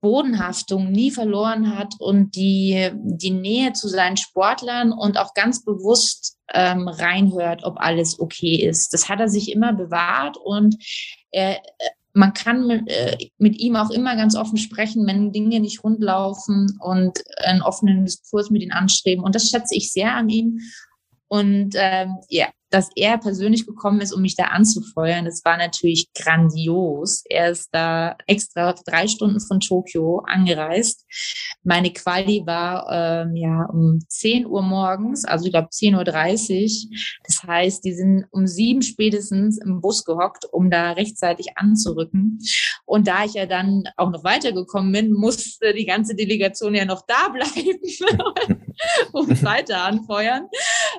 Bodenhaftung 0.00 0.90
nie 0.90 1.12
verloren 1.12 1.78
hat 1.78 1.94
und 2.00 2.34
die, 2.34 2.90
die 2.92 3.30
Nähe 3.30 3.72
zu 3.72 3.86
seinen 3.88 4.16
Sportlern 4.16 4.92
und 4.92 5.16
auch 5.16 5.32
ganz 5.32 5.64
bewusst 5.64 6.38
ähm, 6.52 6.88
reinhört, 6.88 7.62
ob 7.62 7.78
alles 7.78 8.18
okay 8.18 8.56
ist. 8.56 8.92
Das 8.92 9.08
hat 9.08 9.20
er 9.20 9.28
sich 9.28 9.52
immer 9.52 9.72
bewahrt 9.72 10.36
und 10.36 10.76
er, 11.30 11.62
man 12.14 12.34
kann 12.34 12.66
mit, 12.66 12.88
äh, 12.88 13.16
mit 13.38 13.58
ihm 13.58 13.76
auch 13.76 13.90
immer 13.90 14.16
ganz 14.16 14.36
offen 14.36 14.58
sprechen, 14.58 15.06
wenn 15.06 15.32
Dinge 15.32 15.60
nicht 15.60 15.82
rund 15.82 16.00
laufen 16.00 16.78
und 16.80 17.22
einen 17.38 17.62
offenen 17.62 18.04
Diskurs 18.04 18.50
mit 18.50 18.62
ihm 18.62 18.72
anstreben. 18.72 19.24
Und 19.24 19.34
das 19.34 19.48
schätze 19.48 19.74
ich 19.74 19.92
sehr 19.92 20.14
an 20.14 20.28
ihm. 20.28 20.60
Und 21.28 21.74
ähm, 21.76 22.16
ja, 22.28 22.48
dass 22.72 22.88
er 22.96 23.18
persönlich 23.18 23.66
gekommen 23.66 24.00
ist, 24.00 24.12
um 24.12 24.22
mich 24.22 24.34
da 24.34 24.44
anzufeuern, 24.44 25.26
das 25.26 25.44
war 25.44 25.58
natürlich 25.58 26.10
grandios. 26.14 27.22
Er 27.28 27.50
ist 27.50 27.68
da 27.72 28.16
extra 28.26 28.72
drei 28.72 29.06
Stunden 29.08 29.40
von 29.40 29.60
Tokio 29.60 30.22
angereist. 30.26 31.04
Meine 31.62 31.92
Quali 31.92 32.42
war 32.46 32.86
ähm, 32.90 33.36
ja 33.36 33.66
um 33.66 34.00
10 34.08 34.46
Uhr 34.46 34.62
morgens, 34.62 35.26
also 35.26 35.44
ich 35.44 35.52
glaube 35.52 35.68
10.30 35.68 36.88
Uhr. 36.88 36.98
Das 37.24 37.42
heißt, 37.42 37.84
die 37.84 37.92
sind 37.92 38.24
um 38.30 38.46
sieben 38.46 38.80
spätestens 38.80 39.58
im 39.58 39.82
Bus 39.82 40.04
gehockt, 40.04 40.46
um 40.50 40.70
da 40.70 40.92
rechtzeitig 40.92 41.56
anzurücken. 41.56 42.38
Und 42.86 43.06
da 43.06 43.24
ich 43.24 43.34
ja 43.34 43.44
dann 43.44 43.84
auch 43.98 44.10
noch 44.10 44.24
weitergekommen 44.24 44.92
bin, 44.92 45.12
musste 45.12 45.74
die 45.74 45.86
ganze 45.86 46.14
Delegation 46.14 46.74
ja 46.74 46.86
noch 46.86 47.02
da 47.06 47.28
bleiben 47.28 47.80
und 49.12 49.42
weiter 49.44 49.82
anfeuern. 49.84 50.48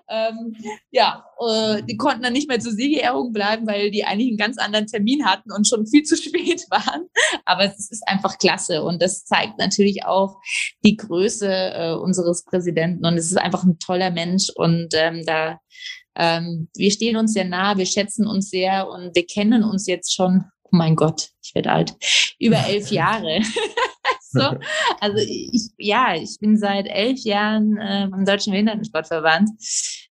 Ähm, 0.10 0.56
ja, 0.92 1.26
äh, 1.50 1.84
die 1.84 1.98
konnten 1.98 2.24
dann 2.24 2.34
nicht 2.34 2.48
mehr 2.48 2.60
zur 2.60 2.72
Siegerehrung 2.72 3.32
bleiben, 3.32 3.68
weil 3.68 3.92
die 3.92 4.04
eigentlich 4.04 4.30
einen 4.30 4.38
ganz 4.38 4.58
anderen 4.58 4.88
Termin 4.88 5.26
hatten 5.26 5.52
und 5.52 5.68
schon 5.68 5.86
viel 5.88 6.04
zu 6.04 6.16
spät 6.18 6.66
waren. 6.70 7.08
Aber 7.46 7.66
es 7.66 7.92
ist 7.92 8.08
einfach 8.08 8.38
klasse 8.38 8.84
und 8.84 9.02
das 9.02 9.26
zeigt 9.26 9.58
natürlich 9.58 10.06
auch 10.06 10.38
die 10.84 10.98
Größe 10.98 11.48
äh, 11.48 11.94
unseres 11.94 12.44
Präsidenten 12.44 13.06
und 13.06 13.18
es 13.18 13.28
ist 13.28 13.38
einfach 13.38 13.64
ein 13.64 13.80
toller 13.80 14.12
Mensch 14.12 14.50
und 14.56 14.94
ähm, 14.94 15.24
da 15.26 15.60
ähm, 16.16 16.70
wir 16.76 16.92
stehen 16.92 17.18
uns 17.18 17.34
sehr 17.34 17.46
nah, 17.46 17.78
wir 17.78 17.86
schätzen 17.86 18.28
uns 18.28 18.50
sehr 18.50 18.88
und 18.88 19.16
wir 19.16 19.26
kennen 19.26 19.64
uns 19.64 19.88
jetzt 19.88 20.14
schon, 20.14 20.44
oh 20.64 20.70
mein 20.72 20.96
Gott, 20.96 21.30
ich 21.44 21.56
werde 21.56 21.72
alt, 21.72 21.94
über 22.40 22.58
elf 22.68 22.92
Jahre. 22.92 23.42
so, 24.34 24.58
also 25.00 25.18
ich, 25.18 25.70
ja, 25.78 26.16
ich 26.16 26.38
bin 26.40 26.58
seit 26.58 26.88
elf 26.88 27.20
Jahren 27.20 27.78
äh, 27.78 28.08
beim 28.10 28.26
Deutschen 28.26 28.52
Behindertensportverband. 28.52 29.50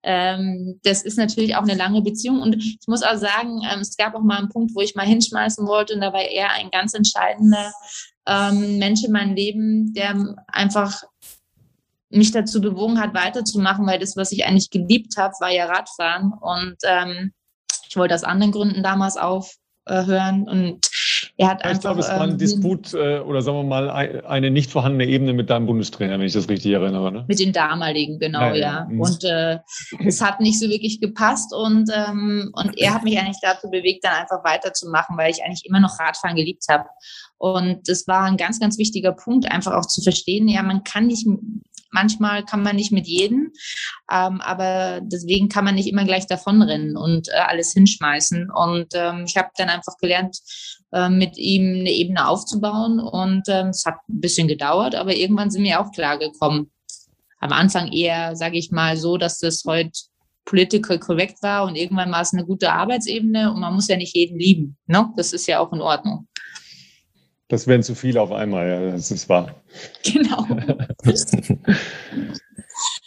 Ähm, 0.03 0.79
das 0.83 1.03
ist 1.03 1.17
natürlich 1.17 1.55
auch 1.55 1.63
eine 1.63 1.75
lange 1.75 2.01
Beziehung 2.01 2.41
und 2.41 2.55
ich 2.55 2.79
muss 2.87 3.03
auch 3.03 3.17
sagen, 3.17 3.61
ähm, 3.71 3.81
es 3.81 3.97
gab 3.97 4.15
auch 4.15 4.23
mal 4.23 4.39
einen 4.39 4.49
Punkt, 4.49 4.73
wo 4.73 4.81
ich 4.81 4.95
mal 4.95 5.05
hinschmeißen 5.05 5.67
wollte 5.67 5.93
und 5.93 6.01
da 6.01 6.13
war 6.13 6.23
er 6.23 6.51
ein 6.53 6.71
ganz 6.71 6.93
entscheidender 6.93 7.71
ähm, 8.27 8.77
Mensch 8.77 9.03
in 9.03 9.11
meinem 9.11 9.35
Leben, 9.35 9.93
der 9.93 10.35
einfach 10.47 11.03
mich 12.09 12.31
dazu 12.31 12.61
bewogen 12.61 12.99
hat, 12.99 13.13
weiterzumachen, 13.13 13.85
weil 13.87 13.99
das, 13.99 14.17
was 14.17 14.31
ich 14.31 14.45
eigentlich 14.45 14.69
geliebt 14.69 15.17
habe, 15.17 15.33
war 15.39 15.51
ja 15.51 15.65
Radfahren 15.65 16.33
und 16.33 16.75
ähm, 16.83 17.31
ich 17.87 17.97
wollte 17.97 18.15
aus 18.15 18.23
anderen 18.23 18.51
Gründen 18.51 18.83
damals 18.83 19.17
aufhören 19.17 20.47
und 20.47 20.89
er 21.41 21.49
hat 21.49 21.65
einfach. 21.65 21.75
Ich 21.75 21.81
glaube, 21.81 21.99
es 22.01 22.07
war 22.07 22.21
ein 22.21 22.31
ähm, 22.31 22.37
Disput 22.37 22.93
äh, 22.93 23.19
oder 23.19 23.41
sagen 23.41 23.57
wir 23.57 23.63
mal 23.63 23.89
eine 23.89 24.51
nicht 24.51 24.69
vorhandene 24.69 25.05
Ebene 25.05 25.33
mit 25.33 25.49
deinem 25.49 25.65
Bundestrainer, 25.65 26.19
wenn 26.19 26.27
ich 26.27 26.33
das 26.33 26.47
richtig 26.47 26.71
erinnere. 26.71 27.11
Ne? 27.11 27.25
Mit 27.27 27.39
den 27.39 27.51
damaligen, 27.51 28.19
genau, 28.19 28.49
ja. 28.49 28.55
ja. 28.55 28.87
Mhm. 28.87 29.01
Und 29.01 29.23
äh, 29.23 29.57
es 30.05 30.21
hat 30.21 30.39
nicht 30.39 30.59
so 30.59 30.69
wirklich 30.69 31.01
gepasst 31.01 31.51
und, 31.51 31.89
ähm, 31.95 32.51
und 32.53 32.77
er 32.77 32.93
hat 32.93 33.03
mich 33.03 33.17
eigentlich 33.17 33.39
dazu 33.41 33.71
bewegt, 33.71 34.05
dann 34.05 34.13
einfach 34.13 34.43
weiterzumachen, 34.43 35.17
weil 35.17 35.31
ich 35.31 35.43
eigentlich 35.43 35.65
immer 35.65 35.79
noch 35.79 35.99
Radfahren 35.99 36.35
geliebt 36.35 36.65
habe. 36.69 36.85
Und 37.39 37.89
das 37.89 38.07
war 38.07 38.25
ein 38.25 38.37
ganz, 38.37 38.59
ganz 38.59 38.77
wichtiger 38.77 39.13
Punkt, 39.13 39.51
einfach 39.51 39.73
auch 39.73 39.87
zu 39.87 40.03
verstehen, 40.03 40.47
ja, 40.47 40.61
man 40.61 40.83
kann 40.83 41.07
nicht 41.07 41.25
Manchmal 41.93 42.45
kann 42.45 42.63
man 42.63 42.77
nicht 42.77 42.93
mit 42.93 43.05
jedem, 43.05 43.51
ähm, 44.09 44.39
aber 44.39 45.01
deswegen 45.03 45.49
kann 45.49 45.65
man 45.65 45.75
nicht 45.75 45.89
immer 45.89 46.05
gleich 46.05 46.25
davonrennen 46.25 46.95
und 46.95 47.27
äh, 47.27 47.33
alles 47.33 47.73
hinschmeißen. 47.73 48.49
Und 48.49 48.93
ähm, 48.93 49.25
ich 49.27 49.35
habe 49.35 49.49
dann 49.57 49.67
einfach 49.67 49.97
gelernt, 49.97 50.39
äh, 50.91 51.09
mit 51.09 51.37
ihm 51.37 51.79
eine 51.79 51.91
Ebene 51.91 52.27
aufzubauen. 52.27 52.99
Und 52.99 53.43
ähm, 53.47 53.67
es 53.67 53.85
hat 53.85 53.95
ein 54.09 54.21
bisschen 54.21 54.47
gedauert, 54.47 54.95
aber 54.95 55.15
irgendwann 55.15 55.51
sind 55.51 55.63
wir 55.63 55.79
auch 55.79 55.91
klar 55.91 56.17
gekommen. 56.17 56.71
Am 57.39 57.51
Anfang 57.51 57.91
eher, 57.91 58.35
sage 58.35 58.57
ich 58.57 58.71
mal, 58.71 58.97
so, 58.97 59.17
dass 59.17 59.39
das 59.39 59.63
heute 59.65 59.91
political 60.45 60.99
correct 60.99 61.41
war 61.43 61.65
und 61.65 61.75
irgendwann 61.75 62.11
war 62.11 62.21
es 62.21 62.33
eine 62.33 62.45
gute 62.45 62.71
Arbeitsebene 62.71 63.53
und 63.53 63.59
man 63.61 63.73
muss 63.73 63.87
ja 63.87 63.97
nicht 63.97 64.15
jeden 64.15 64.37
lieben. 64.37 64.77
Ne? 64.87 65.09
Das 65.15 65.33
ist 65.33 65.47
ja 65.47 65.59
auch 65.59 65.71
in 65.71 65.81
Ordnung. 65.81 66.27
Das 67.47 67.67
wären 67.67 67.83
zu 67.83 67.95
viele 67.95 68.21
auf 68.21 68.31
einmal, 68.31 68.67
ja, 68.67 68.91
das 68.91 69.11
ist 69.11 69.27
wahr. 69.29 69.55
Genau. 70.03 70.47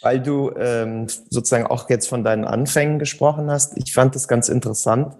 Weil 0.01 0.21
du 0.21 0.51
ähm, 0.57 1.07
sozusagen 1.29 1.65
auch 1.65 1.89
jetzt 1.89 2.07
von 2.07 2.23
deinen 2.23 2.45
Anfängen 2.45 2.99
gesprochen 2.99 3.49
hast, 3.49 3.75
ich 3.77 3.93
fand 3.93 4.15
das 4.15 4.27
ganz 4.27 4.47
interessant. 4.47 5.15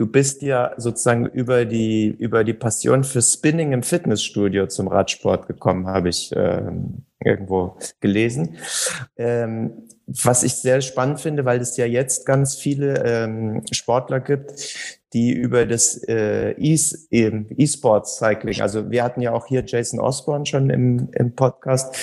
Du 0.00 0.06
bist 0.06 0.40
ja 0.40 0.72
sozusagen 0.78 1.26
über 1.26 1.66
die, 1.66 2.06
über 2.06 2.42
die 2.42 2.54
Passion 2.54 3.04
für 3.04 3.20
Spinning 3.20 3.72
im 3.72 3.82
Fitnessstudio 3.82 4.66
zum 4.66 4.88
Radsport 4.88 5.46
gekommen, 5.46 5.88
habe 5.88 6.08
ich 6.08 6.32
ähm, 6.34 7.04
irgendwo 7.22 7.76
gelesen. 8.00 8.56
Ähm, 9.18 9.88
was 10.06 10.42
ich 10.42 10.54
sehr 10.54 10.80
spannend 10.80 11.20
finde, 11.20 11.44
weil 11.44 11.60
es 11.60 11.76
ja 11.76 11.84
jetzt 11.84 12.24
ganz 12.24 12.56
viele 12.56 13.04
ähm, 13.04 13.62
Sportler 13.72 14.20
gibt, 14.20 14.54
die 15.12 15.32
über 15.32 15.66
das 15.66 16.02
äh, 16.08 16.52
E-Sports 16.52 18.16
Cycling, 18.16 18.62
also 18.62 18.90
wir 18.90 19.04
hatten 19.04 19.20
ja 19.20 19.34
auch 19.34 19.48
hier 19.48 19.64
Jason 19.66 20.00
Osborne 20.00 20.46
schon 20.46 20.70
im, 20.70 21.10
im 21.12 21.34
Podcast 21.34 21.94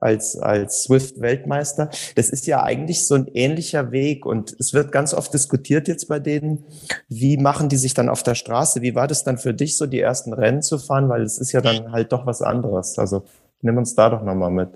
als, 0.00 0.36
als 0.36 0.84
Swift-Weltmeister. 0.84 1.90
Das 2.16 2.30
ist 2.30 2.46
ja 2.46 2.62
eigentlich 2.62 3.06
so 3.06 3.14
ein 3.14 3.28
ähnlicher 3.28 3.92
Weg 3.92 4.26
und 4.26 4.56
es 4.58 4.72
wird 4.72 4.92
ganz 4.92 5.14
oft 5.14 5.32
diskutiert 5.32 5.88
jetzt 5.88 6.08
bei 6.08 6.18
denen, 6.18 6.64
wie 7.08 7.36
machen 7.36 7.68
die 7.68 7.76
sich 7.76 7.94
dann 7.94 8.08
auf 8.08 8.22
der 8.22 8.34
Straße? 8.34 8.82
Wie 8.82 8.94
war 8.94 9.06
das 9.06 9.24
dann 9.24 9.38
für 9.38 9.54
dich, 9.54 9.76
so 9.76 9.86
die 9.86 10.00
ersten 10.00 10.32
Rennen 10.32 10.62
zu 10.62 10.78
fahren? 10.78 11.08
Weil 11.08 11.22
es 11.22 11.38
ist 11.38 11.52
ja 11.52 11.60
dann 11.60 11.92
halt 11.92 12.12
doch 12.12 12.26
was 12.26 12.42
anderes. 12.42 12.98
Also 12.98 13.24
nimm 13.60 13.76
uns 13.76 13.94
da 13.94 14.08
doch 14.10 14.22
nochmal 14.22 14.50
mit. 14.50 14.70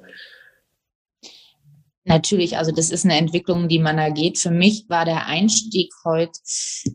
Natürlich, 2.07 2.59
also 2.59 2.71
das 2.71 2.91
ist 2.91 3.07
eine 3.07 3.17
Entwicklung, 3.17 3.67
die 3.67 3.79
man 3.79 3.97
da 3.97 4.11
geht. 4.11 4.39
Für 4.39 4.51
mich 4.51 4.85
war 4.91 5.07
der 5.07 5.27
Einstieg 5.27 5.91
heute 6.05 6.39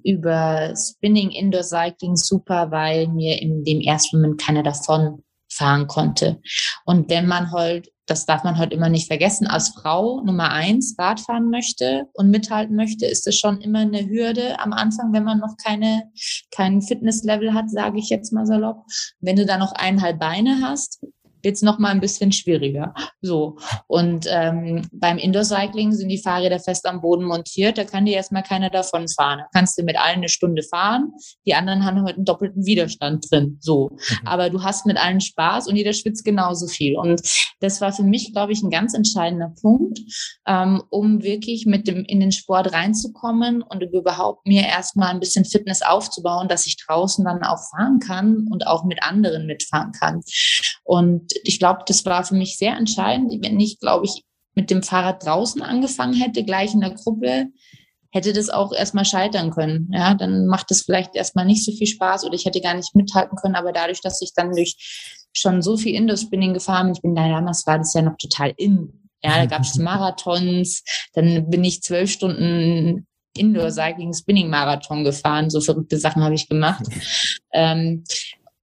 über 0.03 0.75
Spinning 0.75 1.31
Indoor 1.31 1.63
Cycling 1.63 2.15
super, 2.15 2.69
weil 2.69 3.07
mir 3.07 3.41
in 3.41 3.63
dem 3.63 3.81
ersten 3.81 4.17
Moment 4.17 4.39
keiner 4.39 4.61
davon 4.61 5.23
fahren 5.51 5.87
konnte. 5.87 6.39
Und 6.85 7.09
wenn 7.09 7.27
man 7.27 7.51
halt, 7.51 7.89
das 8.09 8.25
darf 8.25 8.43
man 8.43 8.57
heute 8.57 8.75
immer 8.75 8.89
nicht 8.89 9.07
vergessen, 9.07 9.47
als 9.47 9.69
Frau 9.69 10.21
Nummer 10.21 10.51
eins 10.51 10.95
Radfahren 10.97 11.49
möchte 11.49 12.07
und 12.13 12.31
mithalten 12.31 12.75
möchte, 12.75 13.05
ist 13.05 13.27
es 13.27 13.37
schon 13.37 13.61
immer 13.61 13.79
eine 13.79 14.07
Hürde 14.07 14.59
am 14.59 14.73
Anfang, 14.73 15.13
wenn 15.13 15.23
man 15.23 15.39
noch 15.39 15.55
keine, 15.63 16.11
kein 16.51 16.81
Fitnesslevel 16.81 17.53
hat, 17.53 17.69
sage 17.69 17.99
ich 17.99 18.09
jetzt 18.09 18.33
mal 18.33 18.45
salopp. 18.45 18.85
Wenn 19.19 19.35
du 19.35 19.45
da 19.45 19.57
noch 19.57 19.73
eineinhalb 19.73 20.19
Beine 20.19 20.61
hast, 20.61 21.01
wird 21.41 21.55
es 21.55 21.61
nochmal 21.61 21.91
ein 21.91 22.01
bisschen 22.01 22.31
schwieriger. 22.31 22.93
So. 23.21 23.57
Und 23.87 24.25
ähm, 24.29 24.87
beim 24.91 25.17
Indoor-Cycling 25.17 25.91
sind 25.93 26.09
die 26.09 26.21
Fahrräder 26.21 26.59
fest 26.59 26.85
am 26.85 27.01
Boden 27.01 27.23
montiert, 27.23 27.77
da 27.77 27.83
kann 27.83 28.05
dir 28.05 28.15
erstmal 28.15 28.43
keiner 28.43 28.69
davon 28.69 29.07
fahren. 29.07 29.39
Da 29.39 29.47
kannst 29.53 29.77
du 29.77 29.83
mit 29.83 29.97
allen 29.97 30.17
eine 30.17 30.29
Stunde 30.29 30.63
fahren, 30.63 31.11
die 31.45 31.53
anderen 31.53 31.85
haben 31.85 32.03
heute 32.03 32.17
einen 32.17 32.25
doppelten 32.25 32.65
Widerstand 32.65 33.31
drin. 33.31 33.57
So. 33.59 33.89
Mhm. 33.91 34.27
Aber 34.27 34.49
du 34.49 34.63
hast 34.63 34.85
mit 34.85 34.97
allen 34.97 35.21
Spaß 35.21 35.67
und 35.67 35.75
jeder 35.75 35.93
schwitzt 35.93 36.25
genauso 36.25 36.67
viel. 36.67 36.97
Und 36.97 37.21
das 37.59 37.81
war 37.81 37.91
für 37.91 38.03
mich, 38.03 38.33
glaube 38.33 38.53
ich, 38.53 38.61
ein 38.61 38.69
ganz 38.69 38.93
entscheidender 38.93 39.53
Punkt, 39.61 39.99
ähm, 40.47 40.83
um 40.89 41.23
wirklich 41.23 41.65
mit 41.65 41.87
dem 41.87 42.05
in 42.05 42.19
den 42.19 42.31
Sport 42.31 42.73
reinzukommen 42.73 43.61
und 43.61 43.81
überhaupt 43.81 44.47
mir 44.47 44.63
erstmal 44.63 45.09
ein 45.09 45.19
bisschen 45.19 45.45
Fitness 45.45 45.81
aufzubauen, 45.81 46.47
dass 46.47 46.65
ich 46.65 46.77
draußen 46.77 47.23
dann 47.25 47.43
auch 47.43 47.59
fahren 47.71 47.99
kann 47.99 48.47
und 48.49 48.67
auch 48.67 48.83
mit 48.83 49.03
anderen 49.03 49.45
mitfahren 49.45 49.91
kann. 49.91 50.21
Und 50.83 51.28
ich 51.43 51.59
glaube, 51.59 51.81
das 51.87 52.05
war 52.05 52.23
für 52.23 52.35
mich 52.35 52.57
sehr 52.57 52.75
entscheidend. 52.75 53.33
Wenn 53.43 53.59
ich, 53.59 53.79
glaube 53.79 54.05
ich, 54.05 54.23
mit 54.55 54.69
dem 54.69 54.83
Fahrrad 54.83 55.25
draußen 55.25 55.61
angefangen 55.61 56.13
hätte, 56.13 56.43
gleich 56.43 56.73
in 56.73 56.81
der 56.81 56.91
Gruppe, 56.91 57.47
hätte 58.11 58.33
das 58.33 58.49
auch 58.49 58.73
erstmal 58.73 59.05
scheitern 59.05 59.51
können. 59.51 59.89
Ja, 59.91 60.15
dann 60.15 60.47
macht 60.47 60.71
es 60.71 60.83
vielleicht 60.83 61.15
erstmal 61.15 61.45
nicht 61.45 61.63
so 61.63 61.71
viel 61.71 61.87
Spaß 61.87 62.25
oder 62.25 62.33
ich 62.33 62.45
hätte 62.45 62.61
gar 62.61 62.73
nicht 62.73 62.95
mithalten 62.95 63.37
können. 63.37 63.55
Aber 63.55 63.71
dadurch, 63.71 64.01
dass 64.01 64.21
ich 64.21 64.33
dann 64.33 64.51
durch 64.51 64.75
schon 65.33 65.61
so 65.61 65.77
viel 65.77 65.95
Indoor-Spinning 65.95 66.53
gefahren 66.53 66.87
bin, 66.87 66.95
ich 66.95 67.01
bin 67.01 67.15
da 67.15 67.27
damals 67.27 67.67
war 67.67 67.77
das 67.77 67.93
ja 67.93 68.01
noch 68.01 68.17
total 68.17 68.53
in. 68.57 69.09
Ja, 69.23 69.37
da 69.37 69.45
gab 69.45 69.61
es 69.61 69.73
die 69.73 69.81
Marathons, 69.81 70.83
dann 71.13 71.49
bin 71.49 71.63
ich 71.63 71.83
zwölf 71.83 72.11
Stunden 72.11 73.05
Indoor-Cycling-Spinning-Marathon 73.37 75.03
gefahren. 75.03 75.49
So 75.49 75.61
verrückte 75.61 75.97
Sachen 75.97 76.23
habe 76.23 76.35
ich 76.35 76.49
gemacht. 76.49 76.83
ähm, 77.53 78.03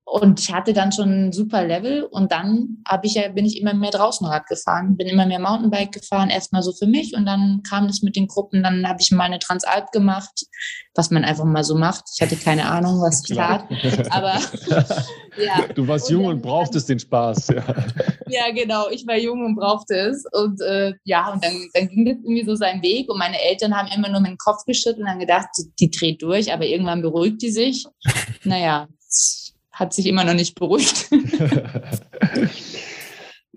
und 0.09 0.38
ich 0.38 0.53
hatte 0.53 0.73
dann 0.73 0.92
schon 0.92 1.27
ein 1.27 1.33
super 1.33 1.66
Level 1.66 2.05
und 2.05 2.31
dann 2.31 2.79
habe 2.87 3.09
ich 3.09 3.14
ja, 3.14 3.29
bin 3.29 3.45
ich 3.45 3.61
immer 3.61 3.75
mehr 3.75 3.90
draußen 3.90 4.25
Rad 4.25 4.47
gefahren, 4.47 4.97
bin 4.97 5.09
immer 5.09 5.27
mehr 5.27 5.40
Mountainbike 5.40 5.90
gefahren, 5.90 6.31
erstmal 6.31 6.62
so 6.62 6.73
für 6.73 6.87
mich 6.87 7.16
und 7.16 7.27
dann 7.27 7.62
kam 7.69 7.88
das 7.88 8.03
mit 8.03 8.14
den 8.14 8.29
Gruppen, 8.29 8.62
dann 8.62 8.87
habe 8.88 8.99
ich 9.01 9.11
mal 9.11 9.25
eine 9.25 9.40
Transalp 9.40 9.90
gemacht, 9.90 10.47
was 10.95 11.11
man 11.11 11.25
einfach 11.25 11.45
mal 11.45 11.64
so 11.64 11.75
macht. 11.75 12.05
Ich 12.14 12.23
hatte 12.23 12.37
keine 12.37 12.66
Ahnung, 12.66 13.01
was 13.01 13.29
ich 13.29 13.37
tat, 13.37 13.66
aber 14.11 14.35
ja. 15.45 15.66
Du 15.75 15.88
warst 15.88 16.09
und 16.09 16.12
jung 16.12 16.27
und 16.27 16.40
brauchtest 16.40 16.88
den 16.88 17.01
Spaß. 17.01 17.49
Ja. 17.49 17.64
ja, 18.29 18.53
genau, 18.55 18.88
ich 18.90 19.05
war 19.09 19.19
jung 19.19 19.45
und 19.45 19.57
brauchte 19.57 19.97
es 19.97 20.25
und 20.31 20.61
äh, 20.61 20.92
ja, 21.03 21.33
und 21.33 21.45
dann, 21.45 21.69
dann 21.75 21.88
ging 21.88 22.05
das 22.05 22.14
irgendwie 22.19 22.45
so 22.45 22.55
seinen 22.55 22.81
Weg 22.81 23.11
und 23.11 23.19
meine 23.19 23.42
Eltern 23.42 23.77
haben 23.77 23.88
immer 23.88 24.09
nur 24.09 24.21
mit 24.21 24.31
dem 24.31 24.38
Kopf 24.38 24.64
geschüttelt 24.66 25.01
und 25.01 25.11
haben 25.11 25.19
gedacht, 25.19 25.49
die, 25.59 25.73
die 25.81 25.90
dreht 25.90 26.23
durch, 26.23 26.53
aber 26.53 26.64
irgendwann 26.64 27.03
beruhigt 27.03 27.42
die 27.42 27.51
sich. 27.51 27.85
Naja, 28.45 28.87
hat 29.77 29.93
sich 29.93 30.07
immer 30.07 30.25
noch 30.25 30.35
nicht 30.35 30.55
beruhigt. 30.59 31.11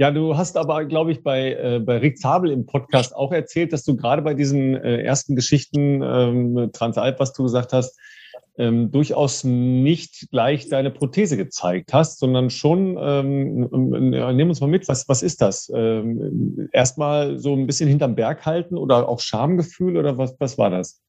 Ja, 0.01 0.11
du 0.11 0.37
hast 0.37 0.55
aber, 0.55 0.85
glaube 0.85 1.11
ich, 1.11 1.23
bei, 1.23 1.55
äh, 1.55 1.81
bei 1.83 1.97
Rick 1.97 2.19
Zabel 2.19 2.51
im 2.51 2.65
Podcast 2.65 3.13
auch 3.13 3.33
erzählt, 3.33 3.73
dass 3.73 3.83
du 3.83 3.97
gerade 3.97 4.21
bei 4.21 4.33
diesen 4.33 4.73
äh, 4.77 5.01
ersten 5.01 5.35
Geschichten 5.35 6.01
ähm, 6.01 6.69
Transalp, 6.71 7.19
was 7.19 7.33
du 7.33 7.43
gesagt 7.43 7.73
hast, 7.73 7.99
ähm, 8.57 8.91
durchaus 8.91 9.43
nicht 9.43 10.29
gleich 10.31 10.69
deine 10.69 10.89
Prothese 10.89 11.35
gezeigt 11.35 11.91
hast, 11.91 12.19
sondern 12.19 12.49
schon, 12.49 12.97
ähm, 12.97 14.13
äh, 14.13 14.31
nimm 14.31 14.47
uns 14.47 14.61
mal 14.61 14.67
mit, 14.67 14.87
was, 14.87 15.09
was 15.09 15.21
ist 15.21 15.41
das? 15.41 15.69
Ähm, 15.75 16.69
Erstmal 16.71 17.37
so 17.37 17.53
ein 17.53 17.67
bisschen 17.67 17.89
hinterm 17.89 18.15
Berg 18.15 18.45
halten 18.45 18.77
oder 18.77 19.09
auch 19.09 19.19
Schamgefühl 19.19 19.97
oder 19.97 20.17
was, 20.17 20.33
was 20.39 20.57
war 20.57 20.69
das? 20.69 21.01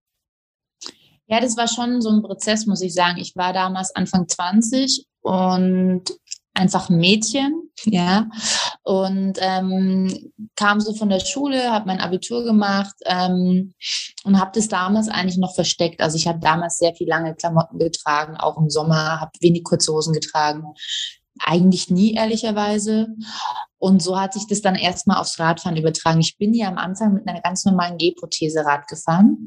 Ja, 1.30 1.40
das 1.40 1.56
war 1.56 1.68
schon 1.68 2.02
so 2.02 2.10
ein 2.10 2.22
Prozess, 2.22 2.66
muss 2.66 2.82
ich 2.82 2.92
sagen. 2.92 3.18
Ich 3.18 3.36
war 3.36 3.52
damals 3.52 3.94
Anfang 3.94 4.26
20 4.26 5.06
und 5.20 6.02
einfach 6.54 6.90
ein 6.90 6.98
Mädchen, 6.98 7.70
ja, 7.84 8.28
und 8.82 9.38
ähm, 9.40 10.32
kam 10.56 10.80
so 10.80 10.92
von 10.92 11.08
der 11.08 11.20
Schule, 11.20 11.70
habe 11.70 11.86
mein 11.86 12.00
Abitur 12.00 12.42
gemacht 12.42 12.94
ähm, 13.06 13.74
und 14.24 14.40
habe 14.40 14.50
das 14.54 14.66
damals 14.66 15.08
eigentlich 15.08 15.38
noch 15.38 15.54
versteckt. 15.54 16.00
Also 16.00 16.16
ich 16.16 16.26
habe 16.26 16.40
damals 16.40 16.78
sehr 16.78 16.94
viel 16.96 17.08
lange 17.08 17.36
Klamotten 17.36 17.78
getragen, 17.78 18.36
auch 18.36 18.58
im 18.58 18.68
Sommer, 18.68 19.20
habe 19.20 19.30
wenig 19.40 19.62
kurze 19.62 19.92
Hosen 19.92 20.12
getragen, 20.12 20.64
eigentlich 21.38 21.90
nie 21.90 22.14
ehrlicherweise. 22.14 23.06
Und 23.78 24.02
so 24.02 24.20
hat 24.20 24.34
sich 24.34 24.46
das 24.48 24.60
dann 24.60 24.74
erstmal 24.74 25.18
aufs 25.18 25.38
Radfahren 25.38 25.76
übertragen. 25.76 26.20
Ich 26.20 26.36
bin 26.36 26.52
ja 26.52 26.68
am 26.68 26.76
Anfang 26.76 27.14
mit 27.14 27.28
einer 27.28 27.40
ganz 27.40 27.64
normalen 27.64 27.96
G-Prothese 27.98 28.64
Rad 28.64 28.88
gefahren 28.88 29.46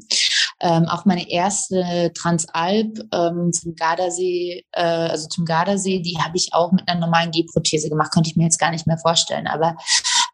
ähm, 0.60 0.86
auch 0.86 1.04
meine 1.04 1.30
erste 1.30 2.12
Transalp 2.14 2.98
ähm, 3.12 3.52
zum 3.52 3.74
Gardasee, 3.74 4.64
äh, 4.72 4.82
also 4.82 5.28
zum 5.28 5.44
Gardasee, 5.44 6.00
die 6.00 6.18
habe 6.18 6.36
ich 6.36 6.52
auch 6.52 6.72
mit 6.72 6.88
einer 6.88 7.00
normalen 7.00 7.30
G-Prothese 7.30 7.88
gemacht, 7.88 8.12
könnte 8.12 8.30
ich 8.30 8.36
mir 8.36 8.44
jetzt 8.44 8.58
gar 8.58 8.70
nicht 8.70 8.86
mehr 8.86 8.98
vorstellen. 8.98 9.46
Aber 9.46 9.76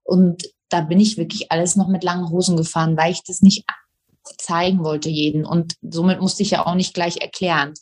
und 0.04 0.42
da 0.68 0.80
bin 0.80 1.00
ich 1.00 1.16
wirklich 1.16 1.50
alles 1.50 1.76
noch 1.76 1.88
mit 1.88 2.04
langen 2.04 2.30
Hosen 2.30 2.56
gefahren, 2.56 2.96
weil 2.96 3.12
ich 3.12 3.22
das 3.24 3.42
nicht 3.42 3.64
zeigen 4.38 4.84
wollte 4.84 5.08
jeden. 5.08 5.44
Und 5.44 5.74
somit 5.82 6.20
musste 6.20 6.42
ich 6.42 6.50
ja 6.50 6.66
auch 6.66 6.74
nicht 6.74 6.94
gleich 6.94 7.18
erklären. 7.20 7.74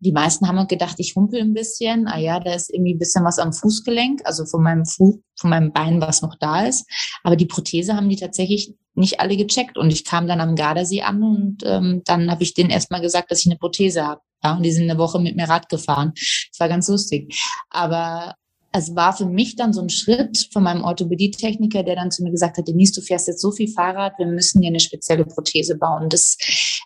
Die 0.00 0.12
meisten 0.12 0.48
haben 0.48 0.66
gedacht, 0.66 0.96
ich 0.98 1.14
humpel 1.14 1.40
ein 1.40 1.54
bisschen. 1.54 2.08
Ah 2.08 2.18
ja, 2.18 2.40
da 2.40 2.54
ist 2.54 2.72
irgendwie 2.72 2.94
ein 2.94 2.98
bisschen 2.98 3.24
was 3.24 3.38
am 3.38 3.52
Fußgelenk, 3.52 4.22
also 4.24 4.44
von 4.44 4.62
meinem 4.62 4.84
Fuß, 4.84 5.16
von 5.36 5.50
meinem 5.50 5.72
Bein, 5.72 6.00
was 6.00 6.22
noch 6.22 6.36
da 6.38 6.66
ist. 6.66 6.86
Aber 7.22 7.36
die 7.36 7.46
Prothese 7.46 7.94
haben 7.94 8.08
die 8.08 8.16
tatsächlich 8.16 8.74
nicht 8.94 9.20
alle 9.20 9.36
gecheckt. 9.36 9.78
Und 9.78 9.92
ich 9.92 10.04
kam 10.04 10.26
dann 10.26 10.40
am 10.40 10.56
Gardasee 10.56 11.02
an 11.02 11.22
und 11.22 11.58
ähm, 11.64 12.02
dann 12.04 12.30
habe 12.30 12.42
ich 12.42 12.54
denen 12.54 12.70
erstmal 12.70 13.00
gesagt, 13.00 13.30
dass 13.30 13.40
ich 13.40 13.46
eine 13.46 13.58
Prothese 13.58 14.04
habe. 14.06 14.20
Ja, 14.42 14.56
und 14.56 14.64
die 14.64 14.72
sind 14.72 14.90
eine 14.90 14.98
Woche 14.98 15.20
mit 15.20 15.36
mir 15.36 15.48
Rad 15.48 15.68
gefahren. 15.68 16.12
Das 16.14 16.58
war 16.58 16.68
ganz 16.68 16.88
lustig. 16.88 17.40
Aber 17.70 18.34
es 18.72 18.94
war 18.96 19.12
für 19.14 19.26
mich 19.26 19.56
dann 19.56 19.72
so 19.72 19.82
ein 19.82 19.90
Schritt 19.90 20.48
von 20.50 20.62
meinem 20.62 20.82
Orthopädietechniker, 20.82 21.82
der 21.82 21.96
dann 21.96 22.10
zu 22.10 22.22
mir 22.22 22.30
gesagt 22.30 22.56
hat, 22.56 22.66
Denise, 22.66 22.94
du 22.94 23.02
fährst 23.02 23.28
jetzt 23.28 23.42
so 23.42 23.52
viel 23.52 23.68
Fahrrad, 23.68 24.18
wir 24.18 24.26
müssen 24.26 24.62
dir 24.62 24.68
eine 24.68 24.80
spezielle 24.80 25.26
Prothese 25.26 25.76
bauen. 25.76 26.08
Das 26.08 26.38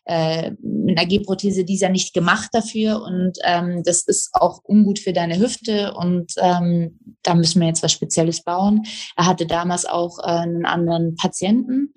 äh, 0.05 0.51
mit 0.61 0.99
einer 0.99 1.07
G-Prothese, 1.07 1.65
die 1.65 1.75
ist 1.75 1.83
ja 1.83 1.89
nicht 1.89 2.13
gemacht 2.13 2.51
dafür 2.53 3.03
und 3.03 3.39
ähm, 3.45 3.83
das 3.85 4.03
ist 4.03 4.31
auch 4.35 4.61
ungut 4.65 4.99
für 4.99 5.13
deine 5.13 5.39
Hüfte 5.39 5.95
und 5.95 6.33
ähm, 6.39 6.99
da 7.23 7.35
müssen 7.35 7.61
wir 7.61 7.69
jetzt 7.69 7.83
was 7.83 7.93
Spezielles 7.93 8.43
bauen. 8.43 8.83
Er 9.17 9.27
hatte 9.27 9.47
damals 9.47 9.85
auch 9.85 10.19
äh, 10.19 10.23
einen 10.23 10.67
anderen 10.67 11.15
Patienten, 11.15 11.93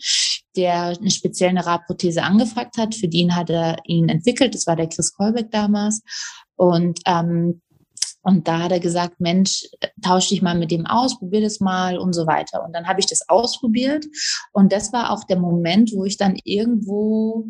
der 0.56 0.98
eine 1.00 1.12
spezielle 1.12 1.66
Radprothese 1.66 2.24
angefragt 2.24 2.78
hat. 2.78 2.96
Für 2.96 3.08
den 3.08 3.36
hat 3.36 3.50
er 3.50 3.78
ihn 3.86 4.10
entwickelt. 4.10 4.54
Das 4.54 4.68
war 4.68 4.76
der 4.76 4.88
Chris 4.88 5.14
Kolbeck 5.14 5.52
damals. 5.52 6.02
Und 6.56 7.00
ähm, 7.06 7.62
und 8.30 8.48
da 8.48 8.60
hat 8.60 8.72
er 8.72 8.80
gesagt, 8.80 9.20
Mensch, 9.20 9.66
tausch 10.04 10.30
dich 10.30 10.44
mal 10.44 10.56
mit 10.56 10.70
dem 10.70 10.86
aus, 10.86 11.18
probier 11.18 11.42
das 11.42 11.60
mal 11.60 11.98
und 11.98 12.14
so 12.14 12.28
weiter. 12.28 12.64
Und 12.64 12.74
dann 12.74 12.88
habe 12.88 13.00
ich 13.00 13.08
das 13.08 13.28
ausprobiert. 13.28 14.06
Und 14.54 14.72
das 14.72 14.94
war 14.94 15.12
auch 15.12 15.24
der 15.24 15.40
Moment, 15.40 15.92
wo 15.96 16.06
ich 16.06 16.16
dann 16.16 16.38
irgendwo, 16.44 17.48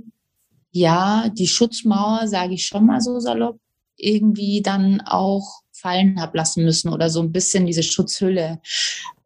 ja, 0.71 1.27
die 1.27 1.49
Schutzmauer, 1.49 2.29
sage 2.29 2.53
ich 2.53 2.65
schon 2.65 2.85
mal 2.85 3.01
so 3.01 3.19
salopp, 3.19 3.59
irgendwie 3.97 4.61
dann 4.61 5.01
auch 5.01 5.59
fallen 5.73 6.21
habe 6.21 6.37
lassen 6.37 6.63
müssen 6.63 6.93
oder 6.93 7.09
so 7.09 7.19
ein 7.21 7.33
bisschen 7.33 7.65
diese 7.65 7.83
Schutzhülle 7.83 8.61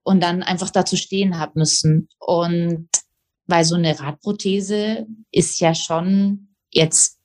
und 0.01 0.24
dann 0.24 0.41
einfach 0.41 0.72
dazu 0.72 0.95
stehen 0.95 1.38
habe 1.38 1.60
müssen. 1.60 2.10
Und 2.18 2.89
weil 3.45 3.64
so 3.64 3.76
eine 3.76 3.99
Radprothese 3.99 5.06
ist 5.32 5.60
ja 5.60 5.76
schon 5.76 6.56
jetzt 6.72 7.20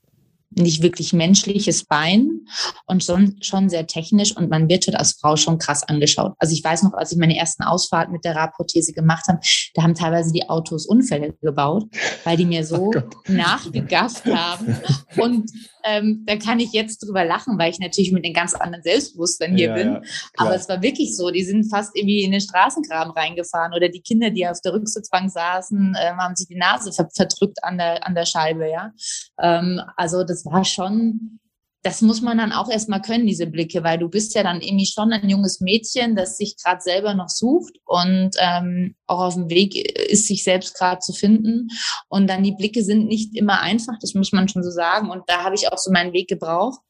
nicht 0.50 0.82
wirklich 0.82 1.12
menschliches 1.12 1.84
Bein 1.84 2.46
und 2.86 3.04
schon, 3.04 3.36
schon 3.42 3.68
sehr 3.68 3.86
technisch 3.86 4.36
und 4.36 4.50
man 4.50 4.68
wird 4.68 4.94
als 4.94 5.18
Frau 5.20 5.36
schon 5.36 5.58
krass 5.58 5.82
angeschaut. 5.82 6.34
Also 6.38 6.54
ich 6.54 6.64
weiß 6.64 6.82
noch, 6.82 6.94
als 6.94 7.12
ich 7.12 7.18
meine 7.18 7.36
ersten 7.36 7.62
Ausfahrten 7.62 8.12
mit 8.12 8.24
der 8.24 8.34
Radprothese 8.34 8.92
gemacht 8.92 9.26
habe, 9.28 9.40
da 9.74 9.82
haben 9.82 9.94
teilweise 9.94 10.32
die 10.32 10.48
Autos 10.48 10.86
Unfälle 10.86 11.34
gebaut, 11.42 11.84
weil 12.24 12.36
die 12.36 12.46
mir 12.46 12.64
so 12.64 12.90
oh 12.94 13.02
nachgegafft 13.28 14.24
haben 14.26 14.76
und 15.16 15.50
ähm, 15.88 16.24
da 16.26 16.36
kann 16.36 16.60
ich 16.60 16.72
jetzt 16.72 16.98
drüber 16.98 17.24
lachen, 17.24 17.58
weil 17.58 17.70
ich 17.70 17.78
natürlich 17.78 18.12
mit 18.12 18.24
einem 18.24 18.34
ganz 18.34 18.54
anderen 18.54 18.82
Selbstbewusstsein 18.82 19.56
hier 19.56 19.68
ja, 19.68 19.74
bin. 19.74 19.92
Ja, 19.94 20.02
Aber 20.36 20.54
es 20.54 20.68
war 20.68 20.82
wirklich 20.82 21.16
so, 21.16 21.30
die 21.30 21.44
sind 21.44 21.70
fast 21.70 21.96
irgendwie 21.96 22.22
in 22.22 22.32
den 22.32 22.40
Straßengraben 22.40 23.12
reingefahren 23.12 23.72
oder 23.72 23.88
die 23.88 24.02
Kinder, 24.02 24.30
die 24.30 24.46
auf 24.46 24.60
der 24.60 24.74
Rücksitzbank 24.74 25.30
saßen, 25.30 25.94
äh, 25.94 26.10
haben 26.12 26.36
sich 26.36 26.48
die 26.48 26.56
Nase 26.56 26.92
verdrückt 26.92 27.64
an 27.64 27.78
der, 27.78 28.06
an 28.06 28.14
der 28.14 28.26
Scheibe, 28.26 28.68
ja. 28.70 28.92
Ähm, 29.40 29.80
also 29.96 30.24
das 30.24 30.44
war 30.44 30.64
schon 30.64 31.40
das 31.82 32.02
muss 32.02 32.20
man 32.20 32.38
dann 32.38 32.52
auch 32.52 32.68
erstmal 32.68 33.00
können, 33.00 33.26
diese 33.26 33.46
Blicke, 33.46 33.84
weil 33.84 33.98
du 33.98 34.08
bist 34.08 34.34
ja 34.34 34.42
dann 34.42 34.60
irgendwie 34.60 34.86
schon 34.86 35.12
ein 35.12 35.28
junges 35.28 35.60
Mädchen, 35.60 36.16
das 36.16 36.36
sich 36.36 36.56
gerade 36.62 36.80
selber 36.80 37.14
noch 37.14 37.28
sucht 37.28 37.74
und 37.84 38.30
ähm, 38.38 38.96
auch 39.06 39.20
auf 39.20 39.34
dem 39.34 39.48
Weg 39.48 39.76
ist, 40.10 40.26
sich 40.26 40.42
selbst 40.42 40.74
gerade 40.74 40.98
zu 40.98 41.12
finden. 41.12 41.68
Und 42.08 42.28
dann 42.28 42.42
die 42.42 42.54
Blicke 42.56 42.82
sind 42.82 43.06
nicht 43.06 43.36
immer 43.36 43.60
einfach, 43.60 43.94
das 44.00 44.14
muss 44.14 44.32
man 44.32 44.48
schon 44.48 44.64
so 44.64 44.70
sagen. 44.70 45.10
Und 45.10 45.22
da 45.28 45.44
habe 45.44 45.54
ich 45.54 45.70
auch 45.72 45.78
so 45.78 45.92
meinen 45.92 46.12
Weg 46.12 46.28
gebraucht. 46.28 46.80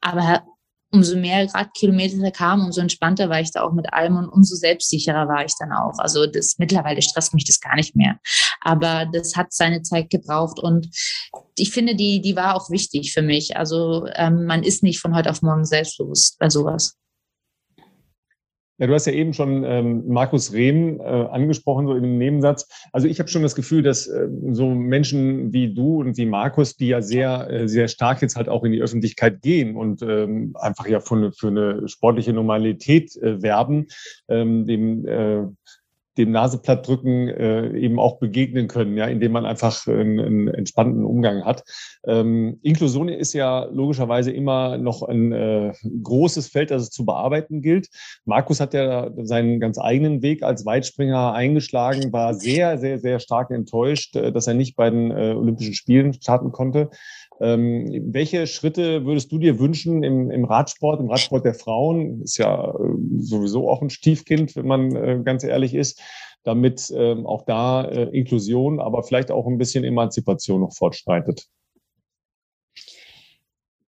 Aber 0.00 0.44
umso 0.90 1.16
mehr 1.16 1.52
Radkilometer 1.52 2.30
kamen, 2.30 2.64
umso 2.64 2.80
entspannter 2.80 3.28
war 3.28 3.40
ich 3.40 3.52
da 3.52 3.62
auch 3.62 3.72
mit 3.72 3.92
allem 3.92 4.16
und 4.16 4.28
umso 4.28 4.56
selbstsicherer 4.56 5.28
war 5.28 5.44
ich 5.44 5.52
dann 5.58 5.72
auch. 5.72 5.98
Also 5.98 6.26
das 6.26 6.56
mittlerweile 6.58 7.02
stresst 7.02 7.34
mich 7.34 7.44
das 7.44 7.60
gar 7.60 7.76
nicht 7.76 7.94
mehr. 7.94 8.18
Aber 8.60 9.06
das 9.12 9.36
hat 9.36 9.52
seine 9.52 9.82
Zeit 9.82 10.10
gebraucht 10.10 10.58
und 10.58 10.88
ich 11.56 11.70
finde, 11.70 11.94
die, 11.94 12.20
die 12.20 12.36
war 12.36 12.54
auch 12.54 12.70
wichtig 12.70 13.12
für 13.12 13.22
mich. 13.22 13.56
Also 13.56 14.06
ähm, 14.14 14.46
man 14.46 14.62
ist 14.62 14.82
nicht 14.82 15.00
von 15.00 15.14
heute 15.14 15.30
auf 15.30 15.42
morgen 15.42 15.64
selbstbewusst 15.64 16.38
bei 16.38 16.48
sowas. 16.48 16.96
Ja, 18.78 18.86
du 18.86 18.94
hast 18.94 19.06
ja 19.06 19.12
eben 19.12 19.34
schon 19.34 19.64
ähm, 19.64 20.04
Markus 20.06 20.52
Rehm 20.52 21.00
äh, 21.00 21.02
angesprochen, 21.02 21.88
so 21.88 21.94
in 21.94 22.02
dem 22.04 22.16
Nebensatz. 22.16 22.68
Also 22.92 23.08
ich 23.08 23.18
habe 23.18 23.28
schon 23.28 23.42
das 23.42 23.56
Gefühl, 23.56 23.82
dass 23.82 24.06
äh, 24.06 24.28
so 24.52 24.68
Menschen 24.68 25.52
wie 25.52 25.74
du 25.74 26.00
und 26.00 26.16
wie 26.16 26.26
Markus, 26.26 26.76
die 26.76 26.88
ja 26.88 27.02
sehr, 27.02 27.50
äh, 27.50 27.68
sehr 27.68 27.88
stark 27.88 28.22
jetzt 28.22 28.36
halt 28.36 28.48
auch 28.48 28.62
in 28.62 28.70
die 28.70 28.80
Öffentlichkeit 28.80 29.42
gehen 29.42 29.74
und 29.76 30.02
ähm, 30.02 30.54
einfach 30.60 30.86
ja 30.86 31.00
für 31.00 31.16
eine, 31.16 31.32
für 31.32 31.48
eine 31.48 31.88
sportliche 31.88 32.32
Normalität 32.32 33.16
äh, 33.16 33.42
werben, 33.42 33.88
ähm, 34.28 34.64
dem 34.64 35.04
äh, 35.06 35.42
dem 36.18 36.32
Naseplattdrücken 36.32 37.28
äh, 37.28 37.70
eben 37.78 37.98
auch 37.98 38.18
begegnen 38.18 38.68
können, 38.68 38.96
ja, 38.96 39.06
indem 39.06 39.32
man 39.32 39.46
einfach 39.46 39.86
einen, 39.86 40.18
einen 40.18 40.48
entspannten 40.48 41.04
Umgang 41.04 41.44
hat. 41.44 41.64
Ähm, 42.06 42.58
Inklusion 42.62 43.08
ist 43.08 43.32
ja 43.32 43.64
logischerweise 43.64 44.32
immer 44.32 44.76
noch 44.76 45.02
ein 45.02 45.32
äh, 45.32 45.72
großes 46.02 46.48
Feld, 46.48 46.70
das 46.70 46.82
es 46.82 46.90
zu 46.90 47.06
bearbeiten 47.06 47.62
gilt. 47.62 47.88
Markus 48.24 48.60
hat 48.60 48.74
ja 48.74 49.10
seinen 49.22 49.60
ganz 49.60 49.78
eigenen 49.78 50.20
Weg 50.22 50.42
als 50.42 50.66
Weitspringer 50.66 51.32
eingeschlagen, 51.32 52.12
war 52.12 52.34
sehr, 52.34 52.78
sehr, 52.78 52.98
sehr 52.98 53.20
stark 53.20 53.50
enttäuscht, 53.50 54.16
äh, 54.16 54.32
dass 54.32 54.46
er 54.46 54.54
nicht 54.54 54.76
bei 54.76 54.90
den 54.90 55.10
äh, 55.10 55.34
Olympischen 55.36 55.74
Spielen 55.74 56.12
starten 56.12 56.52
konnte. 56.52 56.90
Ähm, 57.40 58.12
welche 58.12 58.46
Schritte 58.46 59.04
würdest 59.04 59.30
du 59.30 59.38
dir 59.38 59.58
wünschen 59.58 60.02
im, 60.02 60.30
im, 60.30 60.44
Radsport, 60.44 61.00
im 61.00 61.08
Radsport 61.08 61.44
der 61.44 61.54
Frauen? 61.54 62.22
Ist 62.22 62.38
ja 62.38 62.70
äh, 62.70 63.20
sowieso 63.20 63.70
auch 63.70 63.80
ein 63.80 63.90
Stiefkind, 63.90 64.56
wenn 64.56 64.66
man 64.66 64.96
äh, 64.96 65.20
ganz 65.24 65.44
ehrlich 65.44 65.74
ist, 65.74 66.02
damit 66.42 66.92
ähm, 66.94 67.26
auch 67.26 67.44
da 67.44 67.84
äh, 67.84 68.04
Inklusion, 68.16 68.80
aber 68.80 69.02
vielleicht 69.02 69.30
auch 69.30 69.46
ein 69.46 69.58
bisschen 69.58 69.84
Emanzipation 69.84 70.60
noch 70.60 70.74
fortschreitet. 70.74 71.46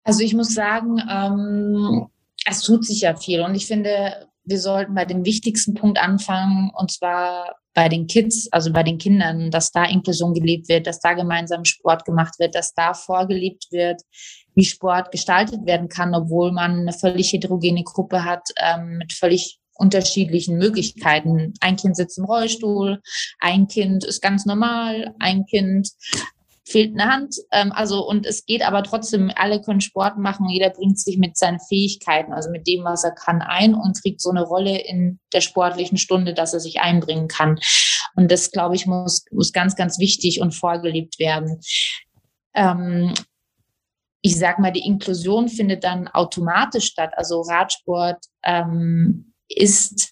Also 0.03 0.23
ich 0.23 0.33
muss 0.33 0.53
sagen, 0.53 1.01
ähm, 1.09 2.07
es 2.45 2.61
tut 2.61 2.85
sich 2.85 3.01
ja 3.01 3.15
viel 3.15 3.41
und 3.41 3.55
ich 3.55 3.67
finde, 3.67 4.27
wir 4.43 4.59
sollten 4.59 4.95
bei 4.95 5.05
dem 5.05 5.25
wichtigsten 5.25 5.73
Punkt 5.73 5.99
anfangen 5.99 6.71
und 6.75 6.91
zwar 6.91 7.58
bei 7.73 7.89
den 7.89 8.07
Kids, 8.07 8.47
also 8.51 8.71
bei 8.71 8.83
den 8.83 8.97
Kindern, 8.97 9.51
dass 9.51 9.71
da 9.71 9.85
Inklusion 9.85 10.33
gelebt 10.33 10.69
wird, 10.69 10.87
dass 10.87 10.99
da 10.99 11.13
gemeinsam 11.13 11.65
Sport 11.65 12.05
gemacht 12.05 12.39
wird, 12.39 12.55
dass 12.55 12.73
da 12.73 12.93
vorgelebt 12.93 13.67
wird, 13.71 14.01
wie 14.55 14.65
Sport 14.65 15.11
gestaltet 15.11 15.65
werden 15.65 15.87
kann, 15.87 16.13
obwohl 16.15 16.51
man 16.51 16.81
eine 16.81 16.93
völlig 16.93 17.31
heterogene 17.31 17.83
Gruppe 17.83 18.25
hat 18.25 18.49
ähm, 18.57 18.97
mit 18.97 19.13
völlig 19.13 19.59
unterschiedlichen 19.75 20.57
Möglichkeiten. 20.57 21.53
Ein 21.61 21.77
Kind 21.77 21.95
sitzt 21.95 22.17
im 22.17 22.25
Rollstuhl, 22.25 23.01
ein 23.39 23.67
Kind 23.67 24.03
ist 24.03 24.21
ganz 24.21 24.45
normal, 24.45 25.15
ein 25.19 25.45
Kind 25.45 25.89
fehlt 26.69 26.93
eine 26.93 27.11
Hand. 27.11 27.35
Ähm, 27.51 27.71
also, 27.71 28.07
und 28.07 28.25
es 28.25 28.45
geht 28.45 28.61
aber 28.61 28.83
trotzdem, 28.83 29.31
alle 29.35 29.61
können 29.61 29.81
Sport 29.81 30.17
machen, 30.17 30.49
jeder 30.49 30.69
bringt 30.69 30.99
sich 30.99 31.17
mit 31.17 31.37
seinen 31.37 31.59
Fähigkeiten, 31.59 32.33
also 32.33 32.49
mit 32.49 32.67
dem, 32.67 32.83
was 32.83 33.03
er 33.03 33.11
kann, 33.11 33.41
ein 33.41 33.73
und 33.73 34.01
kriegt 34.01 34.21
so 34.21 34.29
eine 34.29 34.43
Rolle 34.43 34.77
in 34.79 35.19
der 35.33 35.41
sportlichen 35.41 35.97
Stunde, 35.97 36.33
dass 36.33 36.53
er 36.53 36.59
sich 36.59 36.79
einbringen 36.79 37.27
kann. 37.27 37.59
Und 38.15 38.31
das, 38.31 38.51
glaube 38.51 38.75
ich, 38.75 38.85
muss, 38.85 39.25
muss 39.31 39.53
ganz, 39.53 39.75
ganz 39.75 39.99
wichtig 39.99 40.41
und 40.41 40.53
vorgelebt 40.53 41.19
werden. 41.19 41.59
Ähm, 42.53 43.13
ich 44.21 44.37
sag 44.37 44.59
mal, 44.59 44.71
die 44.71 44.85
Inklusion 44.85 45.47
findet 45.47 45.83
dann 45.83 46.07
automatisch 46.07 46.85
statt. 46.85 47.11
Also 47.15 47.41
Radsport 47.41 48.17
ähm, 48.43 49.33
ist 49.47 50.11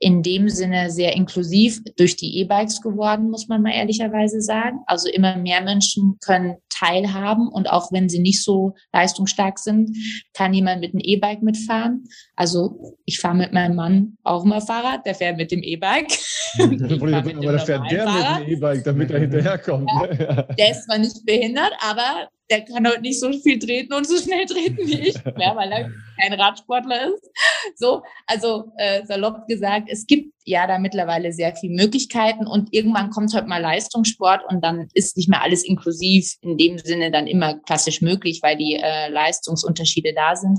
in 0.00 0.22
dem 0.22 0.48
Sinne 0.48 0.90
sehr 0.90 1.14
inklusiv 1.14 1.82
durch 1.96 2.16
die 2.16 2.38
E-Bikes 2.38 2.80
geworden, 2.80 3.30
muss 3.30 3.48
man 3.48 3.62
mal 3.62 3.72
ehrlicherweise 3.72 4.40
sagen. 4.40 4.80
Also 4.86 5.08
immer 5.08 5.36
mehr 5.36 5.60
Menschen 5.60 6.18
können 6.24 6.56
teilhaben 6.70 7.48
und 7.48 7.68
auch 7.68 7.90
wenn 7.90 8.08
sie 8.08 8.20
nicht 8.20 8.42
so 8.44 8.74
leistungsstark 8.92 9.58
sind, 9.58 9.96
kann 10.34 10.54
jemand 10.54 10.80
mit 10.80 10.92
einem 10.92 11.02
E-Bike 11.02 11.42
mitfahren. 11.42 12.04
Also 12.36 12.96
ich 13.04 13.18
fahre 13.18 13.36
mit 13.36 13.52
meinem 13.52 13.74
Mann 13.74 14.16
auch 14.22 14.44
mal 14.44 14.60
Fahrrad, 14.60 15.04
der 15.04 15.14
fährt 15.16 15.36
mit 15.36 15.50
dem 15.50 15.62
E-Bike. 15.62 16.12
aber 16.58 17.32
da 17.32 17.58
fährt 17.58 17.90
der 17.90 18.06
mit 18.06 18.48
dem 18.48 18.56
E-Bike, 18.56 18.84
damit 18.84 19.10
er 19.10 19.20
hinterherkommt. 19.20 19.90
Ja, 19.90 20.42
der 20.42 20.70
ist 20.70 20.84
zwar 20.84 20.98
nicht 20.98 21.26
behindert, 21.26 21.72
aber 21.80 22.28
der 22.50 22.64
kann 22.64 22.86
heute 22.86 23.02
nicht 23.02 23.20
so 23.20 23.32
viel 23.32 23.58
treten 23.58 23.92
und 23.92 24.06
so 24.06 24.16
schnell 24.16 24.46
treten 24.46 24.78
wie 24.86 25.08
ich, 25.08 25.24
mehr, 25.36 25.54
weil 25.56 25.70
er 25.70 25.90
kein 26.20 26.32
Radsportler 26.32 27.12
ist. 27.14 27.30
So, 27.76 28.02
also 28.26 28.72
äh, 28.76 29.04
salopp 29.06 29.46
gesagt, 29.46 29.88
es 29.90 30.06
gibt 30.06 30.32
ja 30.44 30.66
da 30.66 30.78
mittlerweile 30.78 31.32
sehr 31.32 31.54
viele 31.54 31.74
Möglichkeiten 31.74 32.46
und 32.46 32.72
irgendwann 32.72 33.10
kommt 33.10 33.34
halt 33.34 33.46
mal 33.46 33.60
Leistungssport 33.60 34.42
und 34.48 34.64
dann 34.64 34.88
ist 34.94 35.16
nicht 35.16 35.28
mehr 35.28 35.42
alles 35.42 35.64
inklusiv 35.64 36.36
in 36.40 36.56
dem 36.56 36.78
Sinne 36.78 37.10
dann 37.10 37.26
immer 37.26 37.58
klassisch 37.60 38.00
möglich, 38.00 38.40
weil 38.42 38.56
die 38.56 38.74
äh, 38.74 39.10
Leistungsunterschiede 39.10 40.14
da 40.14 40.36
sind. 40.36 40.58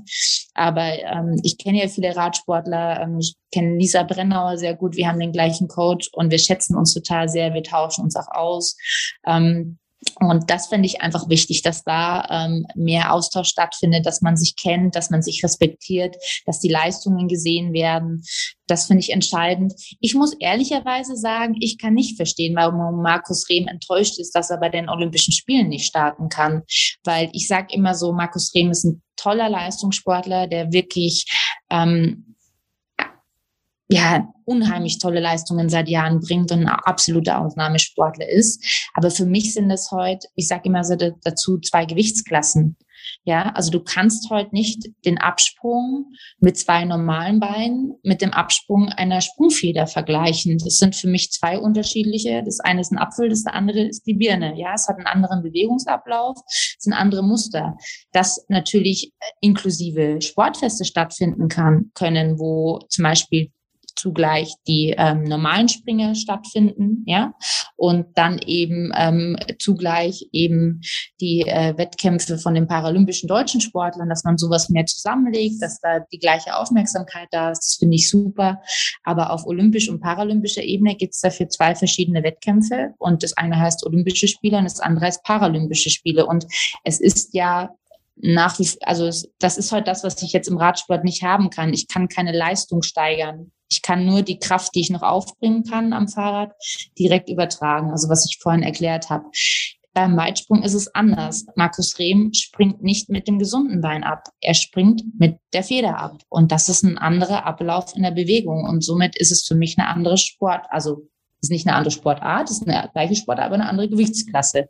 Aber 0.53 0.83
ähm, 0.83 1.39
ich 1.43 1.57
kenne 1.57 1.81
ja 1.81 1.87
viele 1.87 2.15
Radsportler, 2.15 3.01
ähm, 3.01 3.17
ich 3.19 3.35
kenne 3.51 3.77
Lisa 3.77 4.03
Brennauer 4.03 4.57
sehr 4.57 4.75
gut, 4.75 4.95
wir 4.95 5.07
haben 5.07 5.19
den 5.19 5.31
gleichen 5.31 5.67
Coach 5.67 6.09
und 6.13 6.29
wir 6.29 6.39
schätzen 6.39 6.77
uns 6.77 6.93
total 6.93 7.27
sehr, 7.27 7.53
wir 7.53 7.63
tauschen 7.63 8.03
uns 8.03 8.15
auch 8.15 8.29
aus. 8.31 8.77
Ähm, 9.25 9.79
und 10.19 10.49
das 10.49 10.67
finde 10.67 10.85
ich 10.85 11.01
einfach 11.01 11.27
wichtig, 11.29 11.61
dass 11.61 11.83
da 11.83 12.25
ähm, 12.29 12.65
mehr 12.75 13.13
Austausch 13.13 13.49
stattfindet, 13.49 14.05
dass 14.05 14.21
man 14.21 14.37
sich 14.37 14.55
kennt, 14.55 14.95
dass 14.95 15.09
man 15.09 15.21
sich 15.21 15.43
respektiert, 15.43 16.15
dass 16.45 16.59
die 16.59 16.69
Leistungen 16.69 17.27
gesehen 17.27 17.73
werden. 17.73 18.23
Das 18.67 18.87
finde 18.87 19.01
ich 19.01 19.11
entscheidend. 19.11 19.73
Ich 19.99 20.15
muss 20.15 20.33
ehrlicherweise 20.39 21.15
sagen, 21.15 21.55
ich 21.59 21.77
kann 21.77 21.93
nicht 21.93 22.15
verstehen, 22.15 22.55
warum 22.55 23.01
Markus 23.01 23.49
Rehm 23.49 23.67
enttäuscht 23.67 24.19
ist, 24.19 24.35
dass 24.35 24.49
er 24.49 24.59
bei 24.59 24.69
den 24.69 24.89
Olympischen 24.89 25.33
Spielen 25.33 25.69
nicht 25.69 25.85
starten 25.85 26.29
kann. 26.29 26.63
Weil 27.03 27.29
ich 27.33 27.47
sage 27.47 27.73
immer 27.73 27.93
so, 27.93 28.13
Markus 28.13 28.53
Rehm 28.55 28.71
ist 28.71 28.85
ein 28.85 29.01
toller 29.17 29.49
Leistungssportler, 29.49 30.47
der 30.47 30.71
wirklich 30.71 31.25
ähm, 31.69 32.28
ja, 33.91 34.31
unheimlich 34.45 34.99
tolle 34.99 35.19
Leistungen 35.19 35.67
seit 35.67 35.89
Jahren 35.89 36.19
bringt 36.19 36.51
und 36.51 36.59
ein 36.59 36.67
absoluter 36.67 37.39
Ausnahmesportler 37.39 38.29
ist. 38.29 38.63
Aber 38.93 39.09
für 39.09 39.25
mich 39.25 39.53
sind 39.53 39.71
es 39.71 39.91
heute, 39.91 40.27
ich 40.35 40.47
sage 40.47 40.63
immer 40.65 40.83
so 40.83 40.95
dazu, 40.95 41.57
zwei 41.59 41.85
Gewichtsklassen. 41.85 42.77
Ja, 43.23 43.51
also 43.55 43.71
du 43.71 43.79
kannst 43.79 44.29
heute 44.29 44.53
nicht 44.53 44.89
den 45.05 45.17
Absprung 45.17 46.11
mit 46.39 46.57
zwei 46.57 46.85
normalen 46.85 47.39
Beinen 47.39 47.93
mit 48.03 48.21
dem 48.21 48.31
Absprung 48.31 48.89
einer 48.89 49.21
Sprungfeder 49.21 49.87
vergleichen. 49.87 50.57
Das 50.57 50.77
sind 50.77 50.95
für 50.95 51.07
mich 51.07 51.31
zwei 51.31 51.57
unterschiedliche. 51.57 52.43
Das 52.43 52.59
eine 52.59 52.81
ist 52.81 52.91
ein 52.91 52.97
Apfel, 52.97 53.29
das 53.29 53.45
andere 53.45 53.81
ist 53.81 54.05
die 54.05 54.13
Birne. 54.13 54.53
Ja, 54.57 54.73
es 54.75 54.87
hat 54.87 54.97
einen 54.97 55.07
anderen 55.07 55.41
Bewegungsablauf, 55.41 56.37
es 56.47 56.75
sind 56.79 56.93
andere 56.93 57.23
Muster. 57.23 57.77
Dass 58.11 58.45
natürlich 58.49 59.13
inklusive 59.41 60.21
Sportfeste 60.21 60.85
stattfinden 60.85 61.47
kann, 61.47 61.91
können, 61.95 62.37
wo 62.39 62.79
zum 62.89 63.03
Beispiel 63.03 63.51
zugleich 63.99 64.53
die 64.67 64.95
ähm, 64.97 65.23
normalen 65.23 65.67
Springer 65.67 66.15
stattfinden, 66.15 67.03
ja, 67.05 67.33
und 67.75 68.17
dann 68.17 68.39
eben 68.39 68.91
ähm, 68.95 69.37
zugleich 69.59 70.27
eben 70.31 70.81
die 71.19 71.41
äh, 71.41 71.77
Wettkämpfe 71.77 72.37
von 72.37 72.53
den 72.53 72.67
paralympischen 72.67 73.27
deutschen 73.27 73.61
Sportlern, 73.61 74.09
dass 74.09 74.23
man 74.23 74.37
sowas 74.37 74.69
mehr 74.69 74.85
zusammenlegt, 74.85 75.61
dass 75.61 75.79
da 75.81 75.99
die 76.11 76.19
gleiche 76.19 76.55
Aufmerksamkeit 76.55 77.27
da 77.31 77.51
ist, 77.51 77.59
das 77.59 77.75
finde 77.79 77.95
ich 77.95 78.09
super. 78.09 78.61
Aber 79.03 79.31
auf 79.31 79.45
olympisch 79.45 79.89
und 79.89 79.99
paralympischer 79.99 80.63
Ebene 80.63 80.95
gibt 80.95 81.13
es 81.13 81.21
dafür 81.21 81.49
zwei 81.49 81.75
verschiedene 81.75 82.23
Wettkämpfe 82.23 82.93
und 82.97 83.23
das 83.23 83.35
eine 83.37 83.59
heißt 83.59 83.85
Olympische 83.85 84.27
Spiele 84.27 84.57
und 84.57 84.65
das 84.65 84.79
andere 84.79 85.05
heißt 85.05 85.23
Paralympische 85.23 85.89
Spiele. 85.89 86.25
Und 86.25 86.45
es 86.83 86.99
ist 86.99 87.33
ja 87.33 87.69
nach 88.21 88.59
wie, 88.59 88.69
also 88.81 89.09
das 89.39 89.57
ist 89.57 89.71
halt 89.71 89.87
das, 89.87 90.03
was 90.03 90.21
ich 90.21 90.33
jetzt 90.33 90.49
im 90.49 90.57
Radsport 90.57 91.03
nicht 91.03 91.23
haben 91.23 91.49
kann. 91.49 91.73
Ich 91.73 91.87
kann 91.87 92.07
keine 92.07 92.35
Leistung 92.35 92.81
steigern. 92.81 93.51
Ich 93.71 93.81
kann 93.81 94.05
nur 94.05 94.23
die 94.23 94.39
Kraft, 94.39 94.75
die 94.75 94.81
ich 94.81 94.89
noch 94.89 95.03
aufbringen 95.03 95.63
kann 95.63 95.93
am 95.93 96.07
Fahrrad, 96.07 96.53
direkt 96.97 97.29
übertragen. 97.29 97.91
Also 97.91 98.09
was 98.09 98.25
ich 98.25 98.39
vorhin 98.41 98.63
erklärt 98.63 99.09
habe. 99.09 99.25
Beim 99.93 100.17
Weitsprung 100.17 100.63
ist 100.63 100.73
es 100.73 100.93
anders. 100.93 101.45
Markus 101.55 101.97
Rehm 101.97 102.31
springt 102.33 102.83
nicht 102.83 103.09
mit 103.09 103.27
dem 103.27 103.39
gesunden 103.39 103.81
Bein 103.81 104.03
ab. 104.03 104.29
Er 104.39 104.53
springt 104.53 105.03
mit 105.17 105.37
der 105.53 105.63
Feder 105.63 105.97
ab. 105.97 106.21
Und 106.29 106.51
das 106.51 106.69
ist 106.69 106.83
ein 106.83 106.97
anderer 106.97 107.45
Ablauf 107.45 107.95
in 107.95 108.03
der 108.03 108.11
Bewegung. 108.11 108.65
Und 108.65 108.83
somit 108.83 109.17
ist 109.17 109.31
es 109.31 109.45
für 109.47 109.55
mich 109.55 109.77
eine 109.77 109.87
andere 109.87 110.17
Sport, 110.17 110.65
also 110.69 111.07
ist 111.41 111.51
nicht 111.51 111.67
eine 111.67 111.75
andere 111.75 111.91
Sportart, 111.91 112.49
ist 112.49 112.67
eine 112.67 112.89
gleiche 112.93 113.15
Sportart, 113.15 113.47
aber 113.47 113.55
eine 113.55 113.69
andere 113.69 113.89
Gewichtsklasse. 113.89 114.67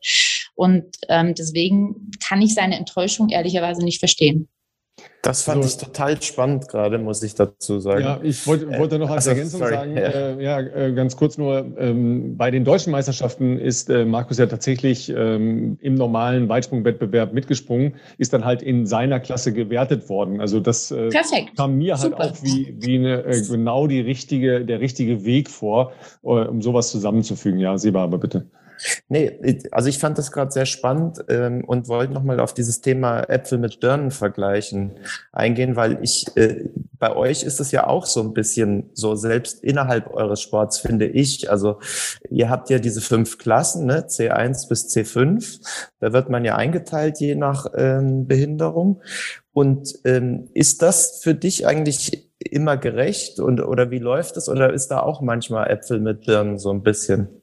Und 0.56 0.86
ähm, 1.08 1.36
deswegen 1.36 2.12
kann 2.26 2.42
ich 2.42 2.54
seine 2.54 2.78
Enttäuschung 2.78 3.30
ehrlicherweise 3.30 3.84
nicht 3.84 4.00
verstehen. 4.00 4.50
Das 5.22 5.44
fand 5.44 5.64
so. 5.64 5.70
ich 5.70 5.78
total 5.78 6.22
spannend 6.22 6.70
gerade, 6.70 6.98
muss 6.98 7.22
ich 7.24 7.36
dazu 7.36 7.80
sagen. 7.80 8.02
Ja, 8.02 8.20
ich 8.24 8.48
wollte, 8.48 8.66
äh, 8.66 8.80
wollte 8.80 8.98
noch 9.00 9.10
als 9.10 9.28
also, 9.28 9.32
Ergänzung 9.32 9.60
sorry, 9.60 9.74
sagen, 9.74 9.98
ja, 9.98 10.04
äh, 10.04 10.44
ja 10.44 10.60
äh, 10.60 10.94
ganz 10.94 11.18
kurz 11.18 11.38
nur, 11.38 11.66
ähm, 11.78 12.38
bei 12.38 12.52
den 12.52 12.64
deutschen 12.64 12.92
Meisterschaften 12.92 13.58
ist 13.60 13.90
äh, 13.90 14.06
Markus 14.06 14.38
ja 14.38 14.46
tatsächlich 14.46 15.10
ähm, 15.10 15.78
im 15.82 15.96
normalen 15.96 16.48
Weitsprungwettbewerb 16.48 17.34
mitgesprungen, 17.34 17.96
ist 18.18 18.32
dann 18.32 18.46
halt 18.46 18.62
in 18.62 18.86
seiner 18.86 19.20
Klasse 19.20 19.52
gewertet 19.52 20.08
worden. 20.08 20.40
Also 20.40 20.62
das 20.62 20.92
äh, 20.92 21.10
kam 21.56 21.78
mir 21.78 21.98
halt 21.98 22.12
Super. 22.12 22.24
auch 22.24 22.38
wie, 22.42 22.76
wie 22.80 22.96
eine, 22.96 23.26
äh, 23.26 23.42
genau 23.42 23.88
die 23.88 24.00
richtige, 24.00 24.64
der 24.64 24.80
richtige 24.80 25.26
Weg 25.26 25.50
vor, 25.50 25.92
um 26.22 26.62
sowas 26.62 26.92
zusammenzufügen. 26.92 27.60
Ja, 27.60 27.78
Seba, 27.78 28.04
aber 28.04 28.20
bitte. 28.20 28.46
Nee, 29.08 29.60
also 29.72 29.90
ich 29.90 30.00
fand 30.00 30.18
das 30.18 30.32
gerade 30.32 30.52
sehr 30.52 30.66
spannend 30.66 31.24
ähm, 31.30 31.64
und 31.66 31.88
wollte 31.88 32.14
nochmal 32.14 32.40
auf 32.40 32.54
dieses 32.54 32.82
Thema 32.82 33.22
Äpfel 33.22 33.58
mit 33.58 33.80
Birnen 33.80 34.12
vergleichen 34.12 34.92
eingehen, 35.32 35.76
weil 35.76 36.00
ich, 36.02 36.26
äh, 36.36 36.70
bei 36.98 37.16
euch 37.16 37.44
ist 37.44 37.60
es 37.60 37.72
ja 37.72 37.88
auch 37.88 38.06
so 38.06 38.22
ein 38.22 38.34
bisschen 38.34 38.90
so, 38.94 39.16
selbst 39.16 39.64
innerhalb 39.64 40.14
eures 40.14 40.42
Sports 40.42 40.80
finde 40.80 41.08
ich, 41.08 41.50
also 41.50 41.80
ihr 42.30 42.50
habt 42.50 42.70
ja 42.70 42.80
diese 42.80 43.02
fünf 43.02 43.38
Klassen, 43.38 43.86
ne, 43.86 44.06
C1 44.08 44.70
bis 44.70 44.96
C5, 44.96 45.60
da 46.00 46.14
wird 46.14 46.30
man 46.30 46.46
ja 46.46 46.56
eingeteilt 46.56 47.20
je 47.20 47.36
nach 47.36 47.68
ähm, 47.76 48.28
Behinderung. 48.28 49.02
Und 49.52 50.00
ähm, 50.06 50.50
ist 50.54 50.82
das 50.82 51.20
für 51.22 51.36
dich 51.36 51.68
eigentlich 51.68 52.30
immer 52.40 52.78
gerecht 52.78 53.40
und 53.40 53.60
oder 53.62 53.92
wie 53.92 54.00
läuft 54.00 54.38
es 54.38 54.48
oder 54.48 54.72
ist 54.72 54.88
da 54.88 55.02
auch 55.02 55.22
manchmal 55.22 55.70
Äpfel 55.70 56.00
mit 56.00 56.26
Birnen 56.26 56.58
so 56.58 56.72
ein 56.72 56.84
bisschen? 56.84 57.39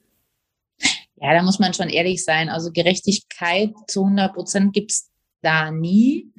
Ja, 1.17 1.33
da 1.33 1.43
muss 1.43 1.59
man 1.59 1.75
schon 1.75 1.89
ehrlich 1.89 2.25
sein. 2.25 2.49
Also 2.49 2.71
Gerechtigkeit 2.73 3.73
zu 3.89 4.03
100 4.05 4.35
Prozent 4.35 4.73
gibt's 4.73 5.11
da 5.43 5.71
nie. 5.71 6.33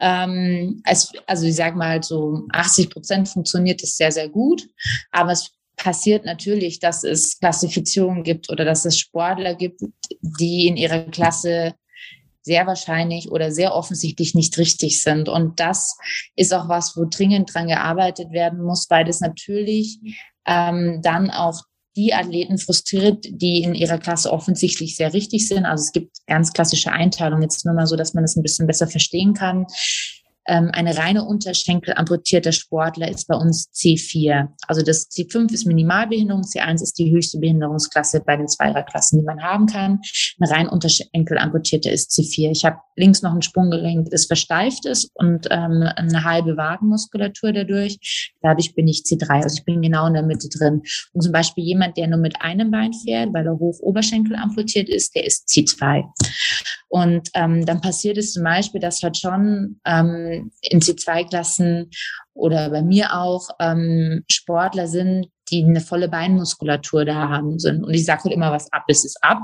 Ähm, 0.00 0.82
es, 0.84 1.12
also 1.26 1.46
ich 1.46 1.54
sage 1.54 1.76
mal, 1.76 2.02
so 2.02 2.42
80 2.52 2.90
Prozent 2.90 3.28
funktioniert 3.28 3.82
es 3.82 3.96
sehr, 3.96 4.12
sehr 4.12 4.28
gut. 4.28 4.66
Aber 5.10 5.32
es 5.32 5.52
passiert 5.76 6.24
natürlich, 6.24 6.80
dass 6.80 7.04
es 7.04 7.38
Klassifizierungen 7.38 8.24
gibt 8.24 8.50
oder 8.50 8.64
dass 8.64 8.84
es 8.84 8.98
Sportler 8.98 9.54
gibt, 9.54 9.82
die 10.20 10.66
in 10.66 10.76
ihrer 10.76 11.04
Klasse 11.10 11.74
sehr 12.42 12.66
wahrscheinlich 12.66 13.30
oder 13.30 13.50
sehr 13.50 13.74
offensichtlich 13.74 14.34
nicht 14.34 14.56
richtig 14.56 15.02
sind. 15.02 15.28
Und 15.28 15.58
das 15.60 15.96
ist 16.36 16.54
auch 16.54 16.68
was, 16.68 16.96
wo 16.96 17.04
dringend 17.04 17.52
dran 17.52 17.66
gearbeitet 17.66 18.30
werden 18.30 18.62
muss, 18.62 18.88
weil 18.88 19.04
das 19.04 19.20
natürlich 19.20 19.98
ähm, 20.46 21.00
dann 21.02 21.30
auch 21.30 21.62
die 21.96 22.12
Athleten 22.14 22.58
frustriert, 22.58 23.24
die 23.28 23.62
in 23.62 23.74
ihrer 23.74 23.98
Klasse 23.98 24.32
offensichtlich 24.32 24.96
sehr 24.96 25.12
richtig 25.12 25.48
sind. 25.48 25.64
Also 25.64 25.82
es 25.82 25.92
gibt 25.92 26.18
ganz 26.26 26.52
klassische 26.52 26.92
Einteilungen, 26.92 27.42
jetzt 27.42 27.64
nur 27.64 27.74
mal 27.74 27.86
so, 27.86 27.96
dass 27.96 28.14
man 28.14 28.22
das 28.22 28.36
ein 28.36 28.42
bisschen 28.42 28.66
besser 28.66 28.86
verstehen 28.86 29.34
kann. 29.34 29.66
Ähm, 30.48 30.70
eine 30.72 30.96
reine 30.96 31.24
Unterschenkel 31.24 31.94
amputierter 31.94 32.52
Sportler 32.52 33.08
ist 33.08 33.26
bei 33.26 33.34
uns 33.34 33.68
C4. 33.74 34.48
Also 34.68 34.82
das 34.82 35.10
C5 35.10 35.52
ist 35.52 35.66
Minimalbehinderung, 35.66 36.42
C1 36.42 36.82
ist 36.82 36.98
die 36.98 37.10
höchste 37.10 37.38
Behinderungsklasse 37.38 38.20
bei 38.20 38.36
den 38.36 38.46
Zweierklassen, 38.46 39.18
die 39.18 39.24
man 39.24 39.42
haben 39.42 39.66
kann. 39.66 40.00
Eine 40.38 40.50
rein 40.50 40.68
Unterschenkel 40.68 41.38
amputierte 41.38 41.90
ist 41.90 42.12
C4. 42.12 42.50
Ich 42.50 42.64
habe 42.64 42.78
links 42.96 43.22
noch 43.22 43.34
ein 43.34 43.42
Sprunggelenk, 43.42 44.10
das 44.10 44.26
versteift 44.26 44.86
ist 44.86 45.10
und 45.14 45.46
ähm, 45.50 45.88
eine 45.96 46.24
halbe 46.24 46.56
Wadenmuskulatur 46.56 47.52
dadurch. 47.52 48.32
Dadurch 48.42 48.74
bin 48.74 48.88
ich 48.88 49.02
C3, 49.06 49.42
also 49.42 49.56
ich 49.58 49.64
bin 49.64 49.82
genau 49.82 50.06
in 50.06 50.14
der 50.14 50.22
Mitte 50.22 50.48
drin. 50.48 50.82
Und 51.12 51.20
zum 51.22 51.32
Beispiel 51.32 51.64
jemand, 51.64 51.96
der 51.96 52.08
nur 52.08 52.18
mit 52.18 52.40
einem 52.40 52.70
Bein 52.70 52.92
fährt, 52.92 53.32
weil 53.32 53.46
er 53.46 53.58
hoch 53.58 53.78
Oberschenkel 53.80 54.36
amputiert 54.36 54.88
ist, 54.88 55.14
der 55.14 55.24
ist 55.24 55.48
C2. 55.48 56.04
Und 56.88 57.28
ähm, 57.34 57.66
dann 57.66 57.80
passiert 57.80 58.16
es 58.16 58.32
zum 58.32 58.44
Beispiel, 58.44 58.80
dass 58.80 59.02
halt 59.02 59.16
schon 59.16 59.80
ähm, 59.84 60.50
in 60.62 60.80
C2-Klassen 60.80 61.90
oder 62.34 62.70
bei 62.70 62.82
mir 62.82 63.14
auch 63.14 63.48
ähm, 63.60 64.24
Sportler 64.30 64.86
sind, 64.86 65.28
die 65.50 65.64
eine 65.64 65.80
volle 65.80 66.08
Beinmuskulatur 66.08 67.04
da 67.04 67.28
haben 67.28 67.58
sind. 67.58 67.84
Und 67.84 67.94
ich 67.94 68.04
sage 68.04 68.24
halt 68.24 68.34
immer, 68.34 68.52
was 68.52 68.72
ab 68.72 68.84
ist, 68.88 69.04
ist 69.04 69.22
ab. 69.22 69.38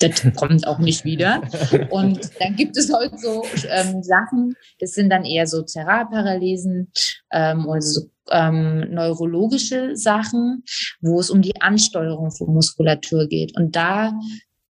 Das 0.00 0.22
kommt 0.36 0.66
auch 0.66 0.78
nicht 0.78 1.04
wieder. 1.04 1.42
Und 1.90 2.30
dann 2.40 2.56
gibt 2.56 2.76
es 2.76 2.92
halt 2.92 3.20
so 3.20 3.44
ähm, 3.68 4.02
Sachen, 4.02 4.56
das 4.78 4.92
sind 4.92 5.10
dann 5.10 5.24
eher 5.24 5.46
so 5.46 5.62
Zeralparalesen 5.62 6.90
ähm, 7.30 7.66
oder 7.66 7.82
so 7.82 8.08
ähm, 8.30 8.86
neurologische 8.90 9.96
Sachen, 9.96 10.64
wo 11.00 11.20
es 11.20 11.30
um 11.30 11.42
die 11.42 11.60
Ansteuerung 11.60 12.30
von 12.30 12.52
Muskulatur 12.52 13.26
geht. 13.28 13.56
Und 13.56 13.76
da 13.76 14.12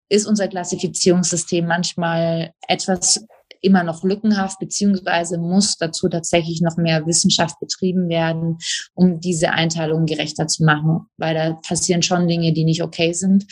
ist 0.10 0.28
unser 0.28 0.48
Klassifizierungssystem 0.48 1.66
manchmal 1.66 2.52
etwas 2.68 3.26
immer 3.62 3.84
noch 3.84 4.04
lückenhaft, 4.04 4.60
beziehungsweise 4.60 5.38
muss 5.38 5.78
dazu 5.78 6.10
tatsächlich 6.10 6.62
noch 6.62 6.78
mehr 6.78 7.06
Wissenschaft 7.06 7.60
betrieben 7.60 8.10
werden, 8.10 8.58
um 8.94 9.20
diese 9.20 9.52
Einteilung 9.52 10.06
gerechter 10.06 10.48
zu 10.48 10.64
machen, 10.64 11.02
weil 11.18 11.36
da 11.36 11.54
passieren 11.68 12.02
schon 12.02 12.28
Dinge, 12.28 12.54
die 12.54 12.66
nicht 12.66 12.84
okay 12.84 13.14
sind. 13.14 13.46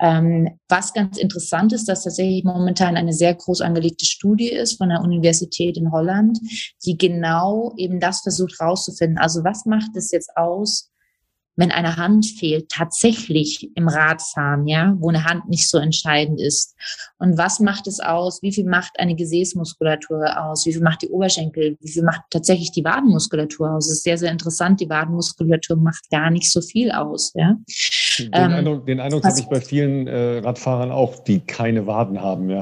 Ähm, 0.00 0.58
was 0.68 0.92
ganz 0.92 1.18
interessant 1.18 1.72
ist, 1.72 1.88
dass 1.88 2.04
tatsächlich 2.04 2.44
momentan 2.44 2.96
eine 2.96 3.12
sehr 3.12 3.34
groß 3.34 3.60
angelegte 3.60 4.06
Studie 4.06 4.50
ist 4.50 4.78
von 4.78 4.88
der 4.88 5.00
Universität 5.00 5.76
in 5.76 5.92
Holland, 5.92 6.38
die 6.84 6.96
genau 6.96 7.72
eben 7.76 8.00
das 8.00 8.20
versucht 8.20 8.60
rauszufinden. 8.60 9.18
Also 9.18 9.44
was 9.44 9.64
macht 9.66 9.96
es 9.96 10.10
jetzt 10.10 10.36
aus, 10.36 10.90
wenn 11.56 11.70
eine 11.70 11.96
Hand 11.96 12.26
fehlt, 12.26 12.68
tatsächlich 12.68 13.70
im 13.76 13.88
Radfahren, 13.88 14.66
ja, 14.66 14.94
wo 14.98 15.08
eine 15.08 15.24
Hand 15.24 15.48
nicht 15.48 15.68
so 15.68 15.78
entscheidend 15.78 16.40
ist. 16.40 16.74
Und 17.18 17.38
was 17.38 17.60
macht 17.60 17.86
es 17.86 18.00
aus? 18.00 18.42
Wie 18.42 18.52
viel 18.52 18.66
macht 18.66 18.98
eine 18.98 19.14
Gesäßmuskulatur 19.14 20.42
aus? 20.42 20.66
Wie 20.66 20.72
viel 20.72 20.82
macht 20.82 21.02
die 21.02 21.08
Oberschenkel? 21.08 21.76
Wie 21.80 21.90
viel 21.90 22.02
macht 22.02 22.22
tatsächlich 22.30 22.72
die 22.72 22.84
Wadenmuskulatur 22.84 23.72
aus? 23.72 23.86
Es 23.86 23.98
ist 23.98 24.04
sehr, 24.04 24.18
sehr 24.18 24.32
interessant. 24.32 24.80
Die 24.80 24.88
Wadenmuskulatur 24.88 25.76
macht 25.76 26.10
gar 26.10 26.30
nicht 26.30 26.50
so 26.50 26.60
viel 26.60 26.90
aus, 26.90 27.32
ja. 27.34 27.56
Den 28.18 28.30
ähm, 28.32 28.52
Eindruck, 28.52 28.86
den 28.86 29.00
Eindruck 29.00 29.24
habe 29.24 29.38
ich 29.38 29.46
bei 29.46 29.60
vielen 29.60 30.06
äh, 30.06 30.38
Radfahrern 30.38 30.90
auch, 30.90 31.22
die 31.24 31.40
keine 31.40 31.86
Waden 31.86 32.20
haben, 32.20 32.50
ja. 32.50 32.60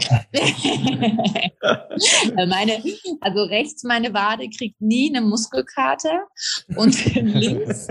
meine, 2.46 2.82
also 3.20 3.42
rechts 3.44 3.82
meine 3.84 4.14
Wade 4.14 4.48
kriegt 4.48 4.80
nie 4.80 5.14
eine 5.14 5.24
Muskelkater 5.24 6.26
und 6.76 7.14
links 7.14 7.88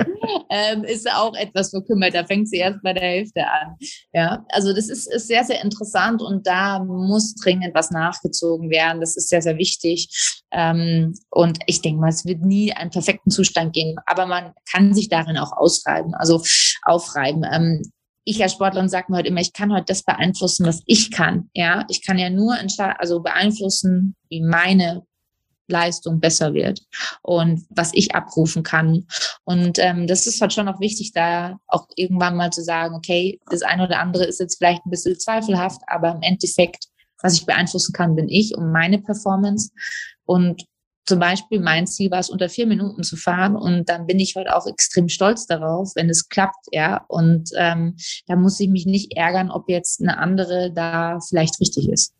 ähm, 0.49 0.83
ist 0.83 1.09
auch 1.11 1.35
etwas 1.35 1.69
verkümmert. 1.69 2.13
Da 2.13 2.25
fängt 2.25 2.49
sie 2.49 2.57
erst 2.57 2.81
bei 2.83 2.93
der 2.93 3.03
Hälfte 3.03 3.47
an. 3.47 3.75
Ja, 4.13 4.45
also 4.49 4.73
das 4.73 4.89
ist, 4.89 5.11
ist 5.11 5.27
sehr, 5.27 5.43
sehr 5.43 5.63
interessant 5.63 6.21
und 6.21 6.45
da 6.47 6.83
muss 6.83 7.35
dringend 7.35 7.73
was 7.73 7.91
nachgezogen 7.91 8.69
werden. 8.69 9.01
Das 9.01 9.15
ist 9.15 9.29
sehr, 9.29 9.41
sehr 9.41 9.57
wichtig. 9.57 10.40
Ähm, 10.51 11.13
und 11.29 11.59
ich 11.67 11.81
denke 11.81 12.01
mal, 12.01 12.09
es 12.09 12.25
wird 12.25 12.41
nie 12.41 12.73
einen 12.73 12.91
perfekten 12.91 13.31
Zustand 13.31 13.73
geben, 13.73 13.95
aber 14.05 14.25
man 14.25 14.53
kann 14.71 14.93
sich 14.93 15.09
darin 15.09 15.37
auch 15.37 15.51
ausreiben, 15.53 16.13
also 16.13 16.41
aufreiben. 16.83 17.45
Ähm, 17.51 17.81
ich 18.23 18.41
als 18.41 18.53
Sportlerin 18.53 18.89
sage 18.89 19.07
mir 19.09 19.17
heute 19.17 19.29
immer, 19.29 19.41
ich 19.41 19.53
kann 19.53 19.73
heute 19.73 19.85
das 19.87 20.03
beeinflussen, 20.03 20.65
was 20.65 20.83
ich 20.85 21.11
kann. 21.11 21.49
Ja, 21.53 21.85
ich 21.89 22.05
kann 22.05 22.19
ja 22.19 22.29
nur 22.29 22.55
also 22.97 23.21
beeinflussen, 23.21 24.15
wie 24.29 24.41
meine 24.41 25.03
Leistung 25.71 26.19
besser 26.19 26.53
wird 26.53 26.81
und 27.23 27.65
was 27.69 27.91
ich 27.93 28.13
abrufen 28.13 28.61
kann. 28.61 29.07
Und 29.43 29.79
ähm, 29.79 30.05
das 30.05 30.27
ist 30.27 30.41
halt 30.41 30.53
schon 30.53 30.67
auch 30.67 30.79
wichtig, 30.79 31.13
da 31.13 31.57
auch 31.67 31.87
irgendwann 31.95 32.35
mal 32.35 32.51
zu 32.51 32.63
sagen, 32.63 32.93
okay, 32.93 33.39
das 33.49 33.63
eine 33.63 33.85
oder 33.85 33.99
andere 33.99 34.25
ist 34.25 34.39
jetzt 34.39 34.57
vielleicht 34.57 34.85
ein 34.85 34.91
bisschen 34.91 35.17
zweifelhaft, 35.17 35.81
aber 35.87 36.11
im 36.11 36.21
Endeffekt, 36.21 36.85
was 37.23 37.33
ich 37.33 37.45
beeinflussen 37.45 37.93
kann, 37.93 38.15
bin 38.15 38.29
ich 38.29 38.55
und 38.55 38.71
meine 38.71 38.99
Performance. 38.99 39.71
Und 40.25 40.63
zum 41.05 41.19
Beispiel 41.19 41.59
mein 41.59 41.87
Ziel 41.87 42.11
war 42.11 42.19
es, 42.19 42.29
unter 42.29 42.47
vier 42.47 42.67
Minuten 42.67 43.03
zu 43.03 43.17
fahren 43.17 43.55
und 43.55 43.89
dann 43.89 44.05
bin 44.05 44.19
ich 44.19 44.35
heute 44.35 44.55
auch 44.55 44.67
extrem 44.67 45.09
stolz 45.09 45.47
darauf, 45.47 45.91
wenn 45.95 46.09
es 46.09 46.29
klappt, 46.29 46.67
ja. 46.71 47.03
Und 47.07 47.49
ähm, 47.57 47.95
da 48.27 48.35
muss 48.35 48.59
ich 48.59 48.69
mich 48.69 48.85
nicht 48.85 49.17
ärgern, 49.17 49.51
ob 49.51 49.67
jetzt 49.67 50.01
eine 50.01 50.17
andere 50.17 50.71
da 50.71 51.19
vielleicht 51.27 51.59
richtig 51.59 51.89
ist. 51.89 52.13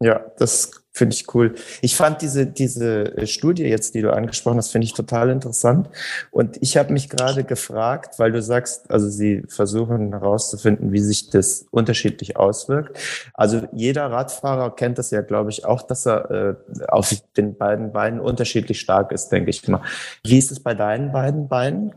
Ja, 0.00 0.24
das 0.38 0.79
finde 0.92 1.14
ich 1.14 1.34
cool. 1.34 1.54
Ich 1.82 1.96
fand 1.96 2.20
diese, 2.20 2.46
diese 2.46 3.16
äh, 3.16 3.26
Studie 3.26 3.64
jetzt, 3.64 3.94
die 3.94 4.02
du 4.02 4.12
angesprochen 4.12 4.58
hast, 4.58 4.70
finde 4.70 4.86
ich 4.86 4.94
total 4.94 5.30
interessant. 5.30 5.88
Und 6.30 6.58
ich 6.60 6.76
habe 6.76 6.92
mich 6.92 7.08
gerade 7.08 7.44
gefragt, 7.44 8.18
weil 8.18 8.32
du 8.32 8.42
sagst, 8.42 8.90
also 8.90 9.08
sie 9.08 9.42
versuchen 9.48 10.10
herauszufinden, 10.10 10.92
wie 10.92 11.00
sich 11.00 11.30
das 11.30 11.66
unterschiedlich 11.70 12.36
auswirkt. 12.36 12.98
Also 13.34 13.62
jeder 13.72 14.10
Radfahrer 14.10 14.74
kennt 14.74 14.98
das 14.98 15.10
ja, 15.10 15.22
glaube 15.22 15.50
ich, 15.50 15.64
auch, 15.64 15.82
dass 15.82 16.06
er 16.06 16.30
äh, 16.30 16.54
auf 16.88 17.14
den 17.36 17.56
beiden 17.56 17.92
Beinen 17.92 18.20
unterschiedlich 18.20 18.80
stark 18.80 19.12
ist, 19.12 19.28
denke 19.28 19.50
ich 19.50 19.66
mal. 19.68 19.82
Wie 20.24 20.38
ist 20.38 20.50
es 20.50 20.60
bei 20.60 20.74
deinen 20.74 21.12
beiden 21.12 21.48
Beinen? 21.48 21.94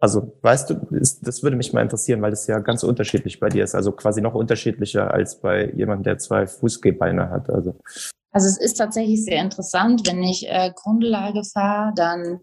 Also, 0.00 0.36
weißt 0.42 0.70
du, 0.70 0.74
ist, 0.96 1.26
das 1.26 1.42
würde 1.42 1.56
mich 1.56 1.72
mal 1.72 1.82
interessieren, 1.82 2.20
weil 2.22 2.32
es 2.32 2.46
ja 2.46 2.58
ganz 2.58 2.82
unterschiedlich 2.82 3.38
bei 3.38 3.48
dir 3.48 3.62
ist. 3.62 3.74
Also 3.74 3.92
quasi 3.92 4.20
noch 4.20 4.34
unterschiedlicher 4.34 5.12
als 5.12 5.40
bei 5.40 5.70
jemandem, 5.70 6.04
der 6.04 6.18
zwei 6.18 6.46
Fußgehbeine 6.46 7.30
hat. 7.30 7.50
Also. 7.50 7.76
Also 8.32 8.46
es 8.46 8.58
ist 8.58 8.74
tatsächlich 8.74 9.24
sehr 9.24 9.42
interessant. 9.42 10.06
Wenn 10.06 10.22
ich 10.22 10.48
äh, 10.48 10.72
Grundlage 10.74 11.42
fahre, 11.44 11.92
dann 11.94 12.40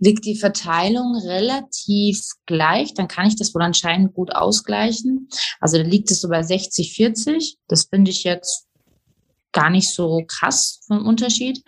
liegt 0.00 0.24
die 0.24 0.36
Verteilung 0.36 1.16
relativ 1.16 2.20
gleich. 2.46 2.94
Dann 2.94 3.08
kann 3.08 3.26
ich 3.26 3.36
das 3.36 3.54
wohl 3.54 3.62
anscheinend 3.62 4.14
gut 4.14 4.34
ausgleichen. 4.34 5.28
Also 5.60 5.78
da 5.78 5.84
liegt 5.84 6.10
es 6.10 6.20
so 6.20 6.28
bei 6.28 6.42
60, 6.42 6.94
40. 6.94 7.58
Das 7.68 7.84
finde 7.84 8.10
ich 8.10 8.24
jetzt 8.24 8.66
gar 9.52 9.70
nicht 9.70 9.90
so 9.90 10.24
krass 10.26 10.80
vom 10.86 11.06
Unterschied. 11.06 11.62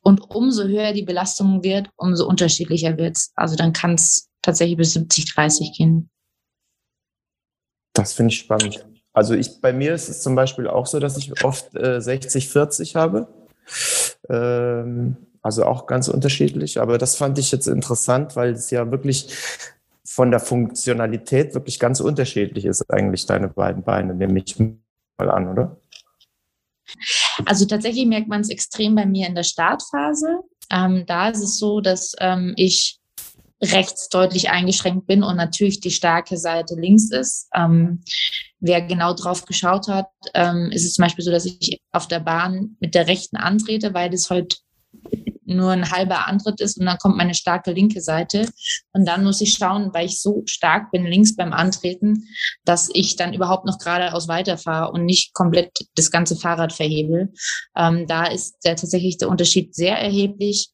Und 0.00 0.20
umso 0.30 0.64
höher 0.64 0.92
die 0.92 1.02
Belastung 1.02 1.62
wird, 1.62 1.88
umso 1.96 2.26
unterschiedlicher 2.26 2.96
wird 2.98 3.16
es. 3.16 3.32
Also 3.34 3.56
dann 3.56 3.72
kann 3.72 3.94
es 3.94 4.28
tatsächlich 4.42 4.76
bis 4.76 4.92
70, 4.92 5.34
30 5.34 5.72
gehen. 5.76 6.10
Das 7.94 8.12
finde 8.12 8.32
ich 8.32 8.40
spannend. 8.40 8.84
Also 9.14 9.34
ich, 9.34 9.60
bei 9.60 9.72
mir 9.72 9.94
ist 9.94 10.08
es 10.08 10.22
zum 10.22 10.34
Beispiel 10.34 10.66
auch 10.66 10.86
so, 10.86 10.98
dass 10.98 11.16
ich 11.16 11.44
oft 11.44 11.74
äh, 11.76 12.00
60, 12.00 12.48
40 12.48 12.96
habe. 12.96 13.28
Ähm, 14.28 15.16
also 15.40 15.64
auch 15.64 15.86
ganz 15.86 16.08
unterschiedlich. 16.08 16.80
Aber 16.80 16.98
das 16.98 17.16
fand 17.16 17.38
ich 17.38 17.52
jetzt 17.52 17.68
interessant, 17.68 18.34
weil 18.34 18.52
es 18.52 18.70
ja 18.70 18.90
wirklich 18.90 19.28
von 20.04 20.30
der 20.30 20.40
Funktionalität 20.40 21.54
wirklich 21.54 21.78
ganz 21.78 22.00
unterschiedlich 22.00 22.64
ist, 22.64 22.90
eigentlich 22.90 23.26
deine 23.26 23.48
beiden 23.48 23.84
Beine, 23.84 24.14
nehme 24.14 24.42
ich 24.44 24.58
mal 24.58 25.30
an, 25.30 25.48
oder? 25.48 25.76
Also 27.46 27.66
tatsächlich 27.66 28.06
merkt 28.06 28.28
man 28.28 28.40
es 28.40 28.50
extrem 28.50 28.94
bei 28.94 29.06
mir 29.06 29.26
in 29.26 29.34
der 29.34 29.42
Startphase. 29.44 30.40
Ähm, 30.70 31.04
da 31.06 31.28
ist 31.28 31.42
es 31.42 31.58
so, 31.58 31.80
dass 31.80 32.14
ähm, 32.20 32.52
ich 32.56 33.00
rechts 33.62 34.08
deutlich 34.08 34.50
eingeschränkt 34.50 35.06
bin 35.06 35.22
und 35.22 35.36
natürlich 35.36 35.80
die 35.80 35.90
starke 35.90 36.36
Seite 36.36 36.74
links 36.74 37.10
ist. 37.10 37.48
Ähm, 37.54 38.02
wer 38.64 38.80
genau 38.80 39.12
drauf 39.12 39.44
geschaut 39.44 39.88
hat, 39.88 40.08
ähm, 40.32 40.70
ist 40.72 40.84
es 40.84 40.94
zum 40.94 41.04
Beispiel 41.04 41.24
so, 41.24 41.30
dass 41.30 41.44
ich 41.44 41.80
auf 41.92 42.08
der 42.08 42.20
Bahn 42.20 42.76
mit 42.80 42.94
der 42.94 43.06
rechten 43.06 43.36
antrete, 43.36 43.92
weil 43.92 44.08
das 44.08 44.30
heute 44.30 44.56
nur 45.46 45.72
ein 45.72 45.90
halber 45.90 46.26
Antritt 46.26 46.62
ist 46.62 46.78
und 46.78 46.86
dann 46.86 46.96
kommt 46.96 47.18
meine 47.18 47.34
starke 47.34 47.72
linke 47.72 48.00
Seite. 48.00 48.48
Und 48.94 49.06
dann 49.06 49.22
muss 49.22 49.42
ich 49.42 49.52
schauen, 49.52 49.90
weil 49.92 50.06
ich 50.06 50.22
so 50.22 50.42
stark 50.46 50.90
bin 50.90 51.04
links 51.04 51.36
beim 51.36 51.52
Antreten, 51.52 52.24
dass 52.64 52.88
ich 52.94 53.16
dann 53.16 53.34
überhaupt 53.34 53.66
noch 53.66 53.78
geradeaus 53.78 54.28
weiterfahre 54.28 54.90
und 54.92 55.04
nicht 55.04 55.34
komplett 55.34 55.70
das 55.96 56.10
ganze 56.10 56.36
Fahrrad 56.36 56.72
verhebel. 56.72 57.34
Ähm, 57.76 58.06
da 58.06 58.24
ist 58.24 58.56
der, 58.64 58.76
tatsächlich 58.76 59.18
der 59.18 59.28
Unterschied 59.28 59.74
sehr 59.74 59.98
erheblich. 59.98 60.70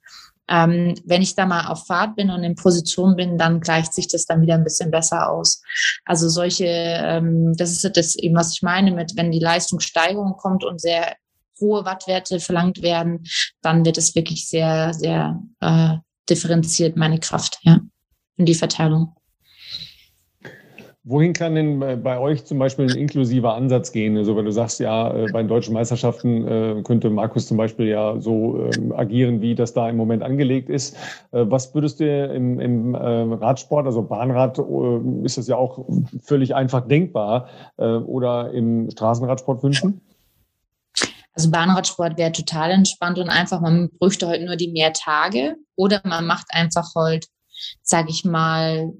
Ähm, 0.51 0.95
wenn 1.05 1.23
ich 1.23 1.37
da 1.37 1.47
mal 1.47 1.69
auf 1.69 1.87
Fahrt 1.87 2.17
bin 2.17 2.31
und 2.31 2.43
in 2.43 2.57
Position 2.57 3.17
bin, 3.17 3.39
dann 3.39 3.61
gleicht 3.61 3.95
sich 3.95 4.09
das 4.09 4.27
dann 4.27 4.43
wieder 4.43 4.55
ein 4.55 4.65
bisschen 4.65 4.91
besser 4.91 5.31
aus. 5.31 5.63
Also 6.05 6.29
solche, 6.29 6.67
ähm, 6.67 7.55
das 7.57 7.71
ist 7.71 7.97
das 7.97 8.17
eben, 8.17 8.35
was 8.35 8.55
ich 8.55 8.63
meine 8.63 8.91
mit, 8.91 9.17
wenn 9.17 9.31
die 9.31 9.39
Leistungssteigerung 9.39 10.37
kommt 10.37 10.65
und 10.65 10.81
sehr 10.81 11.15
hohe 11.61 11.85
Wattwerte 11.85 12.41
verlangt 12.41 12.83
werden, 12.83 13.25
dann 13.63 13.85
wird 13.85 13.99
es 13.99 14.15
wirklich 14.15 14.49
sehr, 14.49 14.93
sehr 14.95 15.41
äh, 15.61 15.97
differenziert, 16.29 16.97
meine 16.97 17.21
Kraft, 17.21 17.59
ja, 17.63 17.81
in 18.37 18.47
die 18.47 18.55
Verteilung. 18.55 19.15
Wohin 21.03 21.33
kann 21.33 21.55
denn 21.55 22.03
bei 22.03 22.19
euch 22.19 22.45
zum 22.45 22.59
Beispiel 22.59 22.85
ein 22.85 22.95
inklusiver 22.95 23.55
Ansatz 23.55 23.91
gehen? 23.91 24.19
Also 24.19 24.37
wenn 24.37 24.45
du 24.45 24.53
sagst, 24.53 24.81
ja, 24.81 25.11
äh, 25.11 25.33
bei 25.33 25.43
den 25.43 25.49
deutschen 25.49 25.73
Meisterschaften 25.73 26.47
äh, 26.47 26.83
könnte 26.83 27.09
Markus 27.09 27.49
zum 27.49 27.57
Beispiel 27.57 27.87
ja 27.87 28.21
so 28.21 28.67
ähm, 28.67 28.93
agieren, 28.93 29.41
wie 29.41 29.55
das 29.55 29.73
da 29.73 29.89
im 29.89 29.97
Moment 29.97 30.23
angelegt 30.23 30.69
ist. 30.69 30.95
Äh, 31.33 31.47
was 31.49 31.75
würdest 31.75 32.01
du 32.01 32.05
im, 32.05 32.61
im 32.61 32.95
Radsport, 32.95 33.87
also 33.87 34.03
Bahnrad, 34.03 34.59
ist 35.25 35.39
das 35.39 35.49
ja 35.49 35.57
auch 35.57 35.87
völlig 36.23 36.55
einfach 36.55 36.87
denkbar, 36.87 37.49
oder 37.79 38.51
im 38.53 38.91
Straßenradsport 38.91 39.63
wünschen? 39.63 40.01
Also 41.33 41.51
Bahnradsport 41.51 42.19
wäre 42.19 42.33
total 42.33 42.71
entspannt 42.73 43.19
und 43.19 43.29
einfach, 43.29 43.61
man 43.61 43.89
bräuchte 43.99 44.29
heute 44.29 44.45
nur 44.45 44.57
die 44.57 44.69
mehr 44.71 44.93
Tage 44.93 45.57
oder 45.77 46.01
man 46.05 46.27
macht 46.27 46.47
einfach 46.51 46.95
halt, 46.95 47.29
sage 47.83 48.09
ich 48.11 48.25
mal, 48.25 48.93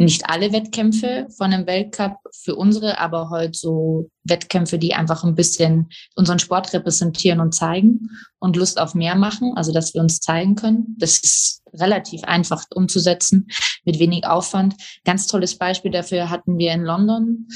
nicht 0.00 0.30
alle 0.30 0.52
Wettkämpfe 0.52 1.26
von 1.36 1.52
einem 1.52 1.66
Weltcup 1.66 2.16
für 2.32 2.54
unsere, 2.56 2.98
aber 2.98 3.28
halt 3.28 3.54
so 3.54 4.08
Wettkämpfe, 4.24 4.78
die 4.78 4.94
einfach 4.94 5.24
ein 5.24 5.34
bisschen 5.34 5.90
unseren 6.14 6.38
Sport 6.38 6.72
repräsentieren 6.72 7.40
und 7.40 7.54
zeigen 7.54 8.08
und 8.38 8.56
Lust 8.56 8.80
auf 8.80 8.94
mehr 8.94 9.14
machen, 9.14 9.52
also 9.56 9.72
dass 9.72 9.92
wir 9.92 10.00
uns 10.00 10.20
zeigen 10.20 10.54
können. 10.54 10.96
Das 10.98 11.18
ist 11.18 11.62
relativ 11.74 12.24
einfach 12.24 12.64
umzusetzen 12.74 13.48
mit 13.84 13.98
wenig 13.98 14.26
Aufwand. 14.26 14.74
Ganz 15.04 15.26
tolles 15.26 15.56
Beispiel 15.56 15.90
dafür 15.90 16.30
hatten 16.30 16.56
wir 16.56 16.72
in 16.72 16.82
London. 16.82 17.48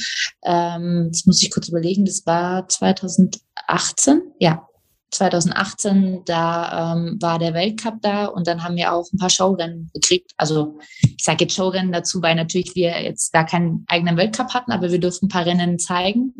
Ähm, 0.44 1.08
das 1.10 1.24
muss 1.24 1.42
ich 1.42 1.50
kurz 1.50 1.68
überlegen, 1.68 2.04
das 2.04 2.26
war 2.26 2.68
2018, 2.68 4.20
ja, 4.38 4.68
2018, 5.10 6.22
da 6.24 6.94
ähm, 6.94 7.18
war 7.20 7.38
der 7.38 7.54
Weltcup 7.54 8.02
da 8.02 8.26
und 8.26 8.46
dann 8.46 8.64
haben 8.64 8.76
wir 8.76 8.92
auch 8.92 9.06
ein 9.12 9.18
paar 9.18 9.30
Showrennen 9.30 9.90
gekriegt. 9.94 10.32
Also 10.36 10.78
ich 11.02 11.22
sage 11.22 11.44
jetzt 11.44 11.54
Showrennen 11.54 11.92
dazu, 11.92 12.20
weil 12.22 12.34
natürlich 12.34 12.74
wir 12.74 13.00
jetzt 13.02 13.32
gar 13.32 13.46
keinen 13.46 13.84
eigenen 13.88 14.16
Weltcup 14.16 14.52
hatten, 14.54 14.72
aber 14.72 14.90
wir 14.90 15.00
durften 15.00 15.26
ein 15.26 15.30
paar 15.30 15.46
Rennen 15.46 15.78
zeigen. 15.78 16.34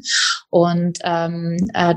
Und 0.50 0.98
ähm, 1.04 1.56
äh, 1.74 1.94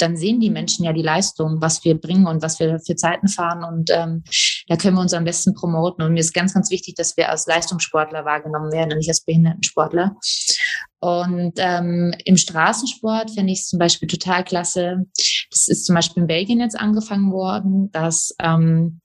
dann 0.00 0.16
sehen 0.16 0.40
die 0.40 0.50
Menschen 0.50 0.84
ja 0.84 0.92
die 0.92 1.02
Leistung, 1.02 1.60
was 1.60 1.84
wir 1.84 1.94
bringen 2.00 2.26
und 2.26 2.42
was 2.42 2.58
wir 2.58 2.80
für 2.80 2.96
Zeiten 2.96 3.28
fahren. 3.28 3.64
Und 3.64 3.90
ähm, 3.90 4.24
da 4.68 4.76
können 4.76 4.96
wir 4.96 5.02
uns 5.02 5.14
am 5.14 5.24
besten 5.24 5.54
promoten. 5.54 6.02
Und 6.04 6.14
mir 6.14 6.20
ist 6.20 6.32
ganz, 6.32 6.54
ganz 6.54 6.70
wichtig, 6.70 6.94
dass 6.94 7.16
wir 7.16 7.28
als 7.28 7.46
Leistungssportler 7.46 8.24
wahrgenommen 8.24 8.72
werden 8.72 8.92
und 8.92 8.98
nicht 8.98 9.08
als 9.08 9.24
Behindertensportler. 9.24 10.16
Und 11.00 11.54
ähm, 11.56 12.14
im 12.24 12.36
Straßensport 12.36 13.30
finde 13.30 13.52
ich 13.52 13.60
es 13.60 13.68
zum 13.68 13.78
Beispiel 13.78 14.06
total 14.06 14.44
klasse. 14.44 15.06
Das 15.50 15.66
ist 15.66 15.86
zum 15.86 15.94
Beispiel 15.94 16.22
in 16.22 16.26
Belgien 16.26 16.60
jetzt 16.60 16.78
angefangen 16.78 17.32
worden, 17.32 17.90
dass 17.90 18.34
ähm, 18.38 19.00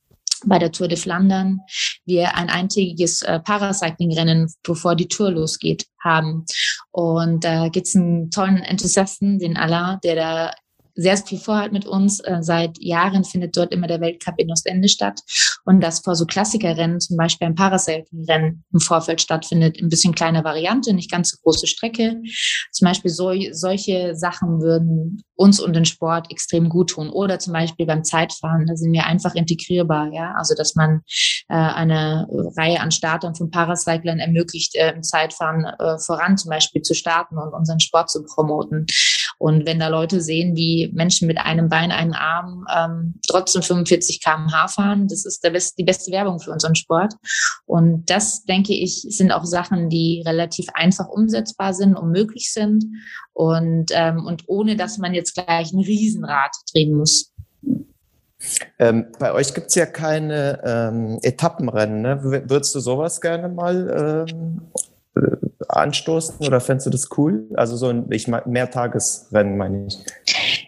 bei 0.46 0.60
der 0.60 0.72
Tour 0.72 0.88
de 0.88 0.98
Flandern 0.98 1.62
wir 2.06 2.36
ein 2.36 2.50
eintägiges 2.50 3.22
äh, 3.22 3.40
Paracycling-Rennen, 3.40 4.52
bevor 4.64 4.96
die 4.96 5.08
Tour 5.08 5.32
losgeht, 5.32 5.86
haben. 6.04 6.46
Und 6.92 7.44
da 7.44 7.66
äh, 7.66 7.70
gibt 7.70 7.88
es 7.88 7.96
einen 7.96 8.30
tollen 8.30 8.58
Enthusiasten, 8.58 9.40
den 9.40 9.58
Alain, 9.58 10.00
der 10.04 10.16
da 10.16 10.52
sehr 10.96 11.18
viel 11.18 11.38
vorhat 11.38 11.72
mit 11.72 11.86
uns. 11.86 12.20
Äh, 12.22 12.38
seit 12.42 12.82
Jahren 12.82 13.24
findet 13.24 13.56
dort 13.56 13.74
immer 13.74 13.88
der 13.88 14.02
Weltcup 14.02 14.36
in 14.38 14.52
Ostende 14.52 14.90
statt. 14.90 15.22
Und 15.66 15.82
das 15.82 16.00
vor 16.00 16.16
so 16.16 16.26
Klassikerrennen, 16.26 17.00
zum 17.00 17.18
Beispiel 17.18 17.48
ein 17.48 17.56
Parasailing-Rennen 17.56 18.64
im 18.72 18.80
Vorfeld 18.80 19.22
stattfindet, 19.22 19.82
ein 19.82 19.90
bisschen 19.90 20.16
kleine 20.16 20.44
Variante, 20.44 20.94
nicht 20.94 21.12
ganz 21.12 21.32
so 21.32 21.38
große 21.44 21.68
Strecke. 21.68 22.22
Zum 22.72 22.86
Beispiel 22.86 23.12
so, 23.12 23.32
solche 23.52 24.16
Sachen 24.16 24.62
würden 24.62 25.24
uns 25.36 25.60
und 25.60 25.74
den 25.74 25.86
Sport 25.86 26.32
extrem 26.32 26.70
gut 26.70 26.92
tun. 26.92 27.10
Oder 27.10 27.40
zum 27.40 27.54
Beispiel 27.54 27.86
beim 27.86 28.04
Zeitfahren, 28.04 28.66
da 28.68 28.76
sind 28.76 28.94
wir 28.94 29.06
einfach 29.06 29.36
integrierbar, 29.36 30.12
ja. 30.14 30.34
Also 30.38 30.56
dass 30.56 30.76
man 30.76 31.02
äh, 31.50 31.56
eine 31.56 32.28
Reihe 32.58 32.80
an 32.80 32.92
Startern 32.92 33.36
von 33.36 33.50
Paracyclern 33.50 34.20
ermöglicht, 34.20 34.76
äh, 34.76 34.94
im 34.94 35.04
Zeitfahren 35.04 35.66
äh, 35.66 35.98
voran 36.00 36.38
zum 36.38 36.50
Beispiel 36.50 36.82
zu 36.82 36.94
starten 36.94 37.38
und 37.38 37.54
unseren 37.54 37.80
Sport 37.80 38.10
zu 38.10 38.24
promoten. 38.24 38.86
Und 39.38 39.66
wenn 39.66 39.80
da 39.80 39.90
Leute 39.90 40.22
sehen, 40.22 40.56
wie 40.56 40.90
Menschen 40.94 41.28
mit 41.28 41.38
einem 41.38 41.68
Bein, 41.70 41.92
einem 41.92 42.14
Arm 42.14 42.66
ähm, 42.74 43.16
trotzdem 43.28 43.62
45 43.62 44.24
km/h 44.24 44.70
fahren, 44.70 45.08
das 45.08 45.26
ist 45.26 45.44
der 45.44 45.50
best, 45.50 45.78
die 45.78 45.84
beste 45.84 46.12
Werbung 46.12 46.40
für 46.40 46.52
unseren 46.52 46.76
Sport. 46.76 47.14
Und 47.66 48.10
das, 48.10 48.46
denke 48.46 48.74
ich, 48.74 49.06
sind 49.10 49.32
auch 49.32 49.46
Sachen, 49.46 49.90
die 49.90 50.24
relativ 50.26 50.68
einfach 50.74 51.08
umsetzbar 51.08 51.74
sind 51.74 51.96
und 51.96 52.12
möglich 52.12 52.54
sind. 52.54 52.86
Und, 53.34 53.92
ähm, 53.92 54.26
und 54.26 54.44
ohne, 54.48 54.78
dass 54.78 54.98
man 54.98 55.14
jetzt 55.14 55.25
gleich 55.34 55.72
ein 55.74 55.80
Riesenrad 55.80 56.52
drehen 56.72 56.94
muss. 56.94 57.32
Ähm, 58.78 59.08
bei 59.18 59.34
euch 59.34 59.54
gibt 59.54 59.68
es 59.68 59.76
ja 59.76 59.86
keine 59.86 60.62
ähm, 60.64 61.20
Etappenrennen. 61.24 62.02
Ne? 62.02 62.24
Würdest 62.24 62.76
du 62.76 62.80
sowas 62.80 63.22
gerne 63.22 63.50
mal 63.50 64.26
ähm, 64.30 64.62
äh, 65.16 65.38
anstoßen 65.68 66.46
oder 66.46 66.60
fändest 66.60 66.88
du 66.88 66.92
das 66.92 67.10
cool? 67.18 67.48
Also 67.56 67.76
so 67.76 67.90
ein 67.90 68.12
ich 68.12 68.28
mein, 68.28 68.44
Mehrtagesrennen 68.46 69.58
meine 69.58 69.88
ich. 69.88 69.98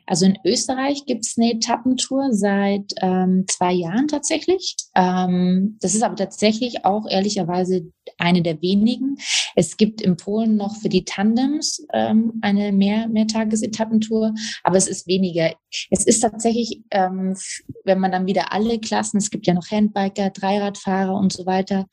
Also 0.08 0.26
in 0.26 0.38
Österreich 0.46 1.06
gibt 1.06 1.26
es 1.26 1.36
eine 1.38 1.52
Etappentour 1.52 2.30
seit 2.32 2.94
ähm, 3.02 3.44
zwei 3.48 3.74
Jahren 3.74 4.08
tatsächlich. 4.08 4.76
Ähm, 4.96 5.78
das 5.82 5.96
ist 5.96 6.02
aber 6.02 6.16
tatsächlich 6.16 6.86
auch 6.86 7.06
ehrlicherweise 7.10 7.92
eine 8.18 8.42
der 8.42 8.62
wenigen. 8.62 9.18
Es 9.56 9.76
gibt 9.76 10.02
in 10.02 10.16
Polen 10.16 10.56
noch 10.56 10.78
für 10.78 10.88
die 10.88 11.04
Tandems 11.04 11.86
ähm, 11.94 12.40
eine 12.42 12.72
mehr 12.72 13.10
Mehrtagesetappentour, 13.10 14.34
aber 14.64 14.78
es 14.78 14.88
ist 14.88 15.08
weniger. 15.08 15.54
Es 15.92 16.06
ist 16.06 16.22
tatsächlich, 16.22 16.84
ähm, 16.92 17.36
wenn 17.84 18.00
man 18.00 18.14
dann 18.14 18.28
wieder 18.28 18.54
alle 18.54 18.80
Klassen, 18.80 19.18
es 19.18 19.30
gibt 19.30 19.46
ja 19.46 19.54
noch 19.54 19.70
Handbiker, 19.70 20.30
Dreiradfahrer 20.30 21.16
und 21.16 21.34
so 21.34 21.46
weiter, 21.46 21.86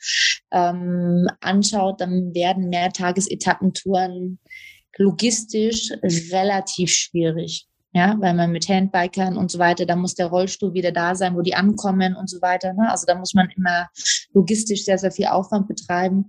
ähm, 0.52 1.26
anschaut, 1.40 2.00
dann 2.00 2.32
werden 2.32 2.68
Mehrtagesetapentouren 2.68 4.38
logistisch 4.96 5.90
relativ 6.30 6.92
schwierig 6.92 7.66
ja, 7.94 8.16
weil 8.18 8.34
man 8.34 8.50
mit 8.50 8.68
Handbikern 8.68 9.36
und 9.36 9.52
so 9.52 9.60
weiter, 9.60 9.86
da 9.86 9.94
muss 9.94 10.16
der 10.16 10.26
Rollstuhl 10.26 10.74
wieder 10.74 10.90
da 10.90 11.14
sein, 11.14 11.36
wo 11.36 11.42
die 11.42 11.54
ankommen 11.54 12.16
und 12.16 12.28
so 12.28 12.42
weiter. 12.42 12.72
Ne? 12.72 12.90
Also 12.90 13.06
da 13.06 13.14
muss 13.14 13.34
man 13.34 13.48
immer 13.56 13.88
logistisch 14.32 14.84
sehr, 14.84 14.98
sehr 14.98 15.12
viel 15.12 15.26
Aufwand 15.26 15.68
betreiben. 15.68 16.28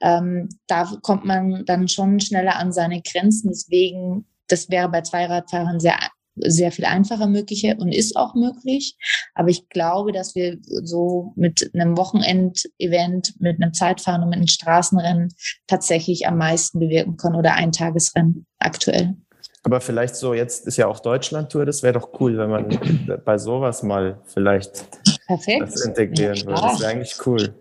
Ähm, 0.00 0.50
da 0.66 0.84
kommt 1.00 1.24
man 1.24 1.64
dann 1.64 1.88
schon 1.88 2.20
schneller 2.20 2.56
an 2.56 2.72
seine 2.72 3.00
Grenzen. 3.00 3.48
Deswegen, 3.48 4.26
das 4.48 4.68
wäre 4.68 4.90
bei 4.90 5.00
Zweiradfahrern 5.00 5.80
sehr 5.80 5.98
sehr 6.40 6.70
viel 6.70 6.84
einfacher 6.84 7.26
möglich 7.26 7.64
und 7.78 7.90
ist 7.90 8.16
auch 8.16 8.36
möglich. 8.36 8.96
Aber 9.34 9.48
ich 9.48 9.68
glaube, 9.70 10.12
dass 10.12 10.36
wir 10.36 10.58
so 10.62 11.32
mit 11.34 11.68
einem 11.74 11.96
Wochenendevent, 11.96 13.34
mit 13.40 13.60
einem 13.60 13.72
Zeitfahren 13.74 14.22
und 14.22 14.28
mit 14.28 14.36
einem 14.36 14.46
Straßenrennen 14.46 15.34
tatsächlich 15.66 16.28
am 16.28 16.38
meisten 16.38 16.78
bewirken 16.78 17.16
können 17.16 17.34
oder 17.34 17.54
Eintagesrennen 17.54 18.46
aktuell. 18.60 19.16
Aber 19.68 19.82
vielleicht 19.82 20.16
so, 20.16 20.32
jetzt 20.32 20.66
ist 20.66 20.78
ja 20.78 20.86
auch 20.86 21.00
Deutschland-Tour, 21.00 21.66
das 21.66 21.82
wäre 21.82 21.92
doch 21.92 22.18
cool, 22.20 22.38
wenn 22.38 22.48
man 22.48 23.20
bei 23.24 23.36
sowas 23.36 23.82
mal 23.82 24.18
vielleicht 24.24 24.86
Perfekt. 25.26 25.60
das 25.60 25.84
integrieren 25.84 26.36
ja, 26.36 26.46
würde. 26.46 26.62
Das 26.62 26.80
wäre 26.80 26.90
eigentlich 26.90 27.14
cool. 27.26 27.54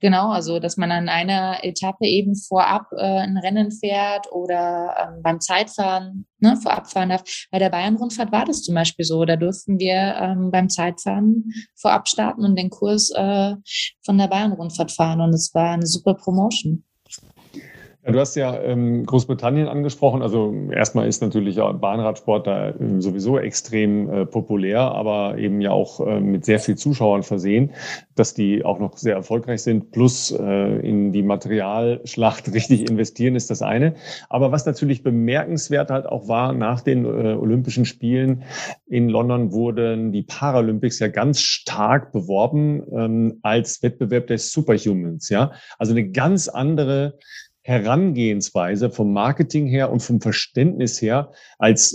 Genau, 0.00 0.30
also 0.30 0.60
dass 0.60 0.76
man 0.76 0.92
an 0.92 1.08
einer 1.08 1.64
Etappe 1.64 2.04
eben 2.04 2.36
vorab 2.36 2.88
äh, 2.92 3.02
ein 3.02 3.38
Rennen 3.38 3.72
fährt 3.72 4.30
oder 4.30 4.94
ähm, 5.00 5.22
beim 5.22 5.40
Zeitfahren 5.40 6.26
ne, 6.38 6.54
vorab 6.62 6.90
fahren 6.90 7.08
darf. 7.08 7.22
Bei 7.50 7.58
der 7.58 7.70
Bayern-Rundfahrt 7.70 8.30
war 8.30 8.44
das 8.44 8.62
zum 8.62 8.74
Beispiel 8.74 9.06
so. 9.06 9.24
Da 9.24 9.36
durften 9.36 9.78
wir 9.78 10.16
ähm, 10.20 10.50
beim 10.50 10.68
Zeitfahren 10.68 11.50
vorab 11.76 12.08
starten 12.08 12.44
und 12.44 12.56
den 12.56 12.68
Kurs 12.68 13.10
äh, 13.10 13.54
von 14.04 14.18
der 14.18 14.28
Bayern-Rundfahrt 14.28 14.92
fahren. 14.92 15.22
Und 15.22 15.34
es 15.34 15.52
war 15.54 15.70
eine 15.70 15.86
super 15.86 16.12
Promotion. 16.12 16.84
Du 18.10 18.18
hast 18.18 18.36
ja 18.36 18.58
ähm, 18.62 19.04
Großbritannien 19.04 19.68
angesprochen. 19.68 20.22
Also 20.22 20.54
erstmal 20.72 21.08
ist 21.08 21.20
natürlich 21.20 21.56
ja 21.56 21.70
Bahnradsport 21.72 22.46
da 22.46 22.70
äh, 22.70 22.74
sowieso 23.00 23.38
extrem 23.38 24.10
äh, 24.10 24.24
populär, 24.24 24.80
aber 24.80 25.36
eben 25.36 25.60
ja 25.60 25.72
auch 25.72 26.00
äh, 26.06 26.18
mit 26.18 26.46
sehr 26.46 26.58
viel 26.58 26.76
Zuschauern 26.76 27.22
versehen, 27.22 27.72
dass 28.14 28.32
die 28.32 28.64
auch 28.64 28.78
noch 28.78 28.96
sehr 28.96 29.14
erfolgreich 29.14 29.62
sind. 29.62 29.90
Plus 29.90 30.30
äh, 30.30 30.78
in 30.80 31.12
die 31.12 31.22
Materialschlacht 31.22 32.50
richtig 32.54 32.88
investieren 32.88 33.36
ist 33.36 33.50
das 33.50 33.60
eine. 33.60 33.94
Aber 34.30 34.52
was 34.52 34.64
natürlich 34.64 35.02
bemerkenswert 35.02 35.90
halt 35.90 36.06
auch 36.06 36.28
war, 36.28 36.54
nach 36.54 36.80
den 36.80 37.04
äh, 37.04 37.34
Olympischen 37.34 37.84
Spielen 37.84 38.44
in 38.86 39.10
London 39.10 39.52
wurden 39.52 40.12
die 40.12 40.22
Paralympics 40.22 40.98
ja 40.98 41.08
ganz 41.08 41.42
stark 41.42 42.12
beworben 42.12 42.82
ähm, 42.90 43.38
als 43.42 43.82
Wettbewerb 43.82 44.28
des 44.28 44.50
Superhumans. 44.50 45.28
Ja, 45.28 45.52
also 45.78 45.92
eine 45.92 46.08
ganz 46.08 46.48
andere 46.48 47.18
Herangehensweise 47.68 48.88
vom 48.88 49.12
Marketing 49.12 49.66
her 49.66 49.92
und 49.92 50.00
vom 50.00 50.22
Verständnis 50.22 51.02
her 51.02 51.32
als 51.58 51.94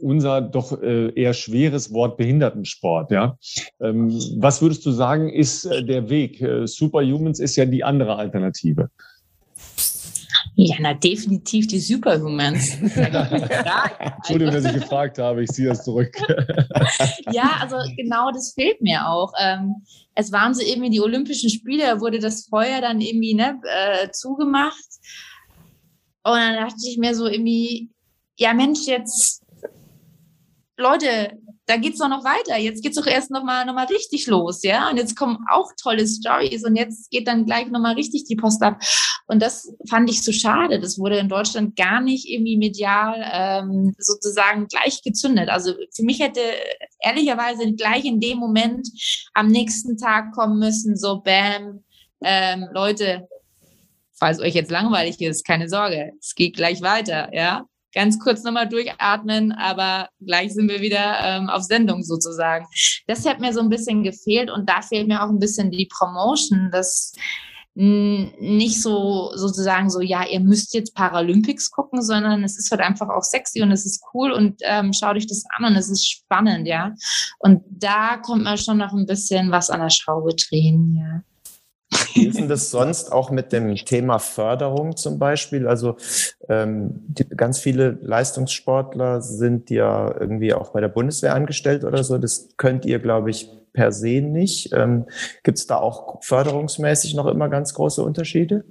unser 0.00 0.40
doch 0.40 0.82
äh, 0.82 1.10
eher 1.14 1.32
schweres 1.32 1.92
Wort 1.92 2.16
Behindertensport. 2.16 3.12
Ja, 3.12 3.38
ähm, 3.80 4.10
was 4.38 4.60
würdest 4.60 4.84
du 4.84 4.90
sagen, 4.90 5.28
ist 5.28 5.64
äh, 5.64 5.84
der 5.84 6.10
Weg? 6.10 6.42
Äh, 6.42 6.66
Superhumans 6.66 7.38
ist 7.38 7.54
ja 7.54 7.66
die 7.66 7.84
andere 7.84 8.16
Alternative. 8.16 8.90
Ja, 10.54 10.76
na, 10.80 10.92
definitiv 10.92 11.66
die 11.66 11.80
Superhumans. 11.80 12.74
Entschuldigung, 12.80 14.52
dass 14.52 14.64
ich 14.66 14.74
gefragt 14.74 15.18
habe, 15.18 15.44
ich 15.44 15.50
ziehe 15.50 15.68
das 15.68 15.82
zurück. 15.82 16.14
ja, 17.32 17.56
also 17.60 17.76
genau 17.96 18.30
das 18.30 18.52
fehlt 18.52 18.82
mir 18.82 19.08
auch. 19.08 19.32
Ähm, 19.40 19.76
es 20.14 20.30
waren 20.30 20.52
so 20.52 20.62
irgendwie 20.62 20.90
die 20.90 21.00
Olympischen 21.00 21.48
Spiele, 21.48 21.84
da 21.84 22.00
wurde 22.00 22.18
das 22.18 22.46
Feuer 22.48 22.82
dann 22.82 23.00
irgendwie 23.00 23.34
ne, 23.34 23.58
äh, 23.64 24.10
zugemacht. 24.10 24.88
Und 26.22 26.34
dann 26.34 26.56
dachte 26.56 26.76
ich 26.86 26.98
mir 26.98 27.14
so 27.14 27.26
irgendwie, 27.26 27.90
ja 28.38 28.52
Mensch, 28.52 28.86
jetzt, 28.86 29.42
Leute, 30.76 31.38
da 31.66 31.76
geht's 31.76 31.98
doch 31.98 32.08
noch 32.08 32.24
weiter. 32.24 32.58
Jetzt 32.58 32.82
geht's 32.82 32.96
doch 32.96 33.06
erst 33.06 33.30
nochmal 33.30 33.64
noch 33.64 33.74
mal 33.74 33.86
richtig 33.86 34.26
los, 34.26 34.62
ja. 34.62 34.90
Und 34.90 34.96
jetzt 34.96 35.16
kommen 35.16 35.38
auch 35.50 35.70
tolle 35.80 36.06
Stories 36.06 36.64
und 36.64 36.76
jetzt 36.76 37.10
geht 37.10 37.28
dann 37.28 37.46
gleich 37.46 37.68
nochmal 37.68 37.94
richtig 37.94 38.24
die 38.24 38.36
Post 38.36 38.62
ab. 38.62 38.82
Und 39.26 39.40
das 39.40 39.72
fand 39.88 40.10
ich 40.10 40.22
so 40.22 40.32
schade. 40.32 40.80
Das 40.80 40.98
wurde 40.98 41.18
in 41.18 41.28
Deutschland 41.28 41.76
gar 41.76 42.00
nicht 42.00 42.28
irgendwie 42.28 42.56
medial 42.56 43.24
ähm, 43.32 43.94
sozusagen 43.98 44.66
gleich 44.66 45.02
gezündet. 45.02 45.48
Also 45.48 45.74
für 45.94 46.02
mich 46.02 46.20
hätte 46.20 46.40
ehrlicherweise 47.00 47.72
gleich 47.74 48.04
in 48.04 48.20
dem 48.20 48.38
Moment 48.38 48.88
am 49.34 49.46
nächsten 49.46 49.96
Tag 49.96 50.32
kommen 50.32 50.58
müssen, 50.58 50.96
so 50.96 51.20
bam, 51.20 51.84
ähm, 52.24 52.68
Leute, 52.72 53.28
falls 54.12 54.40
euch 54.40 54.54
jetzt 54.54 54.70
langweilig 54.70 55.20
ist, 55.20 55.44
keine 55.44 55.68
Sorge, 55.68 56.12
es 56.20 56.34
geht 56.34 56.56
gleich 56.56 56.82
weiter, 56.82 57.32
ja 57.32 57.66
ganz 57.94 58.18
kurz 58.18 58.42
nochmal 58.42 58.68
durchatmen, 58.68 59.52
aber 59.52 60.08
gleich 60.20 60.52
sind 60.54 60.68
wir 60.68 60.80
wieder 60.80 61.18
ähm, 61.22 61.48
auf 61.48 61.62
Sendung 61.62 62.02
sozusagen. 62.02 62.66
Das 63.06 63.26
hat 63.26 63.40
mir 63.40 63.52
so 63.52 63.60
ein 63.60 63.68
bisschen 63.68 64.02
gefehlt 64.02 64.50
und 64.50 64.68
da 64.68 64.82
fehlt 64.82 65.08
mir 65.08 65.22
auch 65.22 65.28
ein 65.28 65.38
bisschen 65.38 65.70
die 65.70 65.88
Promotion, 65.90 66.70
dass 66.72 67.12
nicht 67.74 68.82
so 68.82 69.30
sozusagen 69.34 69.88
so, 69.88 70.02
ja, 70.02 70.26
ihr 70.26 70.40
müsst 70.40 70.74
jetzt 70.74 70.94
Paralympics 70.94 71.70
gucken, 71.70 72.02
sondern 72.02 72.44
es 72.44 72.58
ist 72.58 72.70
halt 72.70 72.82
einfach 72.82 73.08
auch 73.08 73.22
sexy 73.22 73.62
und 73.62 73.72
es 73.72 73.86
ist 73.86 74.02
cool 74.12 74.30
und 74.30 74.60
ähm, 74.62 74.92
schaut 74.92 75.16
euch 75.16 75.26
das 75.26 75.44
an 75.56 75.64
und 75.64 75.76
es 75.76 75.88
ist 75.88 76.06
spannend, 76.06 76.66
ja. 76.66 76.94
Und 77.38 77.62
da 77.70 78.18
kommt 78.18 78.44
man 78.44 78.58
schon 78.58 78.76
noch 78.76 78.92
ein 78.92 79.06
bisschen 79.06 79.50
was 79.50 79.70
an 79.70 79.80
der 79.80 79.88
Schraube 79.88 80.34
drehen, 80.34 80.96
ja. 80.98 81.22
Wie 82.14 82.26
ist 82.26 82.38
denn 82.38 82.48
das 82.48 82.70
sonst 82.70 83.12
auch 83.12 83.30
mit 83.30 83.52
dem 83.52 83.74
Thema 83.74 84.18
Förderung 84.18 84.96
zum 84.96 85.18
Beispiel? 85.18 85.66
Also 85.66 85.96
ähm, 86.48 86.92
die, 87.06 87.28
ganz 87.28 87.58
viele 87.58 87.98
Leistungssportler 88.02 89.20
sind 89.20 89.70
ja 89.70 90.14
irgendwie 90.18 90.54
auch 90.54 90.70
bei 90.70 90.80
der 90.80 90.88
Bundeswehr 90.88 91.34
angestellt 91.34 91.84
oder 91.84 92.02
so. 92.04 92.18
Das 92.18 92.48
könnt 92.56 92.84
ihr, 92.86 92.98
glaube 92.98 93.30
ich, 93.30 93.48
per 93.72 93.92
se 93.92 94.20
nicht. 94.20 94.72
Ähm, 94.72 95.06
Gibt 95.42 95.58
es 95.58 95.66
da 95.66 95.76
auch 95.76 96.22
förderungsmäßig 96.22 97.14
noch 97.14 97.26
immer 97.26 97.48
ganz 97.48 97.74
große 97.74 98.02
Unterschiede? 98.02 98.64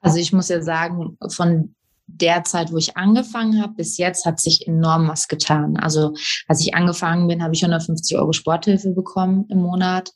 Also 0.00 0.18
ich 0.18 0.32
muss 0.32 0.48
ja 0.48 0.62
sagen, 0.62 1.16
von 1.28 1.74
der 2.06 2.44
Zeit, 2.44 2.72
wo 2.72 2.76
ich 2.76 2.96
angefangen 2.96 3.62
habe, 3.62 3.74
bis 3.74 3.96
jetzt 3.96 4.26
hat 4.26 4.40
sich 4.40 4.66
enorm 4.66 5.08
was 5.08 5.28
getan. 5.28 5.76
Also 5.76 6.14
als 6.48 6.60
ich 6.60 6.74
angefangen 6.74 7.28
bin, 7.28 7.42
habe 7.42 7.54
ich 7.54 7.62
150 7.62 8.18
Euro 8.18 8.32
Sporthilfe 8.32 8.90
bekommen 8.90 9.46
im 9.48 9.58
Monat 9.58 10.10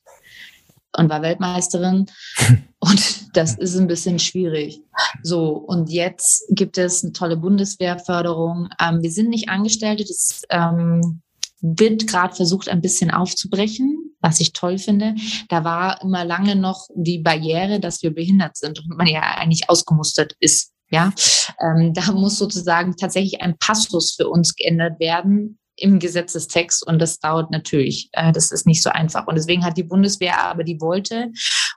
und 0.96 1.08
war 1.08 1.22
Weltmeisterin. 1.22 2.06
Und 2.78 3.36
das 3.36 3.56
ist 3.56 3.76
ein 3.76 3.86
bisschen 3.86 4.18
schwierig. 4.18 4.80
So, 5.22 5.52
und 5.54 5.90
jetzt 5.90 6.44
gibt 6.50 6.78
es 6.78 7.02
eine 7.02 7.12
tolle 7.12 7.36
Bundeswehrförderung. 7.36 8.68
Ähm, 8.80 9.02
wir 9.02 9.10
sind 9.10 9.30
nicht 9.30 9.48
Angestellte, 9.48 10.04
das 10.04 10.42
ähm, 10.50 11.22
wird 11.60 12.06
gerade 12.06 12.34
versucht, 12.34 12.68
ein 12.68 12.80
bisschen 12.80 13.10
aufzubrechen, 13.10 14.14
was 14.20 14.40
ich 14.40 14.52
toll 14.52 14.78
finde. 14.78 15.14
Da 15.48 15.64
war 15.64 16.00
immer 16.02 16.24
lange 16.24 16.54
noch 16.54 16.86
die 16.94 17.18
Barriere, 17.18 17.80
dass 17.80 18.02
wir 18.02 18.14
behindert 18.14 18.56
sind 18.56 18.78
und 18.78 18.96
man 18.96 19.06
ja 19.06 19.22
eigentlich 19.22 19.68
ausgemustert 19.68 20.34
ist. 20.38 20.72
Ja, 20.90 21.12
ähm, 21.60 21.92
da 21.94 22.12
muss 22.12 22.38
sozusagen 22.38 22.96
tatsächlich 22.96 23.40
ein 23.42 23.58
Passus 23.58 24.14
für 24.14 24.28
uns 24.28 24.54
geändert 24.54 25.00
werden, 25.00 25.58
im 25.76 25.98
Gesetzestext 25.98 26.86
und 26.86 26.98
das 26.98 27.18
dauert 27.20 27.50
natürlich. 27.50 28.08
Äh, 28.12 28.32
das 28.32 28.50
ist 28.50 28.66
nicht 28.66 28.82
so 28.82 28.90
einfach. 28.90 29.26
Und 29.26 29.36
deswegen 29.36 29.64
hat 29.64 29.76
die 29.76 29.82
Bundeswehr 29.82 30.40
aber 30.40 30.64
die 30.64 30.80
wollte. 30.80 31.30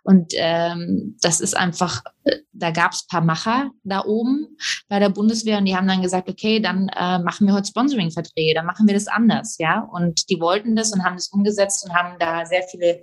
Und 0.03 0.33
ähm, 0.35 1.17
das 1.21 1.41
ist 1.41 1.55
einfach, 1.55 2.03
äh, 2.23 2.37
da 2.59 2.71
gab 2.71 2.91
es 2.91 3.07
paar 3.07 3.21
Macher 3.21 3.71
da 3.83 4.03
oben 4.05 4.57
bei 4.87 4.99
der 4.99 5.09
Bundeswehr 5.09 5.57
und 5.57 5.65
die 5.65 5.75
haben 5.75 5.87
dann 5.87 6.01
gesagt, 6.01 6.29
okay, 6.29 6.59
dann 6.59 6.89
äh, 6.89 7.19
machen 7.19 7.47
wir 7.47 7.53
heute 7.53 7.67
Sponsoring-Verträge, 7.67 8.53
dann 8.53 8.65
machen 8.65 8.87
wir 8.87 8.93
das 8.93 9.07
anders, 9.07 9.57
ja. 9.57 9.87
Und 9.91 10.29
die 10.29 10.39
wollten 10.39 10.75
das 10.75 10.91
und 10.91 11.03
haben 11.03 11.15
das 11.15 11.29
umgesetzt 11.29 11.85
und 11.85 11.95
haben 11.95 12.17
da 12.19 12.45
sehr 12.45 12.63
viele 12.63 13.01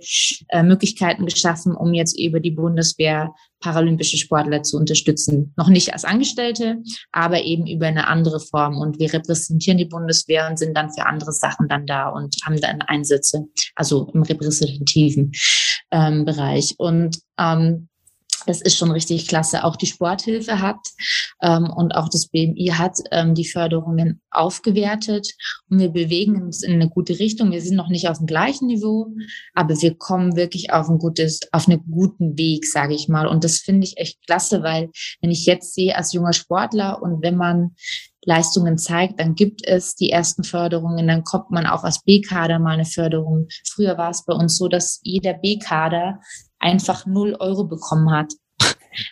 äh, 0.49 0.63
Möglichkeiten 0.63 1.25
geschaffen, 1.25 1.75
um 1.75 1.93
jetzt 1.93 2.19
über 2.19 2.39
die 2.39 2.51
Bundeswehr 2.51 3.33
paralympische 3.59 4.17
Sportler 4.17 4.63
zu 4.63 4.77
unterstützen. 4.77 5.53
Noch 5.57 5.69
nicht 5.69 5.93
als 5.93 6.05
Angestellte, 6.05 6.77
aber 7.11 7.41
eben 7.41 7.65
über 7.65 7.87
eine 7.87 8.07
andere 8.07 8.39
Form. 8.39 8.77
Und 8.77 8.99
wir 8.99 9.11
repräsentieren 9.11 9.77
die 9.77 9.85
Bundeswehr 9.85 10.47
und 10.49 10.57
sind 10.57 10.75
dann 10.75 10.93
für 10.93 11.05
andere 11.05 11.31
Sachen 11.31 11.67
dann 11.67 11.85
da 11.85 12.09
und 12.09 12.35
haben 12.45 12.59
dann 12.61 12.81
Einsätze, 12.81 13.45
also 13.75 14.09
im 14.13 14.23
repräsentativen 14.23 15.31
ähm, 15.91 16.25
Bereich. 16.25 16.75
Und 16.77 17.19
ähm, 17.39 17.89
das 18.45 18.61
ist 18.61 18.77
schon 18.77 18.91
richtig 18.91 19.27
klasse. 19.27 19.63
Auch 19.63 19.75
die 19.75 19.85
Sporthilfe 19.85 20.61
hat 20.61 20.79
ähm, 21.41 21.69
und 21.69 21.93
auch 21.93 22.09
das 22.09 22.27
BMI 22.27 22.73
hat 22.73 22.99
ähm, 23.11 23.35
die 23.35 23.47
Förderungen 23.47 24.21
aufgewertet 24.31 25.27
und 25.69 25.79
wir 25.79 25.89
bewegen 25.89 26.41
uns 26.41 26.63
in 26.63 26.73
eine 26.73 26.89
gute 26.89 27.19
Richtung. 27.19 27.51
Wir 27.51 27.61
sind 27.61 27.75
noch 27.75 27.89
nicht 27.89 28.07
auf 28.09 28.17
dem 28.17 28.27
gleichen 28.27 28.67
Niveau, 28.67 29.07
aber 29.53 29.81
wir 29.81 29.95
kommen 29.95 30.35
wirklich 30.35 30.71
auf 30.71 30.89
ein 30.89 30.99
gutes, 30.99 31.41
auf 31.51 31.67
einen 31.67 31.83
guten 31.89 32.37
Weg, 32.37 32.65
sage 32.65 32.93
ich 32.93 33.07
mal. 33.07 33.27
Und 33.27 33.43
das 33.43 33.57
finde 33.57 33.85
ich 33.85 33.97
echt 33.97 34.25
klasse, 34.25 34.63
weil 34.63 34.89
wenn 35.21 35.31
ich 35.31 35.45
jetzt 35.45 35.73
sehe 35.73 35.95
als 35.95 36.13
junger 36.13 36.33
Sportler 36.33 37.01
und 37.01 37.21
wenn 37.21 37.35
man 37.35 37.75
Leistungen 38.27 38.77
zeigt, 38.77 39.21
dann 39.21 39.35
gibt 39.35 39.65
es 39.65 39.95
die 39.95 40.09
ersten 40.09 40.43
Förderungen, 40.43 41.07
dann 41.07 41.23
kommt 41.23 41.49
man 41.49 41.65
auch 41.65 41.85
als 41.85 42.03
B-Kader 42.03 42.59
mal 42.59 42.73
eine 42.73 42.85
Förderung. 42.85 43.47
Früher 43.65 43.97
war 43.97 44.09
es 44.09 44.25
bei 44.25 44.33
uns 44.33 44.57
so, 44.57 44.67
dass 44.67 44.99
jeder 45.01 45.33
B-Kader 45.33 46.19
einfach 46.67 47.05
null 47.05 47.35
Euro 47.39 47.63
bekommen 47.63 48.11
hat. 48.11 48.33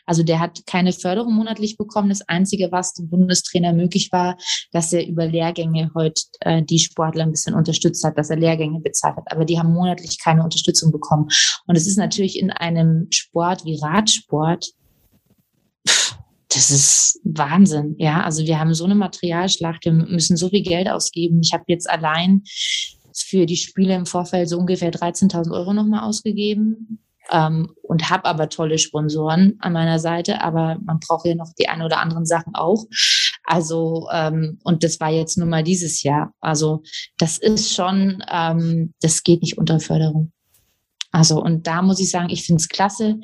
Also 0.05 0.23
der 0.23 0.39
hat 0.39 0.65
keine 0.65 0.91
Förderung 0.93 1.33
monatlich 1.33 1.77
bekommen. 1.77 2.09
Das 2.09 2.27
Einzige, 2.27 2.71
was 2.71 2.93
dem 2.93 3.09
Bundestrainer 3.09 3.71
möglich 3.71 4.11
war, 4.11 4.37
dass 4.71 4.91
er 4.91 5.07
über 5.07 5.27
Lehrgänge 5.27 5.91
heute 5.95 6.21
äh, 6.41 6.63
die 6.63 6.79
Sportler 6.79 7.23
ein 7.23 7.31
bisschen 7.31 7.53
unterstützt 7.53 8.03
hat, 8.03 8.17
dass 8.17 8.31
er 8.31 8.37
Lehrgänge 8.37 8.79
bezahlt 8.79 9.17
hat. 9.17 9.31
Aber 9.31 9.45
die 9.45 9.59
haben 9.59 9.73
monatlich 9.73 10.19
keine 10.19 10.43
Unterstützung 10.43 10.91
bekommen. 10.91 11.27
Und 11.67 11.75
es 11.75 11.87
ist 11.87 11.97
natürlich 11.97 12.39
in 12.39 12.51
einem 12.51 13.07
Sport 13.11 13.63
wie 13.65 13.79
Radsport, 13.79 14.71
das 16.49 16.71
ist 16.71 17.19
Wahnsinn. 17.23 17.95
Ja, 17.99 18.23
also 18.23 18.43
wir 18.45 18.59
haben 18.59 18.73
so 18.73 18.85
eine 18.85 18.95
Materialschlacht, 18.95 19.85
wir 19.85 19.91
müssen 19.91 20.37
so 20.37 20.49
viel 20.49 20.63
Geld 20.63 20.89
ausgeben. 20.89 21.41
Ich 21.43 21.53
habe 21.53 21.65
jetzt 21.67 21.89
allein 21.89 22.43
für 23.13 23.45
die 23.45 23.57
Spiele 23.57 23.93
im 23.93 24.05
Vorfeld 24.05 24.49
so 24.49 24.57
ungefähr 24.57 24.91
13.000 24.91 25.53
Euro 25.53 25.73
nochmal 25.73 26.07
ausgegeben 26.07 27.04
ähm, 27.31 27.73
und 27.81 28.09
habe 28.09 28.25
aber 28.25 28.49
tolle 28.49 28.77
Sponsoren 28.77 29.55
an 29.59 29.73
meiner 29.73 29.99
Seite, 29.99 30.41
aber 30.41 30.77
man 30.83 30.99
braucht 30.99 31.25
ja 31.25 31.35
noch 31.35 31.51
die 31.57 31.67
ein 31.67 31.81
oder 31.81 31.99
anderen 31.99 32.25
Sachen 32.25 32.55
auch. 32.55 32.85
Also, 33.45 34.07
ähm, 34.11 34.59
und 34.63 34.83
das 34.83 34.99
war 34.99 35.11
jetzt 35.11 35.37
nur 35.37 35.47
mal 35.47 35.63
dieses 35.63 36.03
Jahr. 36.03 36.33
Also, 36.39 36.83
das 37.17 37.37
ist 37.37 37.73
schon, 37.73 38.23
ähm, 38.31 38.93
das 39.01 39.23
geht 39.23 39.41
nicht 39.41 39.57
unter 39.57 39.79
Förderung. 39.79 40.31
Also, 41.11 41.41
und 41.41 41.65
da 41.65 41.81
muss 41.81 41.99
ich 41.99 42.09
sagen, 42.09 42.29
ich 42.29 42.43
finde 42.43 42.59
es 42.59 42.67
klasse, 42.67 43.19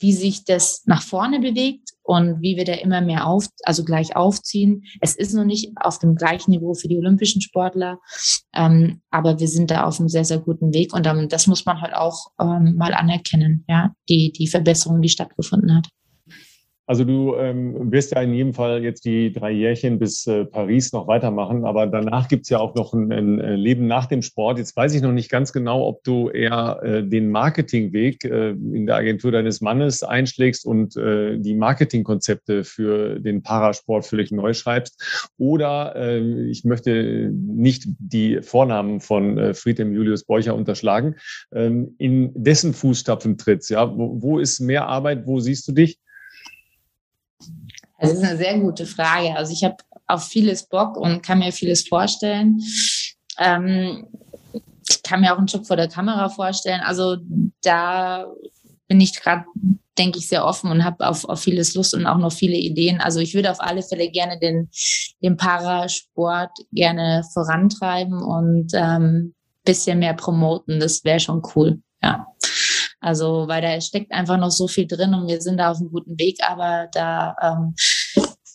wie 0.00 0.12
sich 0.12 0.44
das 0.44 0.82
nach 0.86 1.02
vorne 1.02 1.38
bewegt 1.38 1.85
und 2.06 2.40
wie 2.40 2.56
wir 2.56 2.64
da 2.64 2.74
immer 2.74 3.00
mehr 3.00 3.26
auf, 3.26 3.48
also 3.64 3.84
gleich 3.84 4.14
aufziehen. 4.16 4.84
Es 5.00 5.16
ist 5.16 5.34
noch 5.34 5.44
nicht 5.44 5.72
auf 5.76 5.98
dem 5.98 6.14
gleichen 6.14 6.52
Niveau 6.52 6.74
für 6.74 6.88
die 6.88 6.98
olympischen 6.98 7.42
Sportler, 7.42 7.98
ähm, 8.54 9.00
aber 9.10 9.40
wir 9.40 9.48
sind 9.48 9.70
da 9.70 9.84
auf 9.84 9.98
einem 9.98 10.08
sehr, 10.08 10.24
sehr 10.24 10.38
guten 10.38 10.72
Weg 10.72 10.94
und 10.94 11.06
ähm, 11.06 11.28
das 11.28 11.46
muss 11.46 11.66
man 11.66 11.80
halt 11.80 11.94
auch 11.94 12.30
ähm, 12.40 12.76
mal 12.76 12.94
anerkennen, 12.94 13.64
ja, 13.68 13.92
die, 14.08 14.32
die 14.32 14.46
Verbesserung, 14.46 15.02
die 15.02 15.08
stattgefunden 15.08 15.74
hat. 15.74 15.88
Also 16.88 17.04
du 17.04 17.34
ähm, 17.34 17.90
wirst 17.90 18.12
ja 18.12 18.22
in 18.22 18.32
jedem 18.32 18.54
Fall 18.54 18.84
jetzt 18.84 19.04
die 19.04 19.32
drei 19.32 19.50
Jährchen 19.50 19.98
bis 19.98 20.24
äh, 20.28 20.44
Paris 20.44 20.92
noch 20.92 21.08
weitermachen, 21.08 21.64
aber 21.64 21.88
danach 21.88 22.28
gibt's 22.28 22.48
ja 22.48 22.58
auch 22.58 22.76
noch 22.76 22.94
ein, 22.94 23.10
ein, 23.10 23.56
Leben 23.56 23.88
nach 23.88 24.06
dem 24.06 24.22
Sport. 24.22 24.58
Jetzt 24.58 24.76
weiß 24.76 24.94
ich 24.94 25.02
noch 25.02 25.12
nicht 25.12 25.28
ganz 25.28 25.52
genau, 25.52 25.84
ob 25.84 26.04
du 26.04 26.30
eher 26.30 26.80
äh, 26.84 27.02
den 27.02 27.30
Marketingweg 27.30 28.24
äh, 28.24 28.50
in 28.50 28.86
der 28.86 28.96
Agentur 28.96 29.32
deines 29.32 29.60
Mannes 29.60 30.04
einschlägst 30.04 30.64
und 30.64 30.96
äh, 30.96 31.38
die 31.38 31.54
Marketingkonzepte 31.54 32.62
für 32.62 33.18
den 33.18 33.42
Parasport 33.42 34.06
völlig 34.06 34.30
neu 34.30 34.54
schreibst. 34.54 35.32
Oder 35.38 35.96
äh, 35.96 36.48
ich 36.48 36.64
möchte 36.64 37.32
nicht 37.32 37.88
die 37.98 38.42
Vornamen 38.42 39.00
von 39.00 39.38
äh, 39.38 39.54
Friedem 39.54 39.92
Julius 39.92 40.22
Beucher 40.22 40.54
unterschlagen, 40.54 41.16
ähm, 41.52 41.96
in 41.98 42.30
dessen 42.34 42.74
Fußstapfen 42.74 43.38
trittst. 43.38 43.70
Ja? 43.70 43.96
Wo, 43.96 44.22
wo 44.22 44.38
ist 44.38 44.60
mehr 44.60 44.86
Arbeit? 44.86 45.26
Wo 45.26 45.40
siehst 45.40 45.66
du 45.66 45.72
dich? 45.72 45.98
Das 47.98 48.12
ist 48.12 48.22
eine 48.22 48.36
sehr 48.36 48.58
gute 48.58 48.86
Frage. 48.86 49.36
Also 49.36 49.52
ich 49.52 49.64
habe 49.64 49.76
auf 50.06 50.24
vieles 50.24 50.68
Bock 50.68 50.96
und 50.96 51.22
kann 51.22 51.38
mir 51.38 51.52
vieles 51.52 51.88
vorstellen. 51.88 52.60
Ähm, 53.38 54.06
ich 54.88 55.02
kann 55.02 55.20
mir 55.20 55.32
auch 55.32 55.38
einen 55.38 55.46
Job 55.46 55.66
vor 55.66 55.76
der 55.76 55.88
Kamera 55.88 56.28
vorstellen. 56.28 56.80
Also 56.80 57.16
da 57.62 58.26
bin 58.86 59.00
ich 59.00 59.20
gerade, 59.20 59.44
denke 59.98 60.18
ich, 60.18 60.28
sehr 60.28 60.44
offen 60.44 60.70
und 60.70 60.84
habe 60.84 61.06
auf, 61.06 61.24
auf 61.24 61.40
vieles 61.40 61.74
Lust 61.74 61.94
und 61.94 62.06
auch 62.06 62.18
noch 62.18 62.32
viele 62.32 62.56
Ideen. 62.56 63.00
Also 63.00 63.18
ich 63.20 63.34
würde 63.34 63.50
auf 63.50 63.60
alle 63.60 63.82
Fälle 63.82 64.10
gerne 64.10 64.38
den, 64.38 64.70
den 65.22 65.36
Parasport 65.36 66.52
gerne 66.72 67.24
vorantreiben 67.32 68.22
und 68.22 68.72
ähm, 68.74 69.34
bisschen 69.64 69.98
mehr 69.98 70.14
promoten. 70.14 70.78
Das 70.78 71.02
wäre 71.04 71.20
schon 71.20 71.42
cool. 71.54 71.80
Ja. 72.02 72.26
Also, 73.06 73.46
weil 73.46 73.62
da 73.62 73.80
steckt 73.80 74.10
einfach 74.10 74.36
noch 74.36 74.50
so 74.50 74.66
viel 74.66 74.88
drin 74.88 75.14
und 75.14 75.28
wir 75.28 75.40
sind 75.40 75.58
da 75.58 75.70
auf 75.70 75.78
einem 75.78 75.92
guten 75.92 76.18
Weg, 76.18 76.38
aber 76.42 76.88
da 76.92 77.36
ähm, 77.40 77.74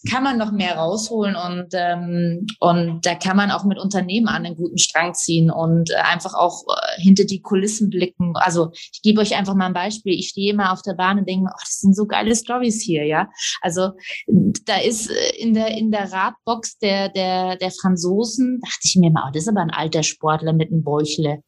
kann 0.09 0.23
man 0.23 0.37
noch 0.37 0.51
mehr 0.51 0.75
rausholen 0.77 1.35
und, 1.35 1.67
ähm, 1.73 2.47
und 2.59 3.05
da 3.05 3.15
kann 3.15 3.37
man 3.37 3.51
auch 3.51 3.63
mit 3.65 3.77
Unternehmen 3.77 4.27
an 4.27 4.45
einen 4.45 4.55
guten 4.55 4.77
Strang 4.77 5.13
ziehen 5.13 5.51
und 5.51 5.91
äh, 5.91 5.95
einfach 5.95 6.33
auch 6.33 6.63
äh, 6.67 7.01
hinter 7.01 7.23
die 7.23 7.41
Kulissen 7.41 7.89
blicken. 7.89 8.33
Also 8.35 8.71
ich 8.73 9.01
gebe 9.03 9.21
euch 9.21 9.35
einfach 9.37 9.53
mal 9.53 9.67
ein 9.67 9.73
Beispiel. 9.73 10.13
Ich 10.13 10.29
stehe 10.29 10.53
immer 10.53 10.73
auf 10.73 10.81
der 10.81 10.95
Bahn 10.95 11.19
und 11.19 11.29
denke, 11.29 11.49
oh, 11.49 11.59
das 11.59 11.79
sind 11.79 11.95
so 11.95 12.07
geile 12.07 12.35
Stories 12.35 12.81
hier, 12.81 13.05
ja. 13.05 13.29
Also 13.61 13.91
da 14.27 14.77
ist 14.79 15.11
äh, 15.11 15.37
in 15.37 15.53
der, 15.53 15.77
in 15.77 15.91
der 15.91 16.11
Radbox 16.11 16.79
der, 16.79 17.09
der, 17.09 17.57
der 17.57 17.71
Franzosen, 17.71 18.59
dachte 18.61 18.81
ich 18.83 18.95
mir 18.95 19.11
mal, 19.11 19.25
oh, 19.27 19.31
das 19.31 19.43
ist 19.43 19.49
aber 19.49 19.61
ein 19.61 19.69
alter 19.69 20.03
Sportler 20.03 20.53
mit 20.53 20.71
einem 20.71 20.83
Bäuchle, 20.83 21.43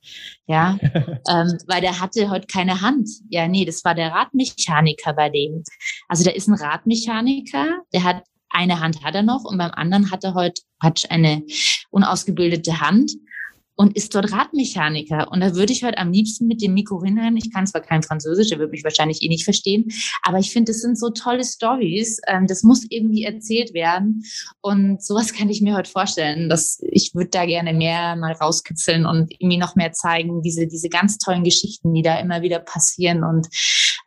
ja, 0.46 0.78
ähm, 1.30 1.58
weil 1.68 1.82
der 1.82 2.00
hatte 2.00 2.30
heute 2.30 2.48
keine 2.48 2.82
Hand. 2.82 3.10
Ja, 3.30 3.48
nee, 3.48 3.66
das 3.66 3.84
war 3.86 3.96
der 3.96 4.12
Radmechaniker 4.12 5.14
bei 5.14 5.30
dem. 5.30 5.64
Also 6.08 6.24
da 6.24 6.32
ist 6.32 6.48
ein 6.48 6.56
Radmechaniker, 6.56 7.80
der 7.94 8.04
hat 8.04 8.24
eine 8.50 8.80
Hand 8.80 9.04
hat 9.04 9.16
er 9.16 9.24
noch 9.24 9.44
und 9.46 9.58
beim 9.58 9.72
anderen 9.72 10.12
hat 10.12 10.24
er 10.24 10.36
heute 10.36 10.62
hat 10.80 11.10
eine 11.10 11.42
unausgebildete 11.90 12.80
Hand 12.80 13.12
und 13.76 13.96
ist 13.96 14.14
dort 14.14 14.32
Radmechaniker. 14.32 15.32
Und 15.32 15.42
da 15.42 15.56
würde 15.56 15.74
ich 15.74 15.84
heute 15.84 15.98
am 15.98 16.12
liebsten 16.12 16.48
mit 16.48 16.62
dem 16.62 16.74
Mikro 16.74 17.04
hinrennen. 17.04 17.38
Ich 17.38 17.52
kann 17.52 17.66
zwar 17.66 17.82
kein 17.82 18.04
Französisch, 18.04 18.52
er 18.52 18.60
würde 18.60 18.72
mich 18.72 18.84
wahrscheinlich 18.84 19.22
eh 19.22 19.28
nicht 19.28 19.44
verstehen, 19.44 19.86
aber 20.22 20.40
ich 20.40 20.52
finde, 20.52 20.72
das 20.72 20.82
sind 20.82 21.00
so 21.00 21.10
tolle 21.10 21.44
Stories. 21.44 22.20
Ähm, 22.28 22.48
das 22.48 22.64
muss 22.64 22.86
irgendwie 22.90 23.24
erzählt 23.24 23.74
werden. 23.74 24.24
Und 24.62 25.04
sowas 25.04 25.34
kann 25.34 25.50
ich 25.50 25.62
mir 25.62 25.76
heute 25.76 25.90
vorstellen. 25.90 26.50
Dass 26.50 26.80
ich 26.82 27.16
würde 27.16 27.32
da 27.32 27.46
gerne 27.46 27.74
mehr 27.74 28.16
mal 28.16 28.34
rauskitzeln 28.34 29.06
und 29.06 29.32
irgendwie 29.40 29.58
noch 29.58 29.76
mehr 29.76 29.92
zeigen, 29.92 30.42
diese, 30.42 30.68
diese 30.68 30.90
ganz 30.90 31.18
tollen 31.18 31.44
Geschichten, 31.44 31.94
die 31.94 32.02
da 32.02 32.20
immer 32.20 32.42
wieder 32.42 32.60
passieren 32.60 33.24
und 33.24 33.48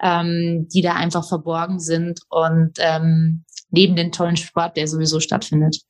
ähm, 0.01 0.69
die 0.73 0.83
da 0.83 0.95
einfach 0.95 1.27
verborgen 1.27 1.81
sind. 1.81 2.21
Und 2.29 2.73
ähm, 2.79 3.45
neben 3.71 3.97
den 3.97 4.13
tollen 4.13 4.37
Sport, 4.37 4.77
der 4.77 4.87
sowieso 4.87 5.21
stattfindet. 5.21 5.81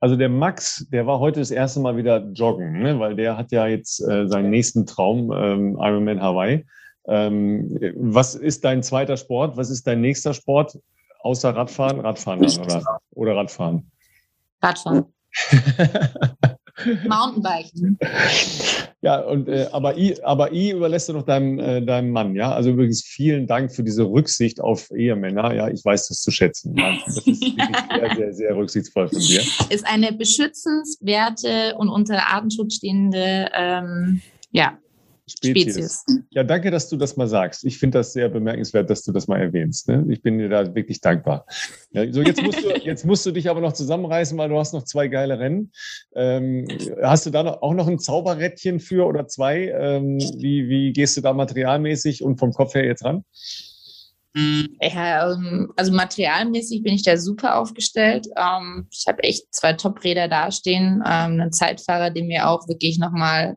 Also 0.00 0.16
der 0.16 0.28
Max, 0.28 0.86
der 0.92 1.06
war 1.06 1.18
heute 1.18 1.40
das 1.40 1.50
erste 1.50 1.80
Mal 1.80 1.96
wieder 1.96 2.18
joggen, 2.32 2.80
ne? 2.82 2.98
weil 3.00 3.16
der 3.16 3.36
hat 3.36 3.50
ja 3.50 3.66
jetzt 3.66 4.00
äh, 4.00 4.28
seinen 4.28 4.50
nächsten 4.50 4.86
Traum, 4.86 5.32
ähm, 5.32 5.76
Ironman 5.80 6.22
Hawaii. 6.22 6.64
Ähm, 7.08 7.78
was 7.96 8.34
ist 8.34 8.64
dein 8.64 8.82
zweiter 8.82 9.16
Sport? 9.16 9.56
Was 9.56 9.70
ist 9.70 9.86
dein 9.86 10.00
nächster 10.00 10.34
Sport? 10.34 10.78
Außer 11.20 11.54
Radfahren? 11.56 12.00
Radfahren 12.00 12.40
dann, 12.40 12.64
oder? 12.64 13.00
Oder 13.10 13.36
Radfahren? 13.36 13.90
Radfahren. 14.62 15.06
Mountainbiken. 17.08 17.98
Ja, 19.00 19.20
und 19.20 19.48
äh, 19.48 19.68
aber 19.70 19.96
I, 19.96 20.20
aber 20.22 20.52
I 20.52 20.70
überlässt 20.70 21.08
du 21.08 21.12
noch 21.12 21.22
deinem, 21.22 21.58
äh, 21.58 21.80
deinem 21.82 22.10
Mann, 22.10 22.34
ja. 22.34 22.52
Also 22.52 22.70
übrigens 22.70 23.04
vielen 23.04 23.46
Dank 23.46 23.72
für 23.72 23.84
diese 23.84 24.04
Rücksicht 24.04 24.60
auf 24.60 24.90
Ehemänner. 24.90 25.54
Ja, 25.54 25.68
ich 25.68 25.84
weiß 25.84 26.08
das 26.08 26.20
zu 26.20 26.30
schätzen. 26.30 26.74
Das 26.74 27.16
ist 27.26 27.40
sehr, 27.40 28.16
sehr, 28.16 28.32
sehr 28.32 28.56
rücksichtsvoll 28.56 29.08
von 29.08 29.20
dir. 29.20 29.40
Ist 29.70 29.86
eine 29.86 30.12
beschützenswerte 30.12 31.76
und 31.76 31.88
unter 31.88 32.26
Artenschutz 32.26 32.74
stehende 32.74 33.50
ähm, 33.54 34.20
ja, 34.50 34.78
Spezies. 35.28 35.74
Spezies. 35.74 36.04
Ja, 36.30 36.44
danke, 36.44 36.70
dass 36.70 36.88
du 36.88 36.96
das 36.96 37.16
mal 37.16 37.26
sagst. 37.26 37.64
Ich 37.64 37.78
finde 37.78 37.98
das 37.98 38.12
sehr 38.12 38.28
bemerkenswert, 38.28 38.90
dass 38.90 39.02
du 39.02 39.12
das 39.12 39.28
mal 39.28 39.40
erwähnst. 39.40 39.88
Ne? 39.88 40.06
Ich 40.08 40.22
bin 40.22 40.38
dir 40.38 40.48
da 40.48 40.74
wirklich 40.74 41.00
dankbar. 41.00 41.46
Ja, 41.92 42.10
so, 42.12 42.22
jetzt 42.22 42.42
musst, 42.42 42.64
du, 42.64 42.68
jetzt 42.82 43.04
musst 43.04 43.26
du 43.26 43.30
dich 43.30 43.48
aber 43.48 43.60
noch 43.60 43.72
zusammenreißen, 43.72 44.36
weil 44.38 44.48
du 44.48 44.58
hast 44.58 44.72
noch 44.72 44.84
zwei 44.84 45.08
geile 45.08 45.38
Rennen. 45.38 45.72
Ähm, 46.14 46.66
hast 47.02 47.26
du 47.26 47.30
da 47.30 47.42
noch, 47.42 47.62
auch 47.62 47.74
noch 47.74 47.88
ein 47.88 47.98
Zauberrädchen 47.98 48.80
für 48.80 49.06
oder 49.06 49.26
zwei? 49.26 49.68
Ähm, 49.68 50.18
wie, 50.38 50.68
wie 50.68 50.92
gehst 50.92 51.16
du 51.16 51.20
da 51.20 51.32
materialmäßig 51.32 52.22
und 52.22 52.38
vom 52.38 52.52
Kopf 52.52 52.74
her 52.74 52.84
jetzt 52.84 53.04
ran? 53.04 53.24
Ja, 54.80 55.32
ähm, 55.32 55.72
also 55.76 55.92
materialmäßig 55.92 56.82
bin 56.82 56.94
ich 56.94 57.02
da 57.02 57.16
super 57.16 57.58
aufgestellt. 57.58 58.26
Ähm, 58.36 58.88
ich 58.90 59.04
habe 59.06 59.22
echt 59.22 59.52
zwei 59.54 59.72
Top-Räder 59.72 60.28
dastehen, 60.28 61.02
ähm, 61.06 61.40
einen 61.40 61.52
Zeitfahrer, 61.52 62.10
den 62.10 62.28
wir 62.28 62.48
auch 62.48 62.68
wirklich 62.68 62.98
nochmal 62.98 63.56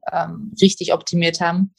richtig 0.61 0.93
optimiert 0.93 1.41
haben 1.41 1.73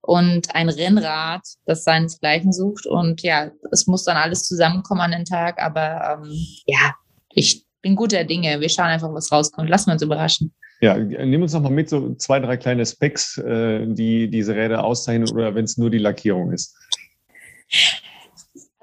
und 0.00 0.54
ein 0.54 0.68
Rennrad, 0.68 1.42
das 1.66 1.84
seinesgleichen 1.84 2.52
sucht. 2.52 2.86
Und 2.86 3.22
ja, 3.22 3.50
es 3.72 3.86
muss 3.86 4.04
dann 4.04 4.16
alles 4.16 4.46
zusammenkommen 4.46 5.00
an 5.00 5.12
den 5.12 5.24
Tag. 5.24 5.60
Aber 5.60 6.22
ja, 6.66 6.94
ich 7.30 7.64
bin 7.82 7.96
guter 7.96 8.24
Dinge. 8.24 8.60
Wir 8.60 8.68
schauen 8.68 8.86
einfach, 8.86 9.12
was 9.12 9.30
rauskommt. 9.30 9.68
Lassen 9.68 9.88
wir 9.88 9.94
uns 9.94 10.02
überraschen. 10.02 10.52
Ja, 10.80 10.98
nimm 10.98 11.42
uns 11.42 11.52
noch 11.52 11.62
mal 11.62 11.70
mit, 11.70 11.88
so 11.88 12.14
zwei, 12.16 12.40
drei 12.40 12.56
kleine 12.56 12.84
Specs, 12.84 13.38
äh, 13.38 13.86
die 13.86 14.28
diese 14.28 14.54
Räder 14.54 14.84
auszeichnen 14.84 15.30
oder 15.30 15.54
wenn 15.54 15.64
es 15.64 15.78
nur 15.78 15.88
die 15.88 15.98
Lackierung 15.98 16.52
ist. 16.52 16.76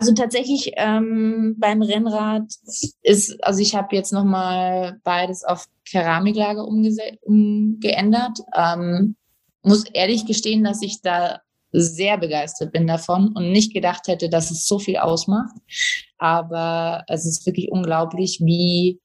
Also 0.01 0.15
tatsächlich 0.15 0.71
ähm, 0.77 1.57
beim 1.59 1.83
Rennrad 1.83 2.51
ist, 3.03 3.43
also 3.43 3.61
ich 3.61 3.75
habe 3.75 3.95
jetzt 3.95 4.11
nochmal 4.11 4.99
beides 5.03 5.43
auf 5.43 5.67
Keramiklager 5.87 6.65
umgeändert. 6.65 8.39
Ähm, 8.57 9.15
muss 9.61 9.85
ehrlich 9.93 10.25
gestehen, 10.25 10.63
dass 10.63 10.81
ich 10.81 11.03
da 11.03 11.41
sehr 11.71 12.17
begeistert 12.17 12.71
bin 12.71 12.87
davon 12.87 13.27
und 13.35 13.51
nicht 13.51 13.75
gedacht 13.75 14.07
hätte, 14.07 14.27
dass 14.27 14.49
es 14.49 14.65
so 14.65 14.79
viel 14.79 14.97
ausmacht. 14.97 15.55
Aber 16.17 17.03
es 17.07 17.27
ist 17.27 17.45
wirklich 17.45 17.71
unglaublich, 17.71 18.39
wie 18.41 18.99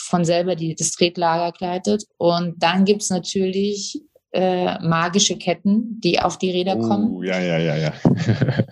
von 0.00 0.24
selber 0.24 0.56
die, 0.56 0.74
das 0.74 0.92
Tretlager 0.92 1.52
gleitet. 1.52 2.04
Und 2.16 2.54
dann 2.62 2.86
gibt's 2.86 3.10
natürlich 3.10 4.00
äh, 4.32 4.78
magische 4.80 5.36
Ketten, 5.36 6.00
die 6.00 6.20
auf 6.20 6.38
die 6.38 6.50
Räder 6.50 6.76
kommen. 6.76 7.16
Oh, 7.16 7.22
ja, 7.22 7.38
ja, 7.40 7.58
ja, 7.58 7.76
ja. 7.76 7.92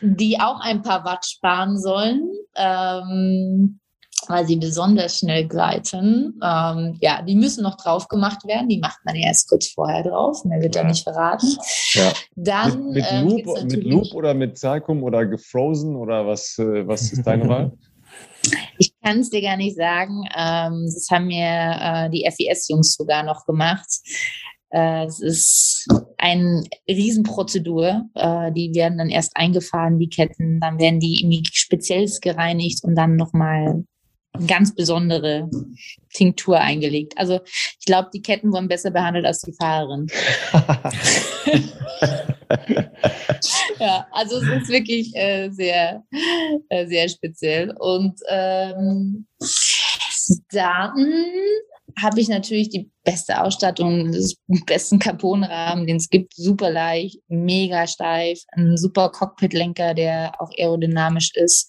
die 0.00 0.38
auch 0.40 0.60
ein 0.60 0.82
paar 0.82 1.04
Watt 1.04 1.26
sparen 1.26 1.78
sollen, 1.78 2.30
ähm, 2.56 3.80
weil 4.28 4.46
sie 4.46 4.56
besonders 4.56 5.18
schnell 5.18 5.48
gleiten. 5.48 6.38
Ähm, 6.42 6.98
ja, 7.00 7.22
die 7.22 7.34
müssen 7.34 7.64
noch 7.64 7.76
drauf 7.76 8.06
gemacht 8.06 8.46
werden. 8.46 8.68
Die 8.68 8.78
macht 8.78 9.00
man 9.04 9.16
erst 9.16 9.48
kurz 9.48 9.68
vorher 9.72 10.04
drauf. 10.04 10.44
Mehr 10.44 10.62
wird 10.62 10.76
ja. 10.76 10.82
da 10.82 10.88
nicht 10.88 11.02
verraten. 11.02 11.48
Ja. 11.94 12.12
Dann, 12.36 12.86
mit, 12.86 12.94
mit, 12.94 13.06
ähm, 13.10 13.28
Loop, 13.28 13.64
mit 13.64 13.84
Loop 13.84 14.14
oder 14.14 14.34
mit 14.34 14.58
Salcum 14.58 15.02
oder 15.02 15.26
gefrozen 15.26 15.96
oder 15.96 16.26
was, 16.26 16.58
äh, 16.58 16.86
was 16.86 17.12
ist 17.12 17.26
deine 17.26 17.48
Wahl? 17.48 17.72
Ich 18.78 18.92
kann 19.00 19.20
es 19.20 19.30
dir 19.30 19.40
gar 19.40 19.56
nicht 19.56 19.76
sagen. 19.76 20.24
Ähm, 20.36 20.82
das 20.84 21.06
haben 21.10 21.26
mir 21.26 21.46
äh, 21.46 22.10
die 22.10 22.28
FIS-Jungs 22.28 22.94
sogar 22.94 23.22
noch 23.22 23.46
gemacht. 23.46 23.88
Äh, 24.72 25.04
es 25.04 25.20
ist 25.20 25.86
eine 26.18 26.64
Riesenprozedur. 26.88 28.06
Äh, 28.14 28.52
die 28.52 28.74
werden 28.74 28.98
dann 28.98 29.10
erst 29.10 29.36
eingefahren, 29.36 29.98
die 29.98 30.08
Ketten, 30.08 30.60
dann 30.60 30.78
werden 30.78 30.98
die 30.98 31.20
irgendwie 31.20 31.42
speziell 31.52 32.08
gereinigt 32.20 32.82
und 32.82 32.94
dann 32.94 33.16
nochmal 33.16 33.84
eine 34.32 34.46
ganz 34.46 34.74
besondere 34.74 35.50
Tinktur 36.14 36.58
eingelegt. 36.58 37.12
Also 37.16 37.40
ich 37.44 37.84
glaube, 37.84 38.08
die 38.14 38.22
Ketten 38.22 38.50
wurden 38.52 38.68
besser 38.68 38.90
behandelt 38.90 39.26
als 39.26 39.42
die 39.42 39.52
Fahrerin. 39.52 40.06
ja, 43.78 44.06
also 44.10 44.38
es 44.38 44.62
ist 44.62 44.70
wirklich 44.70 45.14
äh, 45.14 45.50
sehr, 45.50 46.02
äh, 46.70 46.86
sehr 46.86 47.08
speziell. 47.10 47.74
Und 47.78 48.18
ähm, 48.28 49.26
dann 50.50 51.26
habe 52.00 52.20
ich 52.20 52.28
natürlich 52.28 52.68
die 52.70 52.90
beste 53.04 53.40
Ausstattung, 53.40 54.12
den 54.12 54.34
besten 54.66 54.98
Carbonrahmen, 54.98 55.86
den 55.86 55.96
es 55.96 56.08
gibt, 56.08 56.34
super 56.34 56.70
leicht, 56.70 57.18
mega 57.28 57.86
steif, 57.86 58.40
ein 58.52 58.76
super 58.76 59.10
Cockpitlenker, 59.10 59.94
der 59.94 60.32
auch 60.40 60.50
aerodynamisch 60.58 61.32
ist. 61.34 61.68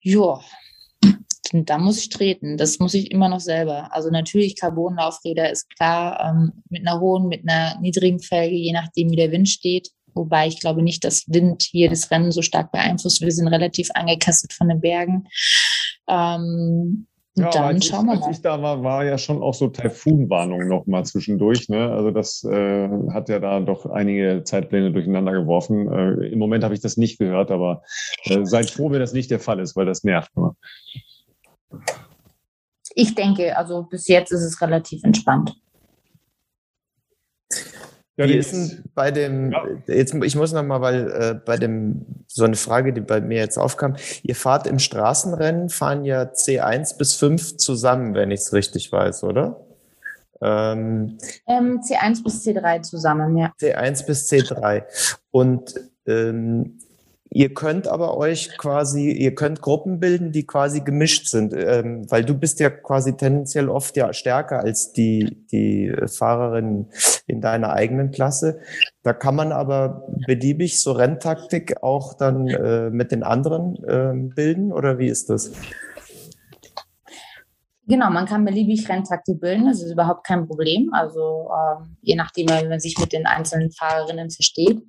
Ja, 0.00 0.40
da 1.52 1.78
muss 1.78 1.98
ich 1.98 2.08
treten. 2.08 2.56
Das 2.56 2.78
muss 2.78 2.94
ich 2.94 3.10
immer 3.10 3.28
noch 3.28 3.40
selber. 3.40 3.92
Also 3.92 4.10
natürlich 4.10 4.58
Carbonlaufräder 4.58 5.50
ist 5.50 5.68
klar, 5.76 6.18
ähm, 6.24 6.62
mit 6.70 6.86
einer 6.86 7.00
hohen, 7.00 7.28
mit 7.28 7.48
einer 7.48 7.78
niedrigen 7.80 8.20
Felge, 8.20 8.56
je 8.56 8.72
nachdem 8.72 9.10
wie 9.10 9.16
der 9.16 9.30
Wind 9.30 9.48
steht. 9.48 9.90
Wobei 10.14 10.46
ich 10.46 10.60
glaube 10.60 10.82
nicht, 10.82 11.04
dass 11.04 11.24
Wind 11.26 11.62
hier 11.62 11.88
das 11.88 12.10
Rennen 12.10 12.32
so 12.32 12.42
stark 12.42 12.72
beeinflusst. 12.72 13.20
Wir 13.20 13.32
sind 13.32 13.48
relativ 13.48 13.88
angekastet 13.94 14.52
von 14.52 14.68
den 14.68 14.80
Bergen. 14.80 15.26
Ähm, 16.08 17.06
ja, 17.34 17.50
dann 17.50 17.62
als 17.64 17.86
schauen 17.86 18.06
wir 18.06 18.16
mal. 18.16 18.22
Als 18.22 18.36
ich 18.36 18.42
da 18.42 18.60
war, 18.60 18.82
war 18.82 19.04
ja 19.04 19.16
schon 19.16 19.42
auch 19.42 19.54
so 19.54 19.68
Taifunwarnung 19.68 20.68
noch 20.68 20.86
mal 20.86 21.04
zwischendurch. 21.04 21.68
Ne? 21.68 21.90
Also 21.90 22.10
das 22.10 22.44
äh, 22.44 22.88
hat 23.10 23.28
ja 23.30 23.38
da 23.38 23.58
doch 23.60 23.86
einige 23.86 24.42
Zeitpläne 24.44 24.92
durcheinander 24.92 25.32
geworfen. 25.32 25.90
Äh, 25.90 26.26
Im 26.26 26.38
Moment 26.38 26.62
habe 26.62 26.74
ich 26.74 26.80
das 26.80 26.98
nicht 26.98 27.18
gehört, 27.18 27.50
aber 27.50 27.82
äh, 28.24 28.44
seid 28.44 28.70
froh, 28.70 28.90
wenn 28.90 29.00
das 29.00 29.14
nicht 29.14 29.30
der 29.30 29.40
Fall 29.40 29.60
ist, 29.60 29.76
weil 29.76 29.86
das 29.86 30.04
nervt. 30.04 30.30
Immer. 30.36 30.56
Ich 32.94 33.14
denke, 33.14 33.56
also 33.56 33.84
bis 33.84 34.08
jetzt 34.08 34.30
ist 34.32 34.42
es 34.42 34.60
relativ 34.60 35.02
entspannt. 35.02 35.54
Ja, 38.22 38.28
Wie 38.28 38.38
ist 38.38 38.52
denn 38.52 38.84
bei 38.94 39.10
dem, 39.10 39.50
ja. 39.50 39.64
jetzt, 39.88 40.14
ich 40.14 40.36
muss 40.36 40.52
nochmal, 40.52 40.80
weil 40.80 41.10
äh, 41.10 41.34
bei 41.34 41.56
dem, 41.56 42.06
so 42.28 42.44
eine 42.44 42.54
Frage, 42.54 42.92
die 42.92 43.00
bei 43.00 43.20
mir 43.20 43.38
jetzt 43.38 43.58
aufkam, 43.58 43.96
ihr 44.22 44.36
fahrt 44.36 44.66
im 44.68 44.78
Straßenrennen, 44.78 45.70
fahren 45.70 46.04
ja 46.04 46.22
C1 46.22 46.98
bis 46.98 47.14
5 47.14 47.56
zusammen, 47.56 48.14
wenn 48.14 48.30
ich 48.30 48.40
es 48.40 48.52
richtig 48.52 48.92
weiß, 48.92 49.24
oder? 49.24 49.66
Ähm, 50.40 51.18
ähm, 51.48 51.80
C1 51.80 52.22
bis 52.22 52.46
C3 52.46 52.82
zusammen, 52.82 53.36
ja. 53.36 53.52
C1 53.60 54.06
bis 54.06 54.30
C3. 54.30 54.84
Und 55.30 55.74
ähm, 56.06 56.78
Ihr 57.34 57.54
könnt 57.54 57.88
aber 57.88 58.18
euch 58.18 58.58
quasi, 58.58 59.10
ihr 59.10 59.34
könnt 59.34 59.62
Gruppen 59.62 60.00
bilden, 60.00 60.32
die 60.32 60.46
quasi 60.46 60.80
gemischt 60.80 61.28
sind, 61.28 61.54
ähm, 61.54 62.04
weil 62.10 62.26
du 62.26 62.34
bist 62.34 62.60
ja 62.60 62.68
quasi 62.68 63.16
tendenziell 63.16 63.70
oft 63.70 63.96
ja 63.96 64.12
stärker 64.12 64.60
als 64.60 64.92
die, 64.92 65.46
die 65.50 65.94
Fahrerin 66.08 66.88
in 67.26 67.40
deiner 67.40 67.72
eigenen 67.72 68.10
Klasse. 68.10 68.60
Da 69.02 69.12
kann 69.12 69.36
man 69.36 69.52
aber 69.52 70.06
beliebig 70.26 70.80
so 70.80 70.92
Renntaktik 70.92 71.82
auch 71.82 72.14
dann 72.14 72.48
äh, 72.48 72.90
mit 72.90 73.12
den 73.12 73.22
anderen 73.22 73.76
äh, 73.84 74.34
bilden 74.34 74.72
oder 74.72 74.98
wie 74.98 75.08
ist 75.08 75.30
das? 75.30 75.52
Genau, 77.86 78.10
man 78.10 78.26
kann 78.26 78.44
beliebig 78.44 78.88
Renntaktik 78.88 79.40
bilden, 79.40 79.66
das 79.66 79.82
ist 79.82 79.90
überhaupt 79.90 80.24
kein 80.24 80.46
Problem. 80.46 80.90
Also 80.92 81.50
ähm, 81.50 81.96
je 82.00 82.14
nachdem, 82.14 82.48
wie 82.48 82.68
man 82.68 82.80
sich 82.80 82.96
mit 82.98 83.12
den 83.12 83.26
einzelnen 83.26 83.72
Fahrerinnen 83.72 84.30
versteht. 84.30 84.82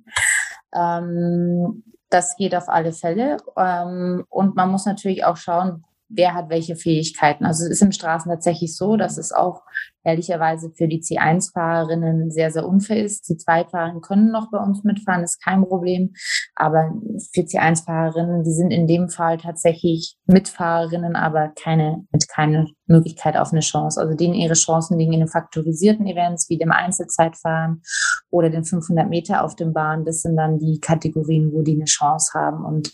Ähm, 0.74 1.82
das 2.08 2.36
geht 2.36 2.54
auf 2.54 2.68
alle 2.68 2.92
Fälle. 2.92 3.38
Ähm, 3.56 4.24
und 4.28 4.54
man 4.54 4.70
muss 4.70 4.86
natürlich 4.86 5.24
auch 5.24 5.36
schauen, 5.36 5.84
wer 6.14 6.34
hat 6.34 6.48
welche 6.48 6.76
Fähigkeiten. 6.76 7.44
Also 7.44 7.64
es 7.64 7.70
ist 7.70 7.82
im 7.82 7.92
Straßen 7.92 8.30
tatsächlich 8.30 8.76
so, 8.76 8.96
dass 8.96 9.18
es 9.18 9.32
auch 9.32 9.62
ehrlicherweise 10.04 10.70
für 10.70 10.86
die 10.86 11.00
C1-Fahrerinnen 11.00 12.30
sehr, 12.30 12.50
sehr 12.50 12.66
unfair 12.66 13.02
ist. 13.02 13.24
C2-Fahrerinnen 13.24 14.02
können 14.02 14.30
noch 14.30 14.50
bei 14.50 14.58
uns 14.58 14.84
mitfahren, 14.84 15.24
ist 15.24 15.42
kein 15.42 15.62
Problem. 15.62 16.12
Aber 16.54 16.92
für 17.32 17.40
C1-Fahrerinnen, 17.40 18.44
die 18.44 18.52
sind 18.52 18.70
in 18.70 18.86
dem 18.86 19.08
Fall 19.08 19.38
tatsächlich 19.38 20.16
Mitfahrerinnen, 20.26 21.16
aber 21.16 21.52
keine, 21.60 22.04
mit 22.12 22.28
keine 22.28 22.66
Möglichkeit 22.86 23.36
auf 23.36 23.52
eine 23.52 23.60
Chance. 23.60 24.00
Also 24.00 24.14
denen 24.14 24.34
ihre 24.34 24.54
Chancen 24.54 24.98
liegen 24.98 25.14
in 25.14 25.20
den 25.20 25.28
faktorisierten 25.28 26.06
Events 26.06 26.48
wie 26.50 26.58
dem 26.58 26.70
Einzelzeitfahren 26.70 27.82
oder 28.30 28.50
den 28.50 28.64
500 28.64 29.08
Meter 29.08 29.42
auf 29.42 29.56
dem 29.56 29.72
Bahn. 29.72 30.04
Das 30.04 30.20
sind 30.20 30.36
dann 30.36 30.58
die 30.58 30.80
Kategorien, 30.80 31.50
wo 31.52 31.62
die 31.62 31.74
eine 31.74 31.86
Chance 31.86 32.38
haben 32.38 32.64
und 32.64 32.90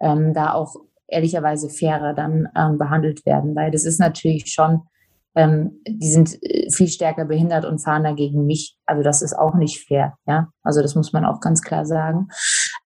ähm, 0.00 0.34
da 0.34 0.52
auch 0.52 0.74
ehrlicherweise 1.10 1.68
fairer 1.68 2.14
dann 2.14 2.48
ähm, 2.56 2.78
behandelt 2.78 3.26
werden, 3.26 3.54
weil 3.54 3.70
das 3.70 3.84
ist 3.84 3.98
natürlich 3.98 4.46
schon 4.46 4.82
ähm, 5.34 5.80
die 5.86 6.10
sind 6.10 6.42
äh, 6.42 6.70
viel 6.70 6.88
stärker 6.88 7.24
behindert 7.24 7.64
und 7.64 7.78
fahren 7.78 8.04
dagegen 8.04 8.46
mich. 8.46 8.76
Also 8.86 9.02
das 9.02 9.22
ist 9.22 9.38
auch 9.38 9.54
nicht 9.54 9.86
fair, 9.86 10.14
ja. 10.26 10.48
Also 10.62 10.82
das 10.82 10.94
muss 10.94 11.12
man 11.12 11.24
auch 11.24 11.40
ganz 11.40 11.62
klar 11.62 11.86
sagen. 11.86 12.28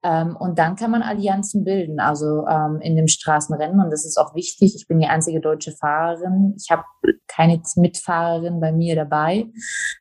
Ähm, 0.03 0.35
und 0.35 0.59
dann 0.59 0.75
kann 0.75 0.91
man 0.91 1.01
Allianzen 1.01 1.63
bilden, 1.63 1.99
also 1.99 2.45
ähm, 2.45 2.79
in 2.81 2.97
dem 2.97 3.07
Straßenrennen. 3.07 3.79
Und 3.79 3.89
das 3.89 4.05
ist 4.05 4.17
auch 4.17 4.35
wichtig. 4.35 4.75
Ich 4.75 4.87
bin 4.87 4.99
die 4.99 5.07
einzige 5.07 5.39
deutsche 5.39 5.71
Fahrerin. 5.71 6.55
Ich 6.57 6.69
habe 6.69 6.83
keine 7.27 7.61
Mitfahrerin 7.77 8.59
bei 8.59 8.73
mir 8.73 8.95
dabei. 8.95 9.45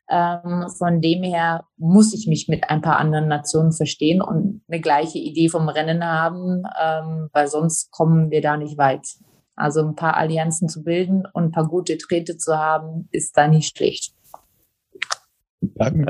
Ähm, 0.09 0.67
von 0.77 0.99
dem 0.99 1.23
her 1.23 1.63
muss 1.77 2.13
ich 2.13 2.27
mich 2.27 2.49
mit 2.49 2.69
ein 2.69 2.81
paar 2.81 2.97
anderen 2.97 3.29
Nationen 3.29 3.71
verstehen 3.71 4.21
und 4.21 4.61
eine 4.67 4.81
gleiche 4.81 5.19
Idee 5.19 5.47
vom 5.47 5.69
Rennen 5.69 6.03
haben, 6.05 6.63
ähm, 6.81 7.29
weil 7.31 7.47
sonst 7.47 7.91
kommen 7.91 8.29
wir 8.29 8.41
da 8.41 8.57
nicht 8.57 8.77
weit. 8.77 9.07
Also 9.55 9.81
ein 9.81 9.95
paar 9.95 10.17
Allianzen 10.17 10.67
zu 10.67 10.83
bilden 10.83 11.23
und 11.33 11.43
ein 11.43 11.51
paar 11.51 11.67
gute 11.67 11.97
Träte 11.97 12.37
zu 12.37 12.57
haben, 12.57 13.07
ist 13.11 13.37
da 13.37 13.47
nicht 13.47 13.77
schlecht. 13.77 14.13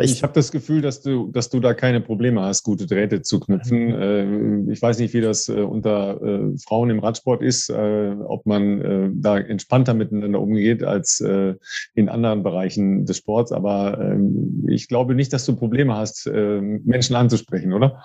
Ich 0.02 0.24
habe 0.24 0.34
das 0.34 0.52
Gefühl, 0.52 0.82
dass 0.82 1.02
du, 1.02 1.28
dass 1.32 1.50
du 1.50 1.60
da 1.60 1.74
keine 1.74 2.02
Probleme 2.02 2.42
hast, 2.42 2.64
gute 2.64 2.88
Drähte 2.88 3.22
zu 3.22 3.40
knüpfen. 3.40 3.94
Äh, 3.94 4.72
ich 4.72 4.82
weiß 4.82 4.98
nicht, 5.00 5.14
wie 5.14 5.22
das 5.22 5.48
äh, 5.48 5.62
unter 5.62 6.22
äh, 6.22 6.58
Frauen 6.58 6.90
im 6.90 7.00
Radsport 7.00 7.42
ist, 7.44 7.70
ob 7.70 8.46
man 8.46 9.22
da 9.22 9.38
entspannter 9.38 9.94
miteinander 9.94 10.40
umgeht 10.40 10.84
als 10.84 11.24
in 11.94 12.10
anderen 12.10 12.44
Bereichen 12.44 13.06
des 13.06 13.18
Sports. 13.18 13.52
Aber 13.52 14.00
ähm, 14.00 14.66
ich 14.68 14.88
glaube 14.88 15.16
nicht, 15.16 15.34
dass 15.34 15.46
du 15.46 15.56
Probleme 15.56 15.96
hast, 15.96 16.28
Menschen 16.28 17.16
anzusprechen, 17.16 17.74
oder? 17.74 18.04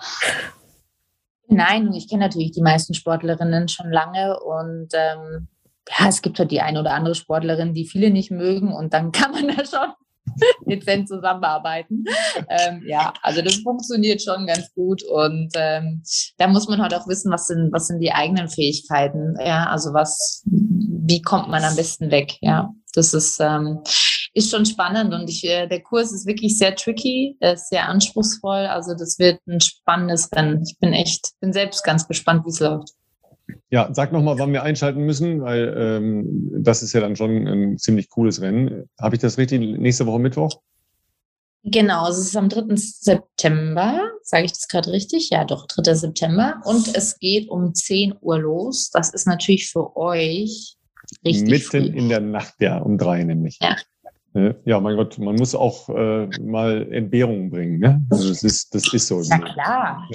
Nein, 1.49 1.91
ich 1.93 2.07
kenne 2.07 2.23
natürlich 2.23 2.51
die 2.51 2.61
meisten 2.61 2.93
Sportlerinnen 2.93 3.67
schon 3.67 3.91
lange 3.91 4.39
und 4.39 4.89
ähm, 4.93 5.47
ja, 5.89 6.07
es 6.07 6.21
gibt 6.21 6.37
halt 6.37 6.51
die 6.51 6.61
eine 6.61 6.79
oder 6.79 6.93
andere 6.93 7.15
Sportlerin, 7.15 7.73
die 7.73 7.87
viele 7.87 8.11
nicht 8.11 8.29
mögen 8.31 8.71
und 8.71 8.93
dann 8.93 9.11
kann 9.11 9.31
man 9.31 9.47
da 9.47 9.65
schon 9.65 9.93
dezent 10.67 11.07
zusammenarbeiten. 11.07 12.05
Ähm, 12.47 12.83
ja, 12.85 13.13
also 13.23 13.41
das 13.41 13.55
funktioniert 13.55 14.21
schon 14.21 14.45
ganz 14.45 14.71
gut 14.75 15.01
und 15.03 15.49
ähm, 15.55 16.03
da 16.37 16.47
muss 16.47 16.67
man 16.67 16.81
halt 16.81 16.93
auch 16.93 17.07
wissen, 17.07 17.31
was 17.31 17.47
sind, 17.47 17.73
was 17.73 17.87
sind 17.87 17.99
die 17.99 18.11
eigenen 18.11 18.47
Fähigkeiten. 18.47 19.35
Ja, 19.43 19.65
also 19.65 19.91
was, 19.93 20.43
wie 20.45 21.21
kommt 21.21 21.49
man 21.49 21.63
am 21.63 21.75
besten 21.75 22.11
weg? 22.11 22.37
Ja, 22.41 22.69
das 22.93 23.15
ist 23.15 23.39
ähm, 23.39 23.79
ist 24.39 24.51
schon 24.51 24.65
spannend 24.65 25.13
und 25.13 25.29
ich, 25.29 25.43
äh, 25.45 25.67
der 25.67 25.81
Kurs 25.81 26.11
ist 26.11 26.25
wirklich 26.25 26.57
sehr 26.57 26.75
tricky, 26.75 27.37
ist 27.39 27.69
sehr 27.69 27.87
anspruchsvoll. 27.87 28.65
Also 28.65 28.93
das 28.93 29.19
wird 29.19 29.39
ein 29.47 29.61
spannendes 29.61 30.29
Rennen. 30.33 30.63
Ich 30.67 30.77
bin 30.79 30.93
echt, 30.93 31.31
bin 31.39 31.53
selbst 31.53 31.83
ganz 31.83 32.07
gespannt, 32.07 32.45
wie 32.45 32.49
es 32.49 32.59
läuft. 32.59 32.93
Ja, 33.69 33.89
sag 33.93 34.11
nochmal, 34.11 34.37
wann 34.39 34.53
wir 34.53 34.63
einschalten 34.63 35.05
müssen, 35.05 35.41
weil 35.41 35.73
ähm, 35.77 36.49
das 36.63 36.83
ist 36.83 36.93
ja 36.93 37.01
dann 37.01 37.15
schon 37.15 37.47
ein 37.47 37.77
ziemlich 37.77 38.09
cooles 38.09 38.41
Rennen. 38.41 38.89
Habe 38.99 39.15
ich 39.15 39.21
das 39.21 39.37
richtig? 39.37 39.59
Nächste 39.59 40.05
Woche 40.05 40.19
Mittwoch? 40.19 40.61
Genau, 41.63 42.07
es 42.07 42.17
ist 42.17 42.37
am 42.37 42.47
3. 42.47 42.75
September, 42.75 43.99
sage 44.23 44.45
ich 44.45 44.53
das 44.53 44.67
gerade 44.67 44.91
richtig? 44.91 45.29
Ja, 45.29 45.43
doch, 45.43 45.67
3. 45.67 45.93
September. 45.93 46.61
Und 46.63 46.95
es 46.95 47.19
geht 47.19 47.49
um 47.49 47.73
10 47.73 48.15
Uhr 48.21 48.39
los. 48.39 48.89
Das 48.91 49.13
ist 49.13 49.27
natürlich 49.27 49.69
für 49.69 49.95
euch 49.97 50.77
richtig. 51.25 51.49
Mitten 51.49 51.91
früh. 51.91 51.97
in 51.97 52.09
der 52.09 52.21
Nacht, 52.21 52.55
ja, 52.59 52.77
um 52.77 52.97
drei 52.97 53.23
nämlich. 53.23 53.57
Ja, 53.61 53.75
ja, 54.65 54.79
mein 54.79 54.95
Gott, 54.95 55.17
man 55.17 55.35
muss 55.35 55.55
auch 55.55 55.89
äh, 55.89 56.27
mal 56.39 56.87
Entbehrungen 56.91 57.49
bringen. 57.49 57.79
Ne? 57.79 58.01
Also 58.11 58.29
das 58.29 58.43
ist, 58.43 58.75
das 58.75 58.93
ist 58.93 59.07
so. 59.07 59.21
Na 59.27 59.39
klar. 59.39 60.07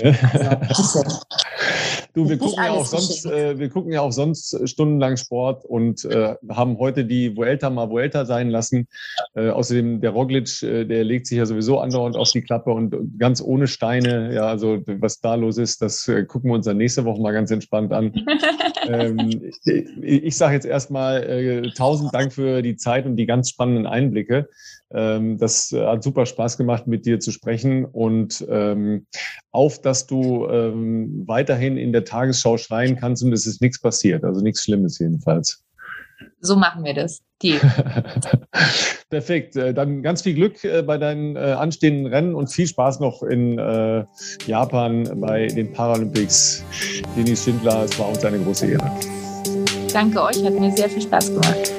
Also, 0.69 1.03
du, 2.15 2.29
wir 2.29 2.39
gucken, 2.39 2.65
ja 2.65 2.71
auch 2.71 2.87
sonst, 2.87 3.27
äh, 3.27 3.59
wir 3.59 3.69
gucken 3.69 3.93
ja 3.93 4.01
auch 4.01 4.13
sonst 4.13 4.69
stundenlang 4.69 5.17
Sport 5.17 5.65
und 5.65 6.05
äh, 6.05 6.37
haben 6.49 6.79
heute 6.79 7.05
die 7.05 7.37
Vuelta 7.37 7.71
mal 7.71 7.91
Vuelta 7.91 8.25
sein 8.25 8.51
lassen. 8.51 8.89
Äh, 9.35 9.51
außerdem 9.51 10.01
der 10.01 10.11
Roglic, 10.11 10.63
äh, 10.63 10.85
der 10.85 11.05
legt 11.05 11.27
sich 11.27 11.39
ja 11.39 11.47
sowieso 11.47 11.81
andauernd 11.81 12.17
auf 12.17 12.31
die 12.31 12.43
Klappe 12.43 12.71
und 12.71 13.19
ganz 13.19 13.43
ohne 13.43 13.67
Steine. 13.67 14.33
Ja, 14.33 14.47
also 14.47 14.83
was 14.87 15.21
da 15.21 15.35
los 15.35 15.59
ist, 15.59 15.83
das 15.83 16.09
äh, 16.09 16.25
gucken 16.25 16.51
wir 16.51 16.55
uns 16.55 16.67
dann 16.67 16.77
nächste 16.77 17.05
Woche 17.05 17.21
mal 17.21 17.33
ganz 17.33 17.51
entspannt 17.51 17.93
an. 17.93 18.13
ähm, 18.89 19.53
ich, 19.65 20.25
ich 20.25 20.37
sage 20.37 20.55
jetzt 20.55 20.67
erstmal 20.67 21.23
äh, 21.23 21.71
tausend 21.73 22.15
Dank 22.15 22.33
für 22.33 22.63
die 22.63 22.77
Zeit 22.77 23.07
und 23.07 23.17
die 23.17 23.27
ganz 23.27 23.51
spannenden 23.51 23.87
Einblicke. 23.87 24.49
Ähm, 24.95 25.39
das 25.39 25.73
äh, 25.73 25.85
hat 25.85 26.05
super 26.05 26.25
Spaß 26.25 26.57
gemacht, 26.57 26.87
mit 26.87 27.05
dir 27.05 27.19
zu 27.19 27.33
sprechen 27.33 27.85
und 27.85 28.47
ähm, 28.49 29.07
auf, 29.51 29.81
dass 29.81 30.07
du 30.07 30.47
ähm, 30.47 31.25
weiterhin 31.27 31.77
in 31.77 31.93
der 31.93 32.05
Tagesschau 32.05 32.57
schreien 32.57 32.97
kannst 32.97 33.25
und 33.25 33.33
es 33.33 33.45
ist 33.47 33.61
nichts 33.61 33.81
passiert, 33.81 34.23
also 34.25 34.41
nichts 34.41 34.63
Schlimmes 34.63 34.99
jedenfalls. 35.01 35.65
So 36.41 36.55
machen 36.57 36.85
wir 36.85 36.95
das. 36.95 37.23
Deal. 37.43 37.59
Perfekt. 39.11 39.57
Äh, 39.57 39.75
dann 39.75 40.03
ganz 40.03 40.23
viel 40.23 40.35
Glück 40.35 40.63
äh, 40.63 40.83
bei 40.83 40.97
deinen 40.97 41.37
anstehenden 41.37 42.07
Rennen 42.07 42.37
und 42.37 42.53
viel 42.53 42.69
Spaß 42.69 43.01
noch 43.01 43.23
in 43.23 43.59
Japan 44.47 45.21
bei 45.21 45.49
den 45.49 45.73
Paralympics. 45.73 46.65
Denis 47.17 47.45
Schindler, 47.45 47.85
es 47.85 47.99
war 47.99 48.09
uns 48.09 48.25
eine 48.25 48.39
große 48.39 48.71
Ehre. 48.71 48.91
Danke 49.93 50.23
euch, 50.23 50.45
hat 50.45 50.59
mir 50.59 50.71
sehr 50.73 50.89
viel 50.89 51.03
Spaß 51.03 51.31
gemacht. 51.31 51.73